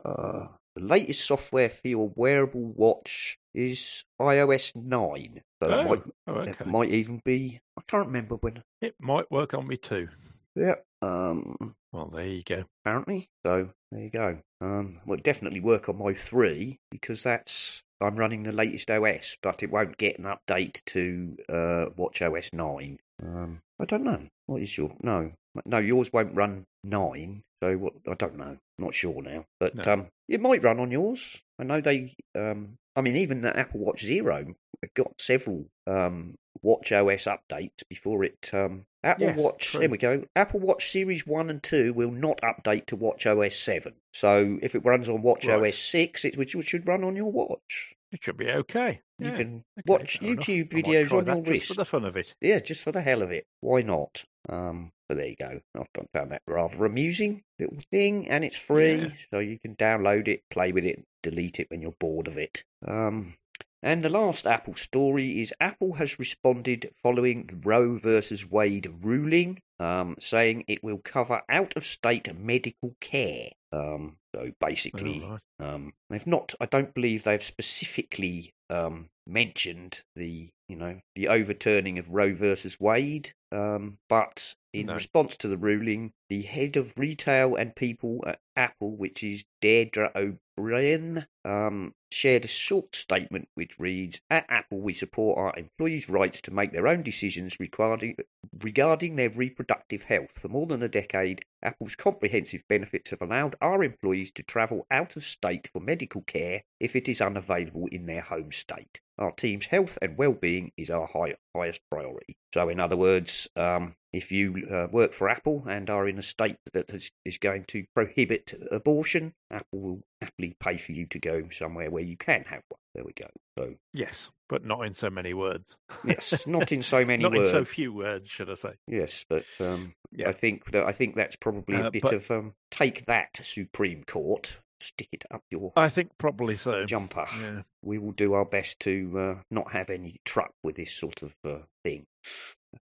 Uh, 0.04 0.48
the 0.76 0.82
latest 0.82 1.26
software 1.26 1.68
for 1.68 1.88
your 1.88 2.12
wearable 2.14 2.72
watch 2.76 3.38
is 3.54 4.04
iOS 4.20 4.74
9. 4.76 5.40
So 5.62 5.70
Oh, 5.70 5.84
might, 5.84 6.02
oh, 6.28 6.40
it 6.40 6.48
okay. 6.60 6.70
might 6.70 6.90
even 6.90 7.20
be. 7.24 7.60
I 7.78 7.82
can't 7.88 8.06
remember 8.06 8.36
when. 8.36 8.62
It 8.80 8.94
might 9.00 9.30
work 9.30 9.54
on 9.54 9.66
me 9.66 9.76
too. 9.76 10.08
Yeah. 10.54 10.74
Um, 11.02 11.74
Well, 11.92 12.06
there 12.14 12.26
you 12.26 12.42
go. 12.44 12.64
apparently. 12.84 13.28
So 13.44 13.70
there 13.90 14.02
you 14.02 14.10
go. 14.10 14.38
Um, 14.60 15.00
well, 15.06 15.18
it 15.18 15.24
definitely 15.24 15.60
work 15.60 15.88
on 15.88 15.98
my 15.98 16.14
three 16.14 16.78
because 16.90 17.22
that's 17.22 17.82
I'm 18.00 18.16
running 18.16 18.42
the 18.44 18.52
latest 18.52 18.90
OS, 18.90 19.36
but 19.42 19.62
it 19.62 19.70
won't 19.70 19.96
get 19.98 20.18
an 20.18 20.24
update 20.24 20.82
to 20.86 21.36
uh, 21.48 21.86
Watch 21.96 22.22
OS 22.22 22.50
nine. 22.52 22.98
Um, 23.22 23.60
I 23.78 23.84
don't 23.84 24.04
know. 24.04 24.22
What 24.46 24.62
is 24.62 24.76
your 24.76 24.92
no? 25.02 25.32
No, 25.66 25.78
yours 25.78 26.12
won't 26.12 26.34
run 26.34 26.64
nine. 26.84 27.42
So 27.62 27.76
what? 27.76 27.92
I 28.08 28.14
don't 28.14 28.36
know. 28.38 28.56
Not 28.78 28.94
sure 28.94 29.20
now, 29.22 29.44
but 29.58 29.74
No. 29.74 29.92
um, 29.92 30.06
it 30.28 30.40
might 30.40 30.62
run 30.62 30.80
on 30.80 30.90
yours. 30.90 31.38
I 31.60 31.64
know 31.64 31.80
they. 31.80 32.14
Um, 32.34 32.78
I 32.96 33.02
mean, 33.02 33.16
even 33.16 33.42
the 33.42 33.56
Apple 33.56 33.80
Watch 33.80 34.04
Zero 34.04 34.54
got 34.96 35.20
several 35.20 35.66
um, 35.86 36.34
Watch 36.62 36.90
OS 36.90 37.26
updates 37.26 37.82
before 37.88 38.24
it. 38.24 38.50
Um, 38.52 38.86
Apple 39.04 39.26
Yes, 39.26 39.36
Watch. 39.36 39.66
true. 39.66 39.80
There 39.80 39.88
we 39.90 39.98
go. 39.98 40.24
Apple 40.34 40.60
Watch 40.60 40.90
Series 40.90 41.26
One 41.26 41.50
and 41.50 41.62
Two 41.62 41.92
will 41.92 42.10
not 42.10 42.40
update 42.42 42.86
to 42.86 42.96
Watch 42.96 43.26
OS 43.26 43.54
Seven. 43.56 43.94
So 44.12 44.58
if 44.62 44.74
it 44.74 44.84
runs 44.84 45.08
on 45.08 45.22
Watch 45.22 45.46
Right. 45.46 45.68
OS 45.68 45.78
Six, 45.78 46.24
it 46.24 46.36
which 46.36 46.56
should 46.62 46.88
run 46.88 47.04
on 47.04 47.14
your 47.16 47.30
watch. 47.30 47.94
It 48.12 48.24
should 48.24 48.36
be 48.38 48.50
okay. 48.50 49.02
You 49.18 49.30
Yeah, 49.30 49.36
can 49.36 49.64
okay, 49.78 49.82
watch 49.86 50.18
fair 50.18 50.32
enough. 50.32 50.46
YouTube 50.46 50.70
videos 50.70 51.12
on 51.12 51.26
your 51.26 51.36
just 51.36 51.46
wrist. 51.48 51.66
for 51.68 51.74
the 51.74 51.84
fun 51.84 52.04
of 52.04 52.16
it. 52.16 52.34
Yeah, 52.40 52.58
just 52.58 52.82
for 52.82 52.90
the 52.90 53.02
hell 53.02 53.22
of 53.22 53.30
it. 53.30 53.46
Why 53.60 53.82
not? 53.82 54.24
Um, 54.48 54.92
so 55.08 55.16
there 55.16 55.26
you 55.26 55.36
go. 55.36 55.60
I 55.76 55.84
found 56.12 56.30
that 56.32 56.42
rather 56.46 56.84
amusing 56.84 57.42
little 57.58 57.78
thing, 57.90 58.28
and 58.28 58.44
it's 58.44 58.56
free, 58.56 58.94
Yeah. 58.96 59.08
so 59.30 59.38
you 59.38 59.58
can 59.58 59.76
download 59.76 60.28
it, 60.28 60.42
play 60.50 60.72
with 60.72 60.84
it, 60.86 61.04
delete 61.22 61.60
it 61.60 61.70
when 61.70 61.82
you're 61.82 61.94
bored 61.98 62.26
of 62.28 62.38
it. 62.38 62.64
Um, 62.86 63.34
and 63.82 64.02
the 64.02 64.08
last 64.10 64.46
Apple 64.46 64.74
story 64.74 65.40
is 65.40 65.54
Apple 65.60 65.94
has 65.94 66.18
responded 66.18 66.90
following 67.02 67.46
the 67.46 67.56
Roe 67.56 67.96
versus 67.96 68.48
Wade 68.50 68.90
ruling, 69.02 69.60
um, 69.78 70.16
saying 70.20 70.64
it 70.68 70.84
will 70.84 70.98
cover 70.98 71.42
out-of-state 71.48 72.34
medical 72.38 72.94
care. 73.00 73.48
Um, 73.72 74.16
so 74.34 74.50
basically, 74.60 75.22
Oh, 75.24 75.30
right. 75.30 75.40
um, 75.68 75.94
they've 76.10 76.26
not. 76.26 76.54
I 76.60 76.66
don't 76.66 76.92
believe 76.94 77.24
they've 77.24 77.42
specifically 77.42 78.52
um, 78.68 79.08
mentioned 79.30 80.02
the, 80.16 80.50
you 80.68 80.76
know, 80.76 81.00
the 81.14 81.28
overturning 81.28 81.98
of 81.98 82.08
Roe 82.08 82.34
versus 82.34 82.78
Wade. 82.78 83.32
Um, 83.52 83.98
but 84.08 84.54
in 84.72 84.86
No. 84.86 84.94
response 84.94 85.36
to 85.38 85.48
the 85.48 85.56
ruling, 85.56 86.12
the 86.28 86.42
head 86.42 86.76
of 86.76 86.96
retail 86.96 87.56
and 87.56 87.74
people 87.74 88.22
at 88.26 88.40
Apple, 88.56 88.96
which 88.96 89.22
is 89.24 89.44
Deirdre 89.60 90.12
O'Brien, 90.14 91.26
um, 91.44 91.94
shared 92.12 92.44
a 92.44 92.48
short 92.48 92.94
statement 92.94 93.48
which 93.54 93.78
reads: 93.78 94.20
"At 94.28 94.46
Apple, 94.48 94.80
we 94.80 94.92
support 94.92 95.38
our 95.38 95.54
employees' 95.56 96.08
rights 96.08 96.40
to 96.42 96.50
make 96.50 96.72
their 96.72 96.86
own 96.86 97.02
decisions 97.02 97.58
regarding 97.58 98.16
regarding 98.62 99.16
their 99.16 99.30
reproductive 99.30 100.02
health. 100.02 100.32
For 100.32 100.48
more 100.48 100.66
than 100.66 100.82
a 100.82 100.88
decade, 100.88 101.44
Apple's 101.62 101.94
comprehensive 101.96 102.62
benefits 102.68 103.10
have 103.10 103.22
allowed 103.22 103.56
our 103.60 103.82
employees 103.82 104.30
to 104.32 104.42
travel 104.42 104.86
out 104.90 105.16
of 105.16 105.24
state 105.24 105.68
for 105.72 105.80
medical 105.80 106.22
care 106.22 106.62
if 106.78 106.96
it 106.96 107.08
is 107.08 107.20
unavailable 107.20 107.86
in 107.88 108.06
their 108.06 108.20
home 108.20 108.52
state. 108.52 109.00
Our 109.18 109.32
team's 109.32 109.66
health 109.66 109.98
and 110.02 110.16
well-being 110.16 110.72
is 110.76 110.90
our 110.90 111.06
high, 111.06 111.34
highest 111.54 111.80
priority. 111.90 112.36
So, 112.54 112.68
in 112.68 112.80
other 112.80 112.96
words, 112.96 113.48
um, 113.56 113.94
if 114.12 114.32
you 114.32 114.66
uh, 114.70 114.86
work 114.90 115.12
for 115.12 115.28
Apple 115.28 115.64
and 115.68 115.88
are 115.88 116.08
in 116.08 116.18
a 116.18 116.22
state 116.22 116.56
that 116.72 116.90
is, 116.90 117.10
is 117.24 117.38
going 117.38 117.64
to 117.68 117.84
prohibit 117.94 118.52
abortion, 118.70 119.34
Apple 119.50 119.80
will 119.80 120.00
happily 120.20 120.56
pay 120.60 120.78
for 120.78 120.92
you 120.92 121.06
to 121.06 121.18
go 121.18 121.48
somewhere 121.50 121.90
where 121.90 122.02
you 122.02 122.16
can 122.16 122.44
have 122.44 122.62
one. 122.68 122.78
There 122.94 123.04
we 123.04 123.12
go. 123.12 123.28
So, 123.58 123.74
Yes, 123.92 124.28
but 124.48 124.64
not 124.64 124.84
in 124.84 124.94
so 124.94 125.10
many 125.10 125.32
words. 125.32 125.76
yes, 126.04 126.44
not 126.46 126.72
in 126.72 126.82
so 126.82 127.04
many 127.04 127.24
words. 127.24 127.34
not 127.34 127.38
words. 127.38 127.50
in 127.50 127.54
so 127.56 127.64
few 127.64 127.92
words, 127.92 128.28
should 128.28 128.50
I 128.50 128.54
say? 128.54 128.72
Yes, 128.88 129.24
but 129.28 129.44
um, 129.60 129.94
Yeah. 130.12 130.28
I 130.28 130.32
think 130.32 130.70
that 130.72 130.84
I 130.84 130.92
think 130.92 131.14
that's 131.14 131.36
probably 131.36 131.76
a 131.76 131.86
Uh, 131.86 131.90
bit 131.90 132.02
but- 132.02 132.14
of 132.14 132.30
um, 132.30 132.54
take 132.70 133.06
that 133.06 133.40
Supreme 133.44 134.02
Court, 134.04 134.58
stick 134.80 135.08
it 135.12 135.24
up 135.30 135.42
your 135.50 135.72
I 135.76 135.88
think 135.88 136.10
probably 136.18 136.56
so. 136.56 136.84
jumper. 136.84 137.26
Yeah. 137.40 137.62
We 137.82 137.98
will 137.98 138.12
do 138.12 138.32
our 138.32 138.44
best 138.46 138.80
to 138.80 139.12
uh, 139.16 139.34
not 139.50 139.70
have 139.72 139.88
any 139.90 140.16
truck 140.24 140.52
with 140.64 140.74
this 140.76 140.92
sort 140.92 141.22
of 141.22 141.34
uh, 141.44 141.58
thing. 141.84 142.06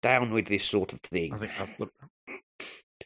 Down 0.03 0.31
with 0.33 0.47
this 0.47 0.65
sort 0.65 0.93
of 0.93 1.01
thing. 1.01 1.35
I 1.35 1.39
think 1.39 1.53
that's 1.59 1.77
the, 1.79 1.87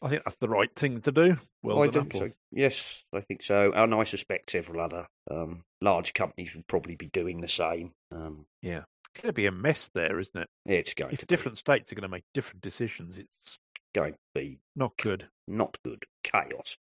I 0.03 0.09
think 0.09 0.23
that's 0.25 0.37
the 0.41 0.49
right 0.49 0.71
thing 0.77 1.01
to 1.03 1.13
do. 1.13 1.37
Well 1.63 1.83
I 1.83 1.87
done, 1.87 2.05
think 2.11 2.15
Apple. 2.17 2.29
so. 2.29 2.33
Yes, 2.53 3.05
I 3.15 3.21
think 3.21 3.43
so. 3.43 3.73
And 3.73 3.95
I 3.95 4.05
suspect 4.05 4.51
several 4.51 4.81
other 4.81 5.07
um, 5.31 5.63
large 5.81 6.15
companies 6.15 6.55
would 6.55 6.67
probably 6.67 6.97
be 6.97 7.09
doing 7.13 7.41
the 7.41 7.49
same. 7.49 7.93
Um, 8.13 8.47
Yeah, 8.63 8.83
it's 9.13 9.23
going 9.23 9.29
to 9.29 9.33
be 9.33 9.47
a 9.47 9.53
mess 9.53 9.89
there, 9.95 10.19
isn't 10.21 10.37
it? 10.41 10.49
it's 10.67 10.95
going 10.95 11.13
If 11.15 11.21
to 11.21 11.27
different 11.27 11.59
states 11.59 11.91
are 11.91 11.95
going 11.95 12.03
to 12.03 12.09
make 12.09 12.25
different 12.35 12.61
decisions, 12.63 13.17
it's 13.19 13.59
going 13.95 14.13
to 14.13 14.19
be 14.35 14.59
not 14.77 14.93
good. 14.97 15.29
not 15.49 15.77
good 15.85 16.05
chaos. 16.23 16.77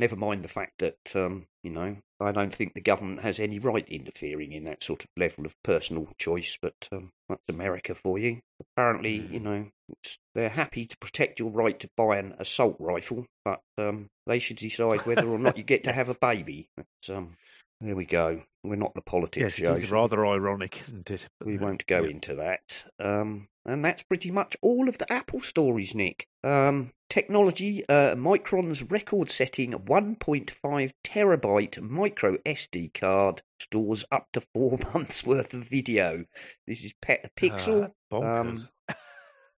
Never 0.00 0.16
mind 0.16 0.42
the 0.42 0.48
fact 0.48 0.78
that 0.78 0.96
um, 1.14 1.46
you 1.62 1.70
know 1.70 1.98
I 2.18 2.32
don't 2.32 2.54
think 2.54 2.72
the 2.72 2.80
government 2.80 3.20
has 3.20 3.38
any 3.38 3.58
right 3.58 3.86
interfering 3.86 4.52
in 4.52 4.64
that 4.64 4.82
sort 4.82 5.04
of 5.04 5.10
level 5.14 5.44
of 5.44 5.54
personal 5.62 6.08
choice. 6.16 6.56
But 6.60 6.88
um, 6.90 7.12
that's 7.28 7.42
America 7.50 7.94
for 7.94 8.18
you. 8.18 8.40
Apparently, 8.60 9.28
you 9.30 9.40
know 9.40 9.66
it's, 9.90 10.16
they're 10.34 10.48
happy 10.48 10.86
to 10.86 10.96
protect 10.96 11.38
your 11.38 11.50
right 11.50 11.78
to 11.80 11.90
buy 11.98 12.16
an 12.16 12.34
assault 12.38 12.76
rifle, 12.78 13.26
but 13.44 13.60
um, 13.76 14.08
they 14.26 14.38
should 14.38 14.56
decide 14.56 15.04
whether 15.04 15.28
or 15.28 15.38
not 15.38 15.58
you 15.58 15.64
get 15.64 15.84
to 15.84 15.92
have 15.92 16.08
a 16.08 16.14
baby. 16.14 16.70
That's, 16.78 17.10
um, 17.10 17.36
there 17.80 17.96
we 17.96 18.04
go. 18.04 18.42
We're 18.62 18.76
not 18.76 18.94
the 18.94 19.00
politics 19.00 19.58
Yes, 19.58 19.68
show. 19.68 19.74
it 19.74 19.84
is 19.84 19.90
rather 19.90 20.26
ironic, 20.26 20.82
isn't 20.86 21.10
it? 21.10 21.26
But, 21.38 21.48
we 21.48 21.56
uh, 21.56 21.62
won't 21.62 21.86
go 21.86 22.02
yeah. 22.02 22.10
into 22.10 22.34
that. 22.34 22.84
Um, 22.98 23.48
and 23.64 23.84
that's 23.84 24.02
pretty 24.02 24.30
much 24.30 24.56
all 24.60 24.88
of 24.88 24.98
the 24.98 25.10
Apple 25.10 25.40
stories, 25.40 25.94
Nick. 25.94 26.26
Um, 26.44 26.92
technology, 27.08 27.84
uh, 27.88 28.14
Micron's 28.16 28.82
record 28.82 29.30
setting 29.30 29.72
1.5 29.72 30.92
terabyte 31.04 31.80
micro 31.80 32.36
SD 32.38 32.92
card 32.92 33.42
stores 33.58 34.04
up 34.12 34.28
to 34.32 34.42
four 34.54 34.78
months 34.94 35.24
worth 35.24 35.54
of 35.54 35.64
video. 35.64 36.24
This 36.66 36.84
is 36.84 36.92
Petapixel. 37.02 37.92
Ah, 38.12 38.14
bonkers. 38.14 38.40
um, 38.40 38.68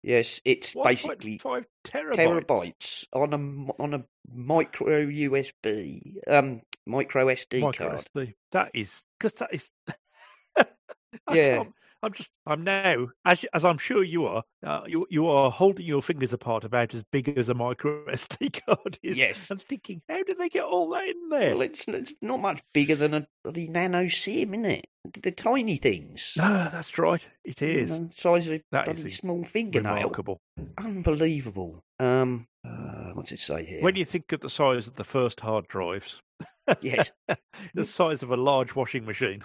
yes, 0.03 0.41
it's 0.45 0.73
1.5 0.73 0.83
basically 0.83 1.39
terabytes. 1.39 2.15
terabytes 2.15 3.05
on 3.13 3.33
a, 3.33 3.81
on 3.81 3.93
a 3.95 4.05
micro 4.31 5.05
USB, 5.07 6.17
um, 6.27 6.61
micro 6.85 7.25
SD 7.27 7.61
Micro 7.61 7.89
card. 7.89 8.09
SD. 8.15 8.33
That 8.51 8.71
is 8.73 8.89
because 9.19 9.33
that 9.39 9.53
is. 9.53 9.69
Yeah. 11.31 11.63
I'm 12.03 12.13
just. 12.13 12.29
I'm 12.47 12.63
now, 12.63 13.09
as 13.25 13.45
as 13.53 13.63
I'm 13.63 13.77
sure 13.77 14.03
you 14.03 14.25
are. 14.25 14.41
Uh, 14.65 14.81
you 14.87 15.05
you 15.11 15.27
are 15.27 15.51
holding 15.51 15.85
your 15.85 16.01
fingers 16.01 16.33
apart 16.33 16.63
about 16.63 16.95
as 16.95 17.03
big 17.11 17.37
as 17.37 17.47
a 17.47 17.53
micro 17.53 18.03
SD 18.09 18.59
card 18.65 18.97
is. 19.03 19.15
Yes. 19.17 19.51
I'm 19.51 19.59
thinking, 19.59 20.01
how 20.09 20.23
did 20.23 20.39
they 20.39 20.49
get 20.49 20.63
all 20.63 20.89
that 20.91 21.03
in 21.07 21.29
there? 21.29 21.51
Well, 21.51 21.61
it's, 21.61 21.87
it's 21.87 22.13
not 22.19 22.39
much 22.41 22.61
bigger 22.73 22.95
than 22.95 23.13
a 23.13 23.27
the 23.51 23.67
nano 23.67 24.07
sim, 24.07 24.53
isn't 24.55 24.65
it? 24.65 24.85
The 25.21 25.31
tiny 25.31 25.77
things. 25.77 26.33
No, 26.37 26.69
that's 26.71 26.97
right. 26.97 27.21
It 27.45 27.61
is. 27.61 27.91
You 27.91 27.99
know, 27.99 28.09
size 28.15 28.47
of 28.47 28.53
a 28.55 28.63
That 28.71 28.87
is 28.97 29.17
small 29.17 29.43
fingernail. 29.43 29.95
remarkable. 29.95 30.41
Unbelievable. 30.79 31.83
Um, 31.99 32.47
uh, 32.67 33.11
what's 33.13 33.31
it 33.31 33.39
say 33.41 33.63
here? 33.63 33.81
When 33.83 33.95
you 33.95 34.05
think 34.05 34.31
of 34.31 34.39
the 34.39 34.49
size 34.49 34.87
of 34.87 34.95
the 34.95 35.03
first 35.03 35.41
hard 35.41 35.67
drives, 35.67 36.19
Yes. 36.81 37.11
the 37.73 37.85
size 37.85 38.23
of 38.23 38.31
a 38.31 38.37
large 38.37 38.75
washing 38.75 39.05
machine. 39.05 39.43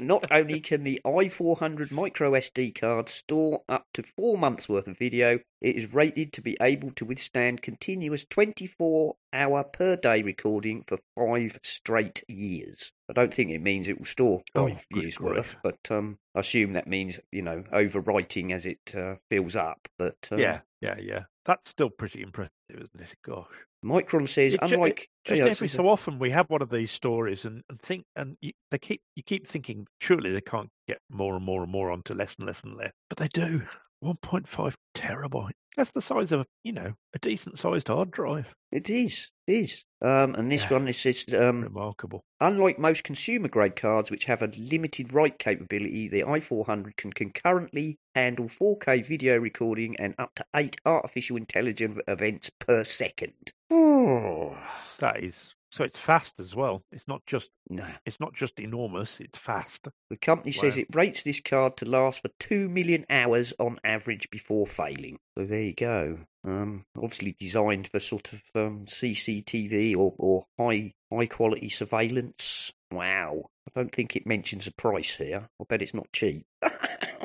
Not 0.00 0.30
only 0.30 0.60
can 0.60 0.84
the 0.84 1.00
i400 1.04 1.90
micro 1.90 2.32
SD 2.32 2.74
card 2.78 3.08
store 3.08 3.62
up 3.68 3.86
to 3.94 4.02
four 4.02 4.36
months 4.36 4.68
worth 4.68 4.88
of 4.88 4.98
video, 4.98 5.38
it 5.60 5.76
is 5.76 5.94
rated 5.94 6.32
to 6.34 6.42
be 6.42 6.56
able 6.60 6.90
to 6.92 7.04
withstand 7.04 7.62
continuous 7.62 8.26
24 8.28 9.16
hour 9.32 9.64
per 9.64 9.96
day 9.96 10.22
recording 10.22 10.84
for 10.86 10.98
five 11.16 11.58
straight 11.62 12.22
years. 12.28 12.92
I 13.08 13.12
don't 13.12 13.32
think 13.32 13.50
it 13.50 13.62
means 13.62 13.88
it 13.88 13.98
will 13.98 14.06
store 14.06 14.42
Oh, 14.54 14.68
five 14.68 14.86
good 14.92 15.02
years 15.02 15.20
worth, 15.20 15.56
but 15.62 15.78
um, 15.90 16.18
I 16.34 16.40
assume 16.40 16.74
that 16.74 16.86
means 16.86 17.18
you 17.32 17.42
know 17.42 17.64
overwriting 17.72 18.52
as 18.52 18.66
it 18.66 18.94
uh, 18.94 19.16
fills 19.30 19.56
up. 19.56 19.88
But 19.98 20.16
um, 20.30 20.40
yeah, 20.40 20.60
yeah, 20.80 20.96
yeah. 21.00 21.24
That's 21.46 21.70
still 21.70 21.90
pretty 21.90 22.22
impressive, 22.22 22.50
isn't 22.70 23.00
it? 23.00 23.16
Gosh. 23.24 23.46
Micron 23.84 24.28
says 24.28 24.54
It 24.54 24.60
unlike 24.62 25.08
Just 25.24 25.38
yeah, 25.38 25.46
every 25.46 25.68
so 25.68 25.88
often 25.88 26.18
we 26.18 26.30
have 26.30 26.50
one 26.50 26.62
of 26.62 26.70
these 26.70 26.90
stories 26.90 27.44
and, 27.44 27.62
and 27.70 27.80
think 27.80 28.04
and 28.16 28.36
you, 28.40 28.52
they 28.70 28.78
keep 28.78 29.00
you 29.14 29.22
keep 29.22 29.46
thinking 29.46 29.55
surely 30.00 30.32
they 30.32 30.40
can't 30.40 30.68
get 30.88 30.98
more 31.10 31.36
and 31.36 31.44
more 31.44 31.62
and 31.62 31.72
more 31.72 31.90
onto 31.90 32.14
less 32.14 32.34
and 32.38 32.46
less 32.46 32.62
and 32.62 32.76
less, 32.76 32.92
but 33.08 33.18
they 33.18 33.28
do. 33.28 33.62
1.5 34.04 34.74
terabyte. 34.94 35.52
That's 35.76 35.90
the 35.94 36.02
size 36.02 36.30
of 36.32 36.46
you 36.64 36.72
know 36.72 36.92
a 37.14 37.18
decent 37.18 37.58
sized 37.58 37.88
hard 37.88 38.10
drive. 38.10 38.46
It 38.72 38.88
is. 38.90 39.28
It 39.46 39.52
is. 39.52 39.84
Um, 40.02 40.34
and 40.34 40.50
this 40.52 40.64
Yeah. 40.64 40.74
one 40.74 40.88
is 40.88 40.98
says 40.98 41.24
um, 41.34 41.62
Remarkable. 41.62 42.22
Unlike 42.40 42.78
most 42.78 43.04
consumer 43.04 43.48
grade 43.48 43.76
cards, 43.76 44.10
which 44.10 44.24
have 44.26 44.42
a 44.42 44.48
limited 44.56 45.12
write 45.12 45.38
capability, 45.38 46.08
the 46.08 46.22
i400 46.24 46.96
can 46.96 47.12
concurrently 47.12 47.96
handle 48.14 48.46
4K 48.48 49.04
video 49.06 49.38
recording 49.38 49.96
and 49.98 50.14
up 50.18 50.34
to 50.36 50.44
eight 50.54 50.76
artificial 50.84 51.36
intelligence 51.36 51.98
events 52.06 52.50
per 52.58 52.84
second. 52.84 53.52
Oh, 53.70 54.56
That 54.98 55.22
is 55.22 55.54
so. 55.70 55.84
It's 55.84 55.98
fast 55.98 56.34
as 56.38 56.54
well. 56.54 56.82
It's 56.92 57.06
not 57.08 57.22
just 57.26 57.48
no. 57.68 57.86
it's 58.04 58.20
not 58.20 58.34
just 58.34 58.58
enormous. 58.58 59.16
It's 59.20 59.38
fast. 59.38 59.88
The 60.10 60.16
company 60.16 60.52
says 60.52 60.76
it 60.76 60.94
rates 60.94 61.22
this 61.22 61.40
card 61.40 61.76
to 61.78 61.84
last 61.84 62.22
for 62.22 62.30
2 62.40 62.68
million 62.68 63.06
hours 63.10 63.52
on 63.58 63.78
average 63.84 64.28
before 64.30 64.66
failing. 64.66 65.18
So 65.36 65.44
there 65.44 65.62
you 65.62 65.74
go. 65.74 66.18
Um, 66.44 66.84
obviously 66.96 67.36
designed 67.38 67.88
for 67.88 68.00
sort 68.00 68.32
of 68.32 68.42
um, 68.54 68.86
CCTV 68.86 69.96
or, 69.96 70.14
or 70.18 70.46
high 70.58 70.94
high 71.12 71.26
quality 71.26 71.68
surveillance. 71.68 72.72
Wow. 72.90 73.50
I 73.68 73.80
don't 73.80 73.92
think 73.94 74.14
it 74.14 74.26
mentions 74.26 74.66
a 74.66 74.72
price 74.72 75.16
here. 75.16 75.48
I 75.60 75.64
bet 75.68 75.82
it's 75.82 75.94
not 75.94 76.12
cheap. 76.12 76.46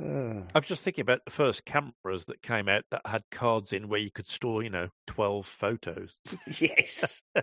Uh, 0.00 0.40
I 0.54 0.58
was 0.58 0.66
just 0.66 0.82
thinking 0.82 1.02
about 1.02 1.24
the 1.24 1.30
first 1.30 1.64
cameras 1.64 2.24
that 2.26 2.42
came 2.42 2.68
out 2.68 2.82
that 2.90 3.02
had 3.06 3.22
cards 3.30 3.72
in 3.72 3.88
where 3.88 4.00
you 4.00 4.10
could 4.10 4.26
store, 4.28 4.62
you 4.62 4.70
know, 4.70 4.88
twelve 5.06 5.46
photos. 5.46 6.14
yes. 6.60 7.22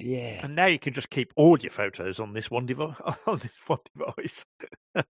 Yeah. 0.00 0.40
And 0.44 0.56
now 0.56 0.66
you 0.66 0.78
can 0.80 0.92
just 0.92 1.08
keep 1.08 1.32
all 1.36 1.56
your 1.58 1.70
photos 1.70 2.18
on 2.18 2.32
this 2.32 2.50
one 2.50 2.66
device. 2.66 2.96
On 3.26 3.38
this 3.38 3.52
one 3.68 3.78
device. 3.96 4.44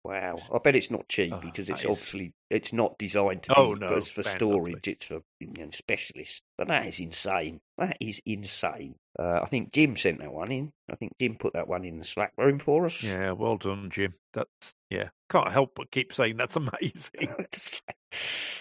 Wow. 0.03 0.37
I 0.53 0.57
bet 0.59 0.75
it's 0.75 0.91
not 0.91 1.07
cheap 1.07 1.33
Oh, 1.33 1.39
because 1.41 1.69
it's 1.69 1.85
obviously 1.85 2.33
it's 2.49 2.73
not 2.73 2.97
designed 2.97 3.43
to 3.43 3.57
Oh, 3.57 3.73
be 3.75 3.79
no, 3.79 3.87
for 4.01 4.21
bound 4.21 4.25
not 4.25 4.25
to 4.25 4.29
storage. 4.37 4.81
be. 4.83 4.91
It's 4.91 5.05
for 5.05 5.21
you 5.39 5.47
know, 5.57 5.69
specialists. 5.71 6.41
But 6.57 6.67
that 6.67 6.85
is 6.87 6.99
insane. 6.99 7.61
That 7.77 7.97
is 8.01 8.21
insane. 8.25 8.95
Uh, 9.17 9.39
I 9.41 9.45
think 9.45 9.71
Jim 9.71 9.95
sent 9.95 10.19
that 10.19 10.33
one 10.33 10.51
in. 10.51 10.73
I 10.91 10.95
think 10.95 11.13
Jim 11.21 11.37
put 11.37 11.53
that 11.53 11.69
one 11.69 11.85
in 11.85 11.97
the 11.97 12.03
Slack 12.03 12.33
room 12.37 12.59
for 12.59 12.85
us. 12.85 13.01
Yeah, 13.01 13.31
well 13.31 13.57
done, 13.57 13.89
Jim. 13.91 14.13
That's 14.33 14.49
yeah. 14.89 15.07
Can't 15.29 15.51
help 15.51 15.73
but 15.75 15.91
keep 15.91 16.13
saying 16.13 16.37
that's 16.37 16.55
amazing. 16.55 17.35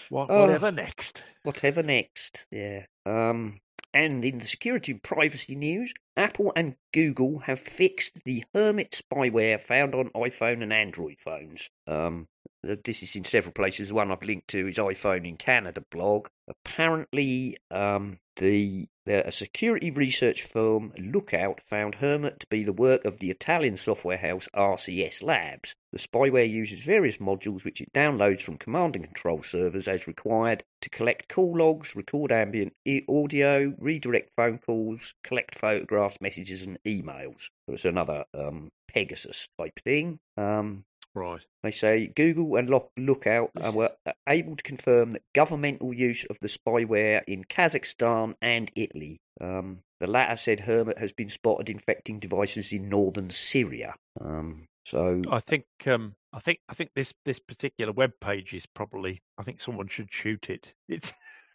What, 0.09 0.31
Oh. 0.31 0.43
Whatever 0.43 0.73
next. 0.73 1.23
Whatever 1.43 1.83
next. 1.83 2.47
Yeah. 2.51 2.87
Um. 3.07 3.61
And 3.93 4.25
in 4.25 4.39
the 4.39 4.45
security 4.45 4.91
and 4.91 5.03
privacy 5.03 5.55
news, 5.55 5.95
Apple 6.17 6.53
and 6.57 6.75
Google 6.93 7.39
have 7.41 7.61
fixed 7.61 8.25
the 8.25 8.43
Hermit 8.53 9.01
spyware 9.09 9.61
found 9.61 9.95
on 9.95 10.11
iPhone 10.17 10.65
and 10.65 10.73
Android 10.73 11.21
phones. 11.21 11.71
Um, 11.87 12.27
this 12.65 13.03
is 13.03 13.17
in 13.17 13.25
several 13.25 13.53
places. 13.53 13.89
The 13.89 13.95
one 13.95 14.11
I've 14.11 14.23
linked 14.23 14.49
to 14.49 14.69
is 14.69 14.77
iPhone 14.77 15.27
in 15.29 15.37
Canada 15.37 15.83
blog. 15.91 16.29
Apparently, 16.49 17.57
um, 17.71 18.19
the, 18.37 18.89
the 19.07 19.27
a 19.27 19.33
security 19.33 19.91
research 19.91 20.43
firm 20.43 20.93
Lookout 20.99 21.61
found 21.67 21.97
Hermit 21.97 22.41
to 22.41 22.47
be 22.49 22.65
the 22.65 22.73
work 22.73 23.05
of 23.05 23.19
the 23.19 23.31
Italian 23.31 23.77
software 23.77 24.17
house 24.17 24.49
RCS 24.55 25.23
Labs. 25.23 25.75
The 25.93 25.99
spyware 25.99 26.51
uses 26.51 26.81
various 26.81 27.19
modules 27.19 27.65
which 27.65 27.81
it 27.81 27.93
downloads 27.93 28.41
from 28.41 28.59
command 28.59 28.97
and 28.97 29.05
control 29.05 29.43
servers 29.43 29.87
as 29.87 30.07
required 30.07 30.65
to 30.81 30.91
collect 30.91 31.29
call 31.29 31.57
logs, 31.57 31.95
record 31.95 32.33
ambient 32.33 32.75
audio, 33.09 33.75
redirect 33.79 34.31
phone 34.37 34.59
calls, 34.59 35.15
collect 35.23 35.55
photographs, 35.57 36.21
messages, 36.21 36.63
and 36.63 36.79
emails. 36.85 37.49
So 37.67 37.75
it's 37.75 37.85
another 37.85 38.25
um, 38.35 38.71
Pegasus 38.89 39.49
type 39.59 39.79
thing. 39.85 40.19
Um, 40.37 40.85
Right. 41.15 41.45
they 41.63 41.71
say 41.71 42.09
Google 42.09 42.57
and 42.57 42.69
Look- 42.69 42.91
Lookout 42.97 43.51
uh, 43.63 43.71
were 43.73 43.93
able 44.29 44.57
to 44.57 44.63
confirm 44.63 45.13
that 45.13 45.23
governmental 45.35 45.95
use 45.95 46.25
of 46.29 46.39
the 46.41 46.49
spyware 46.49 47.23
in 47.27 47.45
Kazakhstan 47.45 48.35
and 48.43 48.71
Italy. 48.75 49.21
Um, 49.41 49.81
the 50.01 50.07
latter 50.09 50.37
said 50.37 50.61
Hermit 50.61 50.99
has 50.99 51.13
been 51.13 51.29
spotted 51.29 51.71
infecting 51.71 52.19
devices 52.19 52.73
in 52.73 52.89
northern 52.89 53.31
Syria. 53.31 53.95
Um, 54.21 54.67
so 54.85 55.23
I 55.31 55.41
think 55.41 55.65
um 55.87 56.15
I 56.33 56.41
think 56.41 56.59
I 56.69 56.75
think 56.75 56.91
this 56.95 57.15
this 57.25 57.39
particular 57.39 57.93
web 57.93 58.13
page 58.21 58.53
is 58.53 58.67
probably 58.75 59.23
I 59.39 59.43
think 59.45 59.61
someone 59.61 59.89
should 59.89 60.13
shoot 60.13 60.51
it. 60.51 60.75
It's 60.89 61.13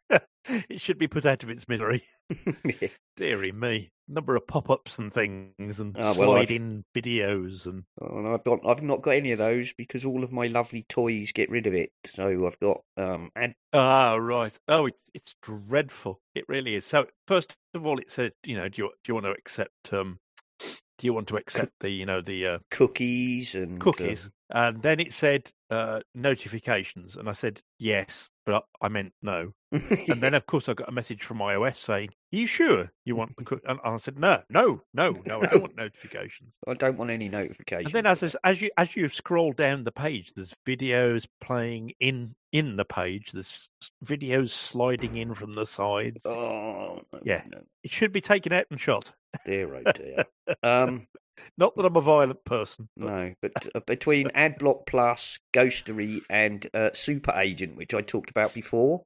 it 0.70 0.82
should 0.82 0.98
be 0.98 1.08
put 1.08 1.26
out 1.26 1.44
of 1.44 1.50
its 1.50 1.68
misery. 1.68 2.04
Deary 3.18 3.52
me. 3.52 3.90
Number 4.08 4.36
of 4.36 4.48
pop 4.48 4.70
ups 4.70 4.98
and 4.98 5.14
things 5.14 5.80
and 5.80 5.96
Ah, 5.98 6.14
well, 6.14 6.34
I've- 6.34 6.48
slide 6.48 6.52
in 6.52 6.84
videos 6.96 7.66
and 7.66 7.84
And 8.02 8.28
I've 8.28 8.44
got 8.44 8.60
I've 8.66 8.82
not 8.82 9.02
got 9.04 9.12
any 9.12 9.32
of 9.32 9.38
those 9.38 9.74
because 9.74 10.04
all 10.06 10.24
of 10.24 10.32
my 10.32 10.48
lovely 10.48 10.84
toys 10.90 11.32
get 11.32 11.50
rid 11.50 11.68
of 11.68 11.74
it. 11.74 11.92
So 12.08 12.48
I've 12.48 12.60
got 12.60 12.82
um 12.98 13.30
ad- 13.36 13.56
Ah, 13.74 14.16
right. 14.16 14.58
Oh, 14.68 14.88
it's 14.88 14.98
it's 15.14 15.36
dreadful. 15.44 16.22
It 16.34 16.46
really 16.48 16.76
is. 16.76 16.86
So, 16.86 17.06
first 17.28 17.56
of 17.74 17.86
all, 17.86 18.00
it 18.00 18.10
said, 18.10 18.32
you 18.44 18.56
know, 18.56 18.68
do 18.70 18.82
you 18.84 18.90
do 19.04 19.10
you 19.10 19.14
want 19.14 19.26
to 19.26 19.32
accept 19.32 19.94
um, 19.94 20.20
do 20.60 21.06
you 21.06 21.14
want 21.14 21.28
to 21.28 21.38
accept 21.38 21.74
the 21.82 21.90
you 21.90 22.06
know 22.06 22.22
the 22.22 22.48
uh, 22.48 22.60
Cookies 22.72 23.54
and 23.54 23.80
uh, 23.82 23.84
cookies? 23.84 24.30
And 24.52 24.82
then 24.82 25.00
it 25.00 25.14
said 25.14 25.52
uh, 25.70 26.00
notifications, 26.16 27.16
and 27.16 27.30
I 27.30 27.34
said 27.34 27.62
yes, 27.78 28.30
but 28.46 28.64
I 28.82 28.86
I 28.86 28.90
meant 28.90 29.14
no. 29.22 29.52
And 29.72 30.22
then 30.24 30.34
of 30.34 30.48
course 30.48 30.68
I 30.68 30.74
got 30.74 30.90
a 30.90 30.92
message 30.92 31.24
from 31.24 31.38
iOS 31.38 31.78
saying, 31.78 32.10
"Are 32.34 32.36
you 32.38 32.48
sure 32.48 32.92
you 33.06 33.16
want 33.16 33.36
cook?" 33.46 33.62
And 33.68 33.80
I 33.84 33.98
said, 33.98 34.18
"No, 34.18 34.42
no, 34.50 34.82
no, 34.94 35.12
no, 35.26 35.42
I 35.42 35.46
don't 35.46 35.62
want 35.62 35.76
notifications." 35.76 36.52
I 36.68 36.74
don't 36.74 36.98
want 36.98 37.12
any 37.12 37.30
notifications. 37.30 37.94
And 37.94 38.06
then 38.06 38.12
as 38.12 38.36
as 38.44 38.60
you 38.62 38.72
as 38.78 38.96
you 38.96 39.08
scroll 39.10 39.54
down 39.54 39.84
the 39.84 39.92
page, 39.92 40.32
there's 40.36 40.54
videos 40.68 41.26
playing 41.42 41.94
in 42.00 42.34
in 42.52 42.76
the 42.78 42.86
page. 42.86 43.32
There's 43.34 43.70
videos 44.04 44.50
sliding 44.50 45.18
in 45.18 45.36
from 45.36 45.54
the 45.54 45.66
sides. 45.68 46.26
oh 46.26 47.02
no, 47.14 47.20
Yeah. 47.24 47.44
no, 47.52 47.60
It 47.84 47.92
should 47.92 48.12
be 48.12 48.22
taken 48.22 48.52
out 48.54 48.66
and 48.72 48.82
shot. 48.82 49.12
dear 49.46 49.76
oh 49.76 49.92
dear. 49.92 50.26
um, 50.64 51.06
Not 51.58 51.76
that 51.76 51.86
I'm 51.86 51.96
a 51.96 52.02
violent 52.02 52.44
person. 52.44 52.90
but- 52.98 53.06
no, 53.08 53.34
but 53.42 53.52
uh, 53.76 53.80
between 53.86 54.28
AdBlock 54.30 54.86
Plus, 54.86 55.40
Ghostery, 55.54 56.22
and 56.30 56.68
uh, 56.74 56.90
Super 56.94 57.34
Agent, 57.36 57.76
which 57.78 57.94
I 57.94 58.02
talked 58.02 58.30
about 58.30 58.54
before, 58.54 59.04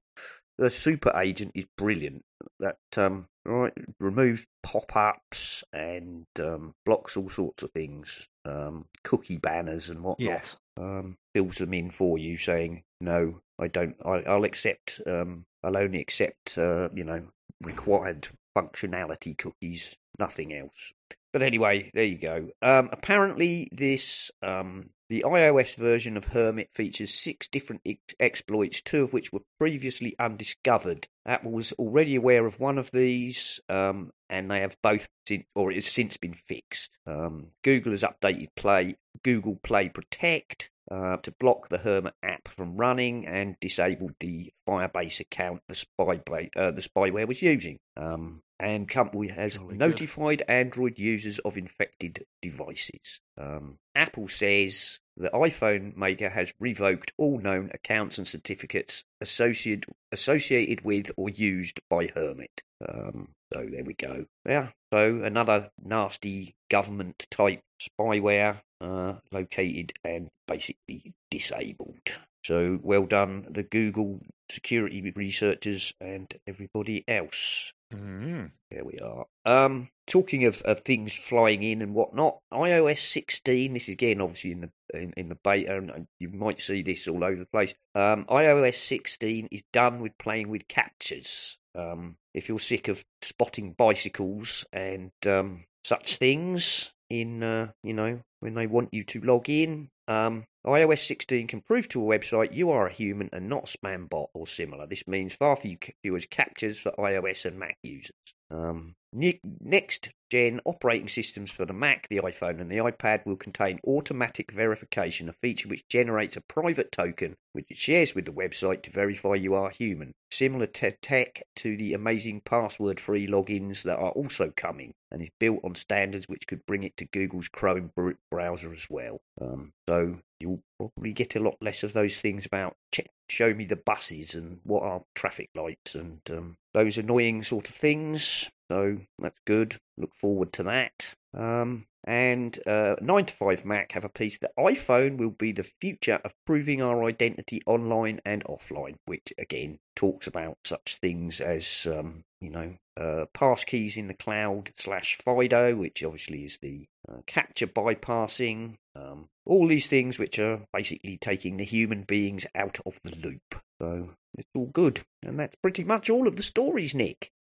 the 0.57 0.69
Super 0.69 1.11
Agent 1.15 1.51
is 1.55 1.65
brilliant. 1.77 2.23
That 2.59 2.77
um, 2.97 3.27
right 3.45 3.73
removes 3.99 4.45
pop-ups 4.61 5.63
and 5.73 6.25
um, 6.39 6.73
blocks 6.85 7.15
all 7.17 7.29
sorts 7.29 7.63
of 7.63 7.71
things, 7.71 8.27
um, 8.45 8.85
cookie 9.03 9.37
banners 9.37 9.89
and 9.89 10.03
whatnot. 10.03 10.19
Yes. 10.43 10.55
um, 10.77 11.17
fills 11.33 11.55
them 11.55 11.73
in 11.73 11.89
for 11.89 12.17
you, 12.17 12.37
saying, 12.37 12.83
"No, 13.01 13.39
I 13.59 13.67
don't. 13.67 13.95
I, 14.05 14.23
I'll 14.27 14.43
accept. 14.43 15.01
Um, 15.07 15.45
I'll 15.63 15.77
only 15.77 15.99
accept. 16.01 16.57
Uh, 16.57 16.89
you 16.93 17.03
know, 17.05 17.23
required 17.61 18.27
functionality 18.57 19.37
cookies. 19.37 19.95
Nothing 20.19 20.53
else." 20.53 20.91
But 21.33 21.41
anyway, 21.41 21.89
there 21.95 22.03
you 22.05 22.19
go. 22.19 22.49
Um, 22.61 22.89
apparently, 22.91 23.67
this 23.71 24.29
um, 24.43 24.91
the 25.09 25.25
iOS 25.25 25.75
version 25.75 26.15
of 26.15 26.25
Hermit 26.25 26.69
features 26.73 27.13
six 27.13 27.47
different 27.47 27.81
ex- 27.85 28.15
exploits, 28.19 28.81
two 28.81 29.03
of 29.03 29.13
which 29.13 29.33
were 29.33 29.41
previously 29.59 30.15
undiscovered. 30.19 31.07
Apple 31.25 31.51
was 31.51 31.71
already 31.73 32.15
aware 32.15 32.45
of 32.45 32.59
one 32.59 32.77
of 32.77 32.91
these, 32.91 33.59
um, 33.67 34.11
and 34.29 34.49
they 34.49 34.61
have 34.61 34.77
both, 34.83 35.07
sin- 35.27 35.45
or 35.55 35.71
it 35.71 35.75
has 35.75 35.87
since 35.87 36.17
been 36.17 36.33
fixed. 36.33 36.91
Um, 37.07 37.49
Google 37.63 37.91
has 37.93 38.03
updated 38.03 38.49
Play 38.55 38.95
Google 39.23 39.59
Play 39.63 39.89
Protect 39.89 40.69
uh, 40.91 41.17
to 41.17 41.31
block 41.31 41.69
the 41.69 41.77
Hermit 41.77 42.13
app 42.23 42.47
from 42.47 42.77
running 42.77 43.25
and 43.27 43.55
disabled 43.59 44.13
the 44.19 44.51
Firebase 44.67 45.19
account 45.19 45.61
the 45.67 45.75
spy 45.75 46.21
uh, 46.55 46.71
the 46.71 46.81
spyware 46.81 47.27
was 47.27 47.41
using. 47.41 47.79
Um, 47.97 48.41
and 48.63 48.87
company 48.87 49.27
has 49.27 49.57
good. 49.57 49.77
notified 49.77 50.43
Android 50.47 50.97
users 50.97 51.37
of 51.39 51.57
infected 51.57 52.25
devices. 52.41 53.19
Um, 53.37 53.77
Apple 53.93 54.29
says 54.29 54.99
the 55.17 55.29
iPhone 55.29 55.97
maker 55.97 56.29
has 56.29 56.53
revoked 56.59 57.11
all 57.17 57.39
known 57.39 57.71
accounts 57.73 58.17
and 58.17 58.27
certificates 58.27 59.03
associated 59.19 59.85
associated 60.11 60.85
with 60.85 61.11
or 61.17 61.29
used 61.29 61.81
by 61.89 62.07
Hermit. 62.15 62.61
Um, 62.87 63.29
so 63.53 63.65
there 63.69 63.83
we 63.83 63.95
go. 63.95 64.25
Yeah. 64.47 64.69
So 64.93 65.21
another 65.23 65.69
nasty 65.83 66.55
government 66.69 67.27
type 67.29 67.61
spyware 67.81 68.61
uh, 68.79 69.15
located 69.31 69.93
and 70.05 70.29
basically 70.47 71.13
disabled. 71.29 72.09
So 72.45 72.79
well 72.81 73.05
done, 73.05 73.45
the 73.49 73.63
Google 73.63 74.21
security 74.49 75.11
researchers 75.15 75.93
and 75.99 76.33
everybody 76.47 77.03
else. 77.07 77.72
Mm. 77.93 78.51
There 78.71 78.83
we 78.83 78.99
are. 78.99 79.25
Um, 79.45 79.89
talking 80.07 80.45
of, 80.45 80.61
of 80.63 80.81
things 80.81 81.13
flying 81.13 81.63
in 81.63 81.81
and 81.81 81.93
whatnot, 81.93 82.39
iOS 82.51 82.99
16. 82.99 83.73
This 83.73 83.83
is 83.83 83.93
again 83.93 84.21
obviously 84.21 84.51
in 84.51 84.61
the 84.61 84.99
in, 84.99 85.13
in 85.15 85.29
the 85.29 85.37
beta, 85.43 85.77
and 85.77 86.07
you 86.19 86.29
might 86.29 86.61
see 86.61 86.81
this 86.81 87.07
all 87.07 87.23
over 87.23 87.37
the 87.37 87.45
place. 87.45 87.73
Um, 87.95 88.25
iOS 88.25 88.75
16 88.75 89.47
is 89.51 89.63
done 89.71 90.01
with 90.01 90.17
playing 90.17 90.49
with 90.49 90.67
CAPTCHAs. 90.67 91.55
Um, 91.75 92.17
if 92.33 92.49
you're 92.49 92.59
sick 92.59 92.87
of 92.87 93.03
spotting 93.21 93.73
bicycles 93.77 94.65
and 94.73 95.11
um, 95.27 95.65
such 95.83 96.17
things 96.17 96.91
in, 97.09 97.43
uh, 97.43 97.71
you 97.83 97.93
know, 97.93 98.21
when 98.39 98.55
they 98.55 98.67
want 98.67 98.93
you 98.93 99.03
to 99.05 99.21
log 99.21 99.49
in, 99.49 99.89
um, 100.07 100.45
iOS 100.65 101.05
16 101.05 101.47
can 101.47 101.61
prove 101.61 101.89
to 101.89 102.01
a 102.01 102.17
website 102.19 102.53
you 102.53 102.71
are 102.71 102.87
a 102.87 102.93
human 102.93 103.29
and 103.33 103.49
not 103.49 103.69
a 103.69 103.77
spam 103.77 104.09
bot 104.09 104.29
or 104.33 104.47
similar. 104.47 104.87
This 104.87 105.07
means 105.07 105.33
far 105.33 105.55
few 105.55 105.77
fewer 106.01 106.19
CAPTCHAs 106.19 106.77
for 106.77 106.91
iOS 106.91 107.45
and 107.45 107.59
Mac 107.59 107.77
users. 107.83 108.11
Um, 108.49 108.95
next 109.13 110.09
gen 110.31 110.59
operating 110.65 111.07
systems 111.07 111.51
for 111.51 111.65
the 111.65 111.73
Mac, 111.73 112.07
the 112.09 112.17
iPhone, 112.17 112.59
and 112.59 112.71
the 112.71 112.77
iPad 112.77 113.25
will 113.25 113.35
contain 113.35 113.79
automatic 113.85 114.51
verification, 114.51 115.29
a 115.29 115.33
feature 115.33 115.69
which 115.69 115.87
generates 115.87 116.35
a 116.35 116.41
private 116.41 116.91
token 116.91 117.35
which 117.53 117.69
it 117.69 117.77
shares 117.77 118.15
with 118.15 118.25
the 118.25 118.31
website 118.31 118.81
to 118.81 118.89
verify 118.89 119.35
you 119.35 119.53
are 119.53 119.69
human. 119.69 120.13
Similar 120.31 120.65
to 120.65 120.91
tech 120.91 121.43
to 121.57 121.77
the 121.77 121.93
amazing 121.93 122.41
password 122.41 122.99
free 122.99 123.27
logins 123.27 123.83
that 123.83 123.99
are 123.99 124.11
also 124.11 124.51
coming 124.57 124.95
and 125.11 125.21
is 125.21 125.29
built 125.39 125.59
on 125.63 125.75
standards 125.75 126.27
which 126.27 126.47
could 126.47 126.65
bring 126.65 126.83
it 126.83 126.97
to 126.97 127.05
Google's 127.05 127.47
Chrome 127.47 127.91
browser 128.31 128.73
as 128.73 128.87
well. 128.89 129.21
Um, 129.39 129.71
so 129.87 130.17
you'll 130.39 130.63
probably 130.79 131.13
get 131.13 131.35
a 131.35 131.39
lot 131.39 131.57
less 131.61 131.83
of 131.83 131.93
those 131.93 132.19
things 132.19 132.45
about 132.45 132.75
check, 132.91 133.07
show 133.29 133.53
me 133.53 133.65
the 133.65 133.75
buses 133.75 134.33
and 134.33 134.59
what 134.63 134.81
are 134.81 135.03
traffic 135.13 135.49
lights 135.55 135.93
and 135.93 136.19
um, 136.31 136.57
those 136.73 136.97
annoying 136.97 137.43
sort 137.43 137.69
of 137.69 137.75
things. 137.75 138.49
So 138.69 138.97
that's 139.19 139.39
good. 139.45 139.77
Look 139.97 140.15
forward 140.15 140.53
to 140.53 140.63
that. 140.63 141.13
Um, 141.35 141.85
and 142.05 142.59
uh, 142.67 142.95
9 143.01 143.25
to 143.25 143.33
5 143.33 143.65
Mac 143.65 143.93
have 143.93 144.03
a 144.03 144.09
piece 144.09 144.37
that 144.39 144.55
iPhone 144.57 145.17
will 145.17 145.31
be 145.31 145.51
the 145.53 145.69
future 145.79 146.19
of 146.25 146.33
proving 146.45 146.81
our 146.81 147.05
identity 147.05 147.61
online 147.65 148.19
and 148.25 148.43
offline, 148.43 148.95
which 149.05 149.33
again 149.37 149.79
talks 149.95 150.27
about 150.27 150.57
such 150.65 150.97
things 151.01 151.39
as, 151.39 151.87
um, 151.89 152.23
you 152.41 152.49
know, 152.49 152.73
uh, 152.99 153.25
pass 153.33 153.63
keys 153.63 153.95
in 153.95 154.07
the 154.07 154.13
cloud 154.13 154.71
slash 154.77 155.17
FIDO, 155.23 155.75
which 155.75 156.03
obviously 156.03 156.43
is 156.43 156.59
the 156.61 156.85
uh, 157.09 157.21
CAPTCHA 157.25 157.73
bypassing, 157.73 158.75
um, 158.95 159.29
all 159.45 159.67
these 159.67 159.87
things 159.87 160.19
which 160.19 160.39
are 160.39 160.61
basically 160.73 161.17
taking 161.17 161.57
the 161.57 161.63
human 161.63 162.03
beings 162.03 162.45
out 162.53 162.79
of 162.85 162.99
the 163.03 163.15
loop. 163.15 163.61
So 163.81 164.09
it's 164.37 164.49
all 164.53 164.67
good. 164.67 165.01
And 165.23 165.39
that's 165.39 165.55
pretty 165.55 165.85
much 165.85 166.09
all 166.09 166.27
of 166.27 166.35
the 166.35 166.43
stories, 166.43 166.93
Nick. 166.93 167.31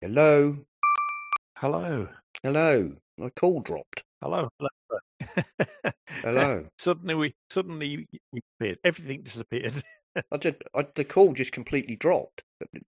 Hello. 0.00 0.58
Hello. 1.62 2.08
Hello. 2.42 2.90
My 3.18 3.30
call 3.30 3.60
dropped. 3.60 4.02
Hello. 4.20 4.48
Hello. 4.58 4.98
Hello. 6.24 6.66
suddenly 6.76 7.14
we 7.14 7.34
suddenly 7.52 8.08
we 8.32 8.40
appeared. 8.58 8.78
Everything 8.82 9.22
disappeared. 9.22 9.80
I 10.32 10.38
just, 10.38 10.56
I, 10.74 10.88
the 10.96 11.04
call 11.04 11.32
just 11.34 11.52
completely 11.52 11.94
dropped. 11.94 12.42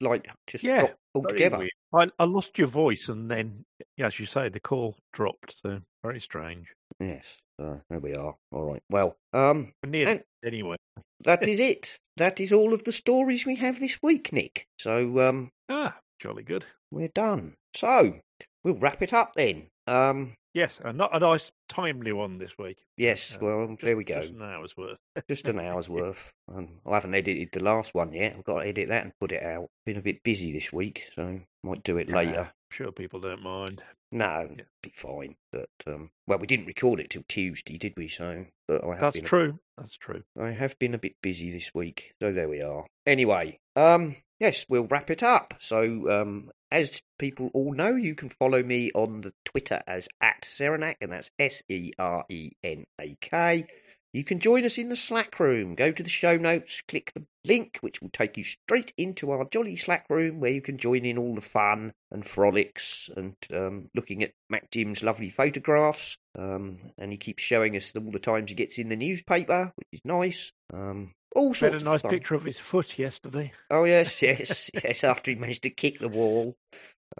Like, 0.01 0.27
just 0.47 0.65
Yeah, 0.65 0.79
dropped 0.79 0.95
altogether. 1.15 1.69
I, 1.95 2.09
I 2.19 2.25
lost 2.25 2.57
your 2.57 2.67
voice, 2.67 3.07
and 3.07 3.31
then, 3.31 3.63
yeah, 3.95 4.07
as 4.07 4.19
you 4.19 4.25
say, 4.25 4.49
the 4.49 4.59
call 4.59 4.97
dropped. 5.13 5.55
So 5.63 5.79
very 6.03 6.19
strange. 6.19 6.67
Yes. 6.99 7.23
So 7.61 7.79
there 7.89 7.99
we 7.99 8.15
are. 8.15 8.35
All 8.51 8.63
right. 8.63 8.83
Well, 8.89 9.15
um, 9.31 9.71
anyway. 9.85 10.75
that 11.23 11.47
is 11.47 11.61
it. 11.61 11.97
That 12.17 12.41
is 12.41 12.51
all 12.51 12.73
of 12.73 12.83
the 12.83 12.91
stories 12.91 13.45
we 13.45 13.55
have 13.55 13.79
this 13.79 13.97
week, 14.03 14.33
Nick. 14.33 14.67
So, 14.77 15.21
um, 15.25 15.51
Ah, 15.69 15.95
jolly 16.19 16.43
good. 16.43 16.65
we're 16.91 17.07
done. 17.15 17.53
So, 17.73 18.19
we'll 18.63 18.75
wrap 18.77 19.01
it 19.01 19.13
up 19.13 19.33
then. 19.35 19.67
Um, 19.87 20.33
Yes, 20.53 20.79
and 20.83 20.97
not 20.97 21.15
a 21.15 21.19
nice 21.19 21.51
timely 21.69 22.11
one 22.11 22.39
this 22.39 22.57
week. 22.57 22.79
yes. 22.97 23.35
Uh, 23.35 23.37
Well, 23.45 23.67
just- 23.67 23.81
there 23.83 23.95
we 23.95 24.03
go. 24.03 24.21
Just 24.21 24.33
an 24.33 24.41
hour's 24.41 24.75
worth. 24.75 24.97
Just 25.29 25.47
an 25.47 25.59
hour's 25.59 25.87
worth. 25.87 26.31
Um, 26.51 26.79
I 26.83 26.95
haven't 26.95 27.13
edited 27.13 27.49
the 27.51 27.63
last 27.63 27.93
one 27.93 28.11
yet. 28.11 28.35
I've 28.35 28.43
got 28.43 28.61
to 28.63 28.67
edit 28.67 28.89
that 28.89 29.03
and 29.03 29.13
put 29.21 29.31
it 29.31 29.43
out. 29.43 29.67
Been 29.85 29.97
a 29.97 30.01
bit 30.01 30.23
busy 30.23 30.51
this 30.51 30.73
week, 30.73 31.03
so 31.15 31.41
might 31.63 31.83
do 31.83 31.97
it 31.97 32.09
later. 32.09 32.39
I'm 32.49 32.75
sure 32.75 32.91
people 32.91 33.19
don't 33.19 33.43
mind. 33.43 33.83
No, 34.11 34.49
Yeah. 34.57 34.63
be 34.81 34.91
fine. 34.95 35.35
But 35.51 35.69
um, 35.85 36.09
well, 36.25 36.39
we 36.39 36.47
didn't 36.47 36.65
record 36.65 36.99
it 37.01 37.11
till 37.11 37.23
Tuesday, 37.27 37.77
did 37.77 37.93
we? 37.95 38.07
So, 38.07 38.45
but 38.67 38.83
I 38.83 38.87
have 38.93 38.99
That's 38.99 39.15
been 39.17 39.25
a- 39.25 39.27
true. 39.27 39.59
That's 39.77 39.95
true. 39.97 40.23
I 40.41 40.51
have 40.51 40.79
been 40.79 40.95
a 40.95 40.99
bit 40.99 41.17
busy 41.21 41.51
this 41.51 41.69
week, 41.75 42.13
so 42.19 42.31
there 42.33 42.49
we 42.49 42.61
are. 42.63 42.87
Anyway, 43.05 43.59
um, 43.75 44.15
yes, 44.39 44.65
we'll 44.67 44.87
wrap 44.87 45.11
it 45.11 45.21
up. 45.21 45.53
So, 45.59 46.09
um, 46.09 46.49
as 46.71 47.01
people 47.17 47.49
all 47.53 47.73
know, 47.73 47.95
you 47.95 48.15
can 48.15 48.29
follow 48.29 48.61
me 48.61 48.91
on 48.93 49.21
the 49.21 49.33
Twitter 49.45 49.81
as 49.87 50.07
at 50.21 50.43
Serenak, 50.43 50.95
and 51.01 51.11
that's 51.11 51.31
S 51.39 51.63
E 51.69 51.93
R 51.97 52.25
E 52.29 52.51
N 52.63 52.85
A 52.99 53.17
K. 53.21 53.67
You 54.13 54.23
can 54.23 54.39
join 54.39 54.65
us 54.65 54.77
in 54.77 54.89
the 54.89 54.95
Slack 54.95 55.39
room. 55.39 55.75
Go 55.75 55.91
to 55.91 56.01
the 56.01 56.09
show 56.09 56.37
notes, 56.37 56.81
click 56.87 57.11
the 57.13 57.25
link, 57.45 57.77
which 57.81 58.01
will 58.01 58.09
take 58.09 58.37
you 58.37 58.43
straight 58.43 58.93
into 58.97 59.31
our 59.31 59.45
jolly 59.51 59.75
Slack 59.75 60.05
room 60.09 60.39
where 60.39 60.51
you 60.51 60.61
can 60.61 60.77
join 60.77 61.05
in 61.05 61.17
all 61.17 61.35
the 61.35 61.41
fun 61.41 61.93
and 62.09 62.25
frolics 62.25 63.09
and 63.15 63.35
um, 63.53 63.89
looking 63.93 64.23
at 64.23 64.31
Mac 64.49 64.71
Jim's 64.71 65.03
lovely 65.03 65.29
photographs. 65.29 66.17
Um, 66.37 66.79
and 66.97 67.11
he 67.11 67.17
keeps 67.17 67.43
showing 67.43 67.75
us 67.75 67.93
all 67.95 68.11
the 68.11 68.17
times 68.17 68.49
he 68.49 68.55
gets 68.55 68.79
in 68.79 68.89
the 68.89 68.95
newspaper, 68.95 69.71
which 69.75 69.87
is 69.91 70.01
nice. 70.03 70.51
Um, 70.73 71.13
all 71.35 71.53
Had 71.53 71.73
a 71.75 71.79
nice 71.79 72.01
picture 72.01 72.35
of 72.35 72.45
his 72.45 72.59
foot 72.59 72.97
yesterday. 72.97 73.51
Oh 73.69 73.83
yes, 73.83 74.21
yes, 74.21 74.71
yes. 74.73 75.03
After 75.03 75.31
he 75.31 75.37
managed 75.37 75.63
to 75.63 75.69
kick 75.69 75.99
the 75.99 76.09
wall, 76.09 76.57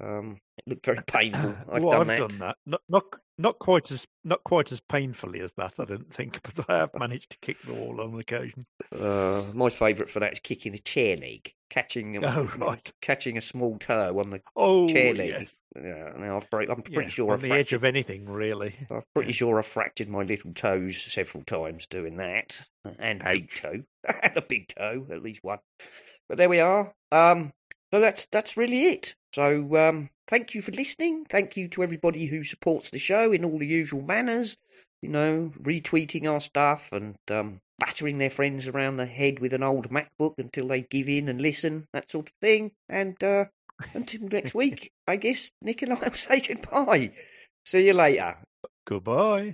um, 0.01 0.39
looked 0.65 0.85
very 0.85 1.01
painful. 1.07 1.55
I've 1.71 1.83
well, 1.83 1.99
done 2.03 2.09
I've 2.09 2.19
that. 2.19 2.29
done 2.29 2.39
that. 2.39 2.55
Not, 2.65 2.81
not 2.89 3.03
not 3.39 3.59
quite 3.59 3.91
as 3.91 4.05
not 4.23 4.43
quite 4.43 4.71
as 4.71 4.79
painfully 4.79 5.41
as 5.41 5.51
that, 5.57 5.73
I 5.79 5.85
don't 5.85 6.13
think, 6.13 6.39
but 6.55 6.65
I 6.69 6.79
have 6.79 6.89
managed 6.97 7.29
to 7.31 7.37
kick 7.41 7.57
the 7.61 7.73
wall 7.73 8.01
on 8.01 8.19
occasion. 8.19 8.65
Uh, 8.91 9.43
my 9.53 9.69
favourite 9.69 10.09
for 10.09 10.19
that 10.21 10.33
is 10.33 10.39
kicking 10.39 10.73
a 10.73 10.79
chair 10.79 11.17
leg, 11.17 11.51
catching 11.69 12.17
a, 12.17 12.21
Oh, 12.27 12.51
right. 12.57 12.91
catching 13.01 13.37
a 13.37 13.41
small 13.41 13.77
toe 13.77 14.19
on 14.19 14.29
the 14.31 14.41
Oh, 14.55 14.87
chair 14.87 15.13
leg. 15.13 15.29
yes. 15.41 15.53
Yeah, 15.75 16.13
now 16.17 16.37
I've 16.37 16.49
break, 16.49 16.69
I'm 16.69 16.81
pretty 16.81 17.03
Yeah, 17.03 17.07
sure 17.09 17.27
on 17.33 17.33
I've 17.33 17.41
the 17.41 17.51
edge 17.51 17.73
of 17.73 17.83
anything, 17.83 18.25
really. 18.25 18.75
I'm 18.89 19.03
pretty 19.13 19.33
sure 19.33 19.59
I 19.59 19.61
fractured 19.61 20.09
my 20.09 20.23
little 20.23 20.53
toes 20.53 20.99
several 20.99 21.43
times 21.43 21.85
doing 21.85 22.17
that, 22.17 22.63
and 22.97 23.21
a 23.21 23.31
big 23.33 23.49
Ouch. 23.53 23.61
toe, 23.61 23.83
and 24.23 24.37
a 24.37 24.41
big 24.41 24.69
toe, 24.69 25.05
at 25.11 25.21
least 25.21 25.43
one. 25.43 25.59
But 26.27 26.39
there 26.39 26.49
we 26.49 26.59
are. 26.59 26.93
Um, 27.11 27.53
so 27.93 27.99
that's 27.99 28.25
that's 28.31 28.57
really 28.57 28.85
it. 28.85 29.15
So 29.33 29.75
um, 29.77 30.09
thank 30.27 30.53
you 30.53 30.61
for 30.61 30.71
listening. 30.71 31.25
Thank 31.29 31.57
you 31.57 31.67
to 31.69 31.83
everybody 31.83 32.25
who 32.25 32.43
supports 32.43 32.89
the 32.89 32.99
show 32.99 33.31
in 33.31 33.45
all 33.45 33.59
the 33.59 33.67
usual 33.67 34.01
manners. 34.01 34.57
You 35.01 35.09
know, 35.09 35.51
retweeting 35.61 36.29
our 36.29 36.41
stuff 36.41 36.89
and 36.91 37.15
um, 37.29 37.59
battering 37.77 38.17
their 38.17 38.31
friends 38.31 38.67
around 38.67 38.97
the 38.97 39.05
head 39.05 39.39
with 39.39 39.53
an 39.53 39.63
old 39.63 39.89
MacBook 39.89 40.33
until 40.39 40.67
they 40.67 40.81
give 40.81 41.07
in 41.07 41.29
and 41.29 41.39
listen, 41.39 41.85
that 41.93 42.09
sort 42.09 42.27
of 42.27 42.33
thing. 42.41 42.71
And 42.89 43.21
uh, 43.23 43.45
until 43.93 44.27
next 44.27 44.53
week, 44.55 44.91
I 45.07 45.17
guess 45.17 45.51
Nick 45.61 45.83
and 45.83 45.93
I 45.93 45.99
will 45.99 46.11
say 46.13 46.39
goodbye. 46.39 47.11
See 47.65 47.85
you 47.85 47.93
later. 47.93 48.37
Goodbye. 48.87 49.53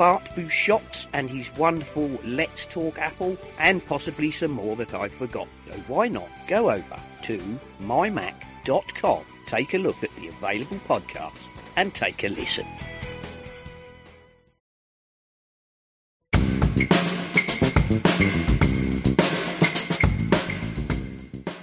Bart 0.00 0.24
Busschots 0.34 1.06
and 1.12 1.28
his 1.28 1.54
wonderful 1.58 2.08
Let's 2.24 2.64
Talk 2.64 2.98
Apple, 2.98 3.36
and 3.58 3.84
possibly 3.84 4.30
some 4.30 4.52
more 4.52 4.74
that 4.76 4.94
I've 4.94 5.12
forgotten. 5.12 5.52
So 5.68 5.74
why 5.88 6.08
not 6.08 6.30
go 6.48 6.70
over 6.70 6.96
to 7.24 7.58
mymac.com, 7.82 9.22
take 9.44 9.74
a 9.74 9.76
look 9.76 10.02
at 10.02 10.08
the 10.16 10.28
available 10.28 10.78
podcasts, 10.88 11.46
and 11.76 11.92
take 11.92 12.24
a 12.24 12.28
listen. 12.28 12.66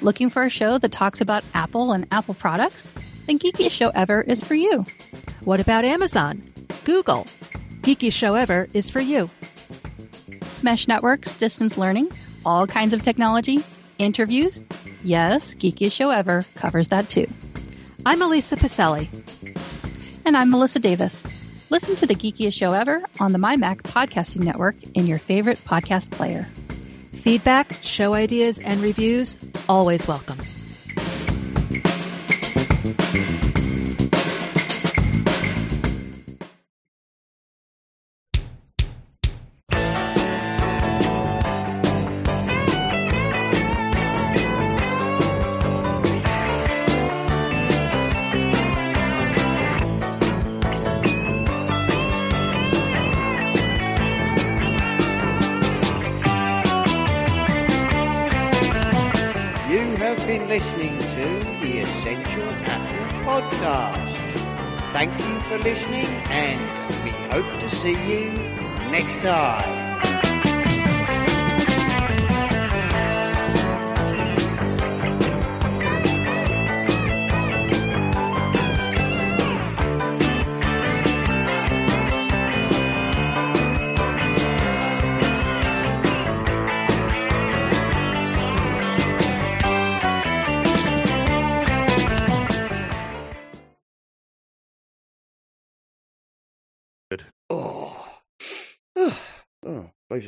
Looking 0.03 0.29
for 0.29 0.43
a 0.43 0.49
show 0.51 0.77
that 0.77 0.91
talks 0.91 1.21
about 1.21 1.43
Apple 1.55 1.91
and 1.91 2.05
Apple 2.11 2.35
products? 2.35 2.87
Then 3.25 3.39
Geekiest 3.39 3.71
Show 3.71 3.89
Ever 3.95 4.21
is 4.21 4.43
for 4.43 4.53
you. 4.53 4.85
What 5.43 5.59
about 5.59 5.85
Amazon? 5.85 6.43
Google? 6.83 7.25
Geekiest 7.87 8.11
Show 8.11 8.35
Ever 8.35 8.67
is 8.73 8.89
for 8.89 8.99
you. 8.99 9.29
Mesh 10.61 10.89
networks, 10.89 11.35
distance 11.35 11.77
learning, 11.77 12.11
all 12.45 12.67
kinds 12.67 12.93
of 12.93 13.01
technology, 13.01 13.63
interviews. 13.97 14.61
Yes, 15.05 15.53
Geekiest 15.53 15.93
Show 15.93 16.09
Ever 16.09 16.43
covers 16.55 16.89
that 16.89 17.07
too. 17.07 17.27
I'm 18.05 18.21
Elisa 18.21 18.57
Pacelli. 18.57 19.07
And 20.25 20.35
I'm 20.35 20.49
Melissa 20.49 20.79
Davis. 20.79 21.23
Listen 21.69 21.95
to 21.95 22.05
the 22.05 22.15
Geekiest 22.15 22.51
Show 22.51 22.73
Ever 22.73 23.03
on 23.21 23.31
the 23.31 23.39
MyMac 23.39 23.83
Podcasting 23.83 24.43
Network 24.43 24.75
in 24.93 25.07
your 25.07 25.19
favorite 25.19 25.59
podcast 25.59 26.11
player. 26.11 26.45
Feedback, 27.13 27.79
show 27.83 28.15
ideas, 28.15 28.59
and 28.59 28.81
reviews 28.81 29.37
always 29.69 30.05
welcome. 30.09 30.39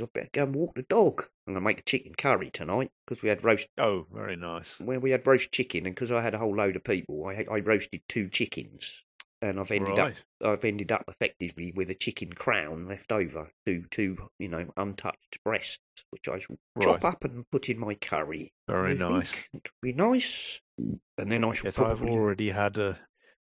I 0.01 0.05
better 0.13 0.29
go 0.33 0.43
and 0.43 0.55
walk 0.55 0.75
the 0.75 0.83
dog. 0.83 1.25
I'm 1.47 1.53
gonna 1.53 1.63
make 1.63 1.79
a 1.79 1.83
chicken 1.83 2.13
curry 2.15 2.49
tonight 2.51 2.91
because 3.05 3.21
we 3.21 3.29
had 3.29 3.43
roast. 3.43 3.67
Oh, 3.77 4.05
very 4.13 4.35
nice. 4.35 4.79
Well, 4.79 4.99
we 4.99 5.11
had 5.11 5.25
roast 5.25 5.51
chicken, 5.51 5.85
and 5.85 5.95
because 5.95 6.11
I 6.11 6.21
had 6.21 6.33
a 6.33 6.37
whole 6.37 6.55
load 6.55 6.75
of 6.75 6.83
people, 6.83 7.25
I 7.25 7.45
I 7.51 7.59
roasted 7.59 8.01
two 8.07 8.29
chickens, 8.29 9.03
and 9.41 9.59
I've 9.59 9.71
ended 9.71 9.97
Right. 9.97 10.15
up 10.41 10.47
I've 10.47 10.65
ended 10.65 10.91
up 10.91 11.05
effectively 11.07 11.71
with 11.75 11.89
a 11.89 11.95
chicken 11.95 12.33
crown 12.33 12.87
left 12.87 13.11
over, 13.11 13.51
two 13.65 13.85
two 13.91 14.17
you 14.39 14.47
know 14.47 14.71
untouched 14.77 15.43
breasts, 15.43 15.79
which 16.11 16.27
I 16.27 16.39
shall 16.39 16.57
chop 16.81 17.03
up 17.03 17.23
and 17.23 17.49
put 17.51 17.69
in 17.69 17.79
my 17.79 17.95
curry. 17.95 18.53
Very 18.67 18.95
nice. 18.95 19.31
It'll 19.53 19.71
be 19.81 19.93
nice, 19.93 20.61
and 20.77 21.31
then 21.31 21.43
I 21.43 21.53
shall 21.53 21.65
Yes, 21.65 21.79
I've 21.79 22.03
already 22.03 22.51
had 22.51 22.77
a. 22.77 22.99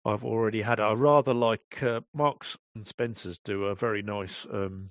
I've 0.07 0.25
already 0.25 0.61
had. 0.61 0.81
I 0.81 0.93
rather 0.93 1.33
like 1.33 1.83
uh, 1.83 2.03
Marks 2.13 2.57
and 2.75 2.87
Spencers 2.87 3.39
do 3.45 3.65
a 3.65 3.75
very 3.75 4.03
nice 4.03 4.47
um, 4.53 4.91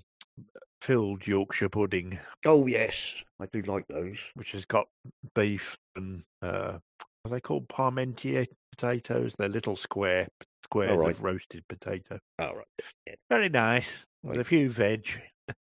filled 0.84 1.26
Yorkshire 1.26 1.70
pudding, 1.70 2.20
Oh 2.46 2.68
yes, 2.68 3.16
I 3.40 3.46
do 3.52 3.62
like 3.62 3.88
those. 3.88 4.18
which 4.36 4.52
has 4.52 4.66
got 4.66 4.88
beef 5.34 5.78
and 5.96 6.24
uh, 6.42 6.78
are 7.26 7.30
they 7.30 7.40
called 7.40 7.68
parmentier 7.70 8.48
potatoes? 8.72 9.34
They're 9.38 9.48
little 9.50 9.76
square 9.76 10.28
squares 10.64 10.98
right. 10.98 11.16
of 11.16 11.24
roasted 11.24 11.64
potato. 11.70 12.20
All 12.40 12.56
right. 12.56 12.66
Yeah. 13.08 13.16
Very 13.30 13.50
nice 13.50 14.06
with 14.24 14.40
a 14.40 14.44
few 14.44 14.70
veg. 14.70 15.08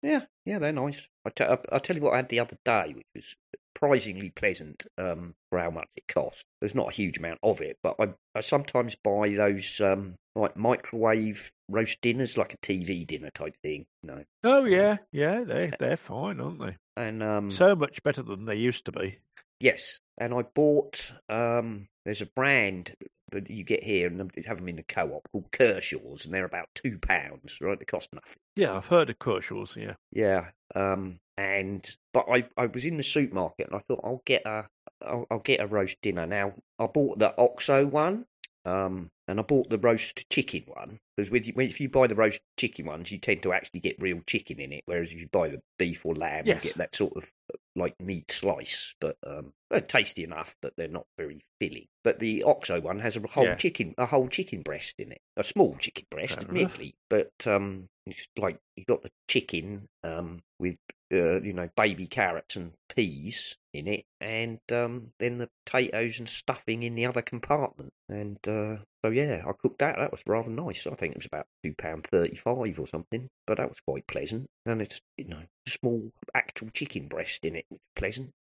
Yeah, 0.01 0.21
yeah, 0.45 0.59
they're 0.59 0.71
nice. 0.71 1.07
I 1.25 1.43
I- 1.43 1.57
I'll 1.71 1.79
tell 1.79 1.95
you 1.95 2.01
what 2.01 2.13
I 2.13 2.17
had 2.17 2.29
the 2.29 2.39
other 2.41 2.57
day, 2.65 2.93
which 2.95 3.05
was 3.15 3.35
surprisingly 3.75 4.29
pleasant 4.29 4.85
um, 4.97 5.33
for 5.49 5.59
how 5.59 5.71
much 5.71 5.87
it 5.95 6.07
cost. 6.07 6.43
There's 6.59 6.75
not 6.75 6.89
a 6.89 6.95
huge 6.95 7.17
amount 7.17 7.39
of 7.41 7.61
it, 7.61 7.77
but 7.81 7.95
I, 7.99 8.13
I 8.35 8.41
sometimes 8.41 8.95
buy 8.95 9.29
those 9.35 9.79
um, 9.81 10.15
like 10.35 10.55
microwave 10.57 11.51
roast 11.69 12.01
dinners, 12.01 12.37
like 12.37 12.53
a 12.53 12.57
TV 12.57 13.05
dinner 13.07 13.29
type 13.31 13.55
thing, 13.63 13.85
you 14.03 14.07
know. 14.07 14.23
Oh 14.43 14.65
yeah, 14.65 14.97
yeah, 15.11 15.43
they 15.43 15.71
they're 15.79 15.97
fine, 15.97 16.39
aren't 16.39 16.59
they? 16.59 16.77
And 16.95 17.23
um, 17.23 17.49
So 17.49 17.75
much 17.75 18.03
better 18.03 18.21
than 18.21 18.45
they 18.45 18.55
used 18.55 18.85
to 18.85 18.91
be. 18.91 19.17
Yes, 19.59 19.99
and 20.17 20.33
I 20.33 20.41
bought. 20.41 21.13
Um, 21.29 21.87
there's 22.05 22.21
a 22.21 22.25
brand 22.27 22.93
that 23.31 23.49
you 23.49 23.63
get 23.63 23.83
here, 23.83 24.07
and 24.07 24.19
they 24.19 24.43
have 24.43 24.57
them 24.57 24.69
in 24.69 24.75
the 24.75 24.83
co-op 24.83 25.27
called 25.31 25.51
Kershaw's, 25.51 26.25
and 26.25 26.33
they're 26.33 26.45
about 26.45 26.67
two 26.75 26.99
pounds. 26.99 27.57
Right, 27.61 27.77
they 27.79 27.85
cost 27.85 28.09
nothing. 28.13 28.37
Yeah, 28.55 28.75
I've 28.75 28.85
heard 28.85 29.09
of 29.09 29.19
Kershaw's. 29.19 29.73
Yeah. 29.75 29.93
Yeah. 30.11 30.47
Um, 30.75 31.19
and 31.37 31.89
but 32.13 32.25
I 32.29 32.45
I 32.57 32.67
was 32.67 32.85
in 32.85 32.97
the 32.97 33.03
supermarket, 33.03 33.67
and 33.67 33.75
I 33.75 33.81
thought 33.87 34.01
I'll 34.03 34.21
get 34.25 34.45
a 34.45 34.65
I'll, 35.01 35.25
I'll 35.31 35.39
get 35.39 35.61
a 35.61 35.67
roast 35.67 35.97
dinner. 36.01 36.25
Now 36.25 36.53
I 36.79 36.87
bought 36.87 37.19
the 37.19 37.33
Oxo 37.37 37.85
one. 37.85 38.25
Um, 38.65 39.09
and 39.27 39.41
I 39.41 39.43
bought 39.43 39.69
the 39.69 39.77
roast 39.77 40.29
chicken 40.29 40.63
one 40.67 40.99
because 41.17 41.29
with 41.29 41.45
if 41.49 41.81
you 41.81 41.89
buy 41.89 42.07
the 42.07 42.15
roast 42.15 42.39
chicken 42.57 42.85
ones, 42.85 43.11
you 43.11 43.17
tend 43.17 43.43
to 43.43 43.51
actually 43.51 43.81
get 43.81 44.01
real 44.01 44.21
chicken 44.25 44.57
in 44.61 44.71
it. 44.71 44.83
Whereas 44.85 45.11
if 45.11 45.19
you 45.19 45.27
buy 45.29 45.49
the 45.49 45.59
beef 45.77 46.05
or 46.05 46.15
lamb, 46.15 46.45
Yes. 46.45 46.63
you 46.63 46.69
get 46.69 46.77
that 46.77 46.95
sort 46.95 47.11
of 47.17 47.29
like 47.75 47.95
meat 47.99 48.31
slice. 48.31 48.95
But 48.99 49.17
um, 49.25 49.53
they're 49.69 49.81
tasty 49.81 50.23
enough, 50.23 50.55
but 50.61 50.73
they're 50.77 50.87
not 50.87 51.07
very 51.17 51.41
filling. 51.59 51.87
But 52.03 52.19
the 52.19 52.43
Oxo 52.43 52.79
one 52.81 52.99
has 52.99 53.15
a 53.15 53.21
whole 53.21 53.45
Yeah. 53.45 53.55
chicken, 53.55 53.93
a 53.97 54.05
whole 54.05 54.27
chicken 54.27 54.61
breast 54.61 54.95
in 54.99 55.11
it, 55.11 55.21
a 55.37 55.43
small 55.43 55.75
chicken 55.77 56.05
breast, 56.11 56.37
admittedly, 56.37 56.95
but 57.09 57.31
um, 57.45 57.87
it's 58.05 58.27
like 58.37 58.59
you've 58.75 58.87
got 58.87 59.01
the 59.03 59.11
chicken 59.27 59.87
um 60.03 60.41
with 60.59 60.77
uh, 61.13 61.39
you 61.41 61.53
know 61.53 61.69
baby 61.75 62.05
carrots 62.07 62.55
and 62.55 62.73
peas 62.93 63.55
in 63.73 63.87
it, 63.87 64.05
and 64.21 64.59
um, 64.71 65.11
then 65.19 65.37
the 65.39 65.49
potatoes 65.65 66.19
and 66.19 66.29
stuffing 66.29 66.83
in 66.83 66.95
the 66.95 67.05
other 67.05 67.21
compartment. 67.21 67.91
And 68.09 68.37
uh, 68.47 68.77
so 69.03 69.11
yeah, 69.11 69.43
I 69.47 69.51
cooked 69.61 69.79
that. 69.79 69.97
That 69.97 70.11
was 70.11 70.21
rather 70.27 70.49
nice. 70.51 70.85
I 70.87 70.95
think 70.95 71.13
it 71.13 71.17
was 71.17 71.25
about 71.25 71.47
two 71.63 71.73
pound 71.77 72.05
thirty-five 72.07 72.79
or 72.79 72.87
something, 72.87 73.29
but 73.47 73.57
that 73.57 73.69
was 73.69 73.79
quite 73.87 74.07
pleasant. 74.07 74.47
And 74.65 74.81
it's 74.81 75.01
you 75.17 75.25
know 75.25 75.41
small 75.67 76.11
actual 76.33 76.69
chicken 76.73 77.07
breast 77.07 77.43
in 77.45 77.55
it, 77.55 77.65
pleasant. 77.95 78.31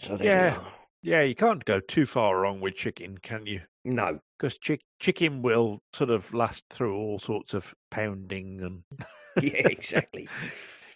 So 0.00 0.16
Yeah. 0.20 0.58
Yeah, 1.02 1.22
you 1.22 1.36
can't 1.36 1.64
go 1.64 1.78
too 1.78 2.04
far 2.04 2.36
wrong 2.36 2.60
with 2.60 2.74
chicken, 2.74 3.18
can 3.18 3.46
you? 3.46 3.60
No, 3.84 4.18
Because 4.36 4.58
chick- 4.58 4.82
chicken 4.98 5.40
will 5.40 5.78
sort 5.94 6.10
of 6.10 6.34
last 6.34 6.64
through 6.70 6.96
all 6.96 7.20
sorts 7.20 7.54
of 7.54 7.72
pounding, 7.92 8.60
and 8.60 8.82
yeah, 9.40 9.68
exactly. 9.68 10.28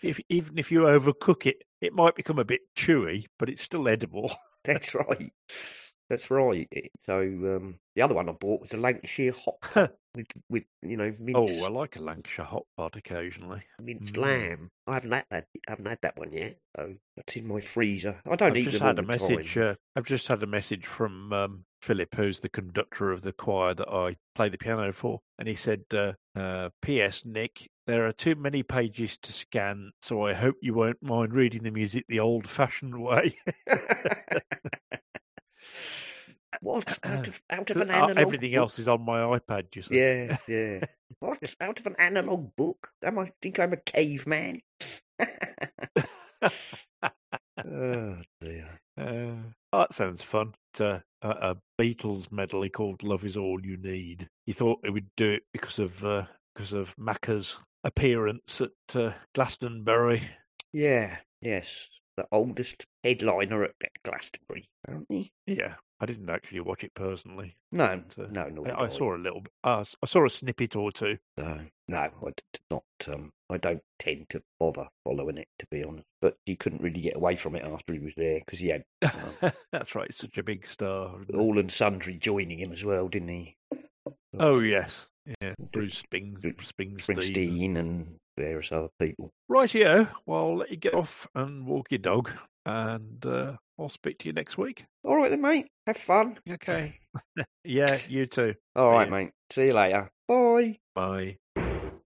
If 0.02 0.20
even 0.28 0.58
if 0.58 0.70
you 0.70 0.80
overcook 0.80 1.46
it, 1.46 1.62
it 1.80 1.92
might 1.92 2.14
become 2.14 2.38
a 2.38 2.44
bit 2.44 2.60
chewy, 2.76 3.26
but 3.38 3.48
it's 3.48 3.62
still 3.62 3.88
edible. 3.88 4.34
That's 4.64 4.94
right. 4.94 5.32
That's 6.10 6.30
right. 6.30 6.68
So 7.06 7.20
um, 7.20 7.78
the 7.94 8.02
other 8.02 8.14
one 8.14 8.28
I 8.28 8.32
bought 8.32 8.60
was 8.60 8.74
a 8.74 8.76
Lancashire 8.76 9.32
hot 9.32 9.92
with 10.14 10.26
with 10.48 10.64
you 10.82 10.96
know 10.96 11.14
oh, 11.36 11.62
I 11.64 11.68
like 11.68 11.94
a 11.96 12.02
Lancashire 12.02 12.44
hot 12.44 12.64
pot 12.76 12.96
occasionally. 12.96 13.62
minced 13.80 14.14
Mm. 14.14 14.20
lamb. 14.20 14.70
I 14.88 14.94
haven't 14.94 15.12
had 15.12 15.24
that. 15.30 15.46
I 15.68 15.70
haven't 15.70 15.86
had 15.86 15.98
that 16.02 16.18
one 16.18 16.32
yet. 16.32 16.58
So 16.76 16.94
that's 17.16 17.36
in 17.36 17.46
my 17.46 17.60
freezer. 17.60 18.20
I 18.28 18.34
don't 18.34 18.50
I've 18.50 18.56
eat 18.56 18.64
just 18.64 18.78
them 18.78 18.88
had 18.88 18.98
all 18.98 19.04
a 19.04 19.06
the 19.06 19.18
message. 19.18 19.54
time. 19.54 19.62
Uh, 19.62 19.74
I've 19.94 20.04
just 20.04 20.26
had 20.26 20.42
a 20.42 20.46
message 20.48 20.84
from 20.86 21.32
um, 21.32 21.64
Philip, 21.80 22.14
who's 22.16 22.40
the 22.40 22.48
conductor 22.48 23.12
of 23.12 23.22
the 23.22 23.32
choir 23.32 23.74
that 23.74 23.88
I 23.88 24.16
play 24.34 24.48
the 24.48 24.58
piano 24.58 24.92
for, 24.92 25.20
and 25.38 25.46
he 25.46 25.54
said, 25.54 25.84
uh, 25.92 26.14
uh, 26.36 26.70
"P.S. 26.82 27.24
Nick, 27.24 27.68
there 27.86 28.06
are 28.06 28.12
too 28.12 28.34
many 28.34 28.64
pages 28.64 29.16
to 29.22 29.32
scan, 29.32 29.92
so 30.02 30.26
I 30.26 30.34
hope 30.34 30.56
you 30.60 30.74
won't 30.74 31.02
mind 31.02 31.34
reading 31.34 31.62
the 31.62 31.70
music 31.70 32.04
the 32.08 32.18
old-fashioned 32.20 33.00
way." 33.00 33.38
what 36.60 36.98
out 37.04 37.26
of 37.28 37.42
out 37.50 37.70
of 37.70 37.76
an 37.78 37.90
Uh, 37.90 37.94
analog? 37.94 38.18
Everything 38.18 38.52
book? 38.52 38.58
else 38.60 38.78
is 38.78 38.88
on 38.88 39.02
my 39.04 39.18
iPad. 39.20 39.74
You 39.74 39.82
see. 39.82 39.98
Yeah, 39.98 40.36
yeah. 40.48 40.80
what 41.18 41.38
out 41.60 41.80
of 41.80 41.86
an 41.86 41.96
analog 41.98 42.54
book? 42.56 42.90
Am 43.04 43.18
I 43.18 43.32
think 43.42 43.58
I'm 43.58 43.72
a 43.72 43.76
caveman? 43.78 44.60
oh 46.42 48.16
dear. 48.40 48.78
Uh, 48.98 49.34
oh, 49.72 49.78
that 49.78 49.94
sounds 49.94 50.22
fun. 50.22 50.54
Uh, 50.78 50.98
a, 51.22 51.28
a 51.28 51.56
Beatles 51.80 52.30
medley 52.30 52.68
called 52.68 53.02
"Love 53.02 53.24
Is 53.24 53.36
All 53.36 53.58
You 53.64 53.76
Need." 53.76 54.28
He 54.46 54.52
thought 54.52 54.80
he 54.84 54.90
would 54.90 55.08
do 55.16 55.30
it 55.32 55.42
because 55.52 55.78
of 55.78 56.04
uh, 56.04 56.24
because 56.54 56.72
of 56.72 56.94
Macca's 56.96 57.56
appearance 57.84 58.60
at 58.60 58.96
uh, 58.96 59.12
Glastonbury. 59.34 60.28
Yeah. 60.72 61.16
Yes. 61.40 61.88
The 62.16 62.26
oldest 62.32 62.84
headliner 63.02 63.64
at 63.64 63.72
Glastonbury, 64.04 64.68
apparently. 64.84 65.32
Yeah, 65.46 65.74
I 66.02 66.06
didn't 66.06 66.30
actually 66.30 66.60
watch 66.60 66.82
it 66.82 66.94
personally. 66.94 67.56
No, 67.72 68.02
but, 68.16 68.24
uh, 68.24 68.28
no, 68.30 68.48
no. 68.48 68.64
I, 68.64 68.86
I 68.86 68.90
saw 68.90 69.14
a 69.14 69.18
little. 69.18 69.42
Uh, 69.62 69.84
I 70.02 70.06
saw 70.06 70.24
a 70.24 70.30
snippet 70.30 70.74
or 70.74 70.90
two. 70.90 71.18
No, 71.36 71.60
no, 71.88 71.98
I 71.98 72.26
did 72.26 72.60
not. 72.70 72.84
Um, 73.06 73.32
I 73.50 73.58
don't 73.58 73.82
tend 73.98 74.30
to 74.30 74.42
bother 74.58 74.88
following 75.04 75.36
it, 75.36 75.48
to 75.58 75.66
be 75.70 75.84
honest. 75.84 76.06
But 76.22 76.36
he 76.46 76.56
couldn't 76.56 76.82
really 76.82 77.00
get 77.00 77.16
away 77.16 77.36
from 77.36 77.54
it 77.54 77.66
after 77.68 77.92
he 77.92 77.98
was 77.98 78.14
there 78.16 78.40
because 78.40 78.60
he 78.60 78.68
had 78.68 78.84
That's 79.72 79.94
right. 79.94 80.08
It's 80.08 80.18
such 80.18 80.38
a 80.38 80.42
big 80.42 80.66
star. 80.66 81.16
all 81.34 81.58
and 81.58 81.70
sundry 81.70 82.14
joining 82.14 82.60
him 82.60 82.72
as 82.72 82.84
well, 82.84 83.08
didn't 83.08 83.28
he? 83.28 83.56
Oh 84.38 84.60
yes, 84.60 84.90
yeah. 85.42 85.54
Bruce 85.72 85.98
Spring. 85.98 86.36
Springsteen 86.42 87.76
and 87.76 88.16
various 88.38 88.72
other 88.72 88.88
people. 88.98 89.32
Right 89.48 89.70
here. 89.70 90.08
Well, 90.24 90.56
let 90.56 90.70
you 90.70 90.76
get 90.76 90.94
off 90.94 91.26
and 91.34 91.66
walk 91.66 91.88
your 91.90 91.98
dog, 91.98 92.30
and 92.66 93.24
uh, 93.24 93.52
I'll 93.78 93.88
speak 93.88 94.18
to 94.20 94.26
you 94.26 94.32
next 94.32 94.58
week. 94.58 94.84
All 95.04 95.16
right 95.16 95.30
then, 95.30 95.40
mate. 95.40 95.68
Have 95.86 95.96
fun. 95.96 96.38
Okay. 96.48 96.94
yeah, 97.64 97.98
you 98.08 98.26
too. 98.26 98.54
All 98.76 98.92
right, 98.92 99.10
mate. 99.10 99.30
See 99.50 99.66
you 99.66 99.74
later. 99.74 100.10
Bye. 100.28 100.78
Bye. 100.94 101.38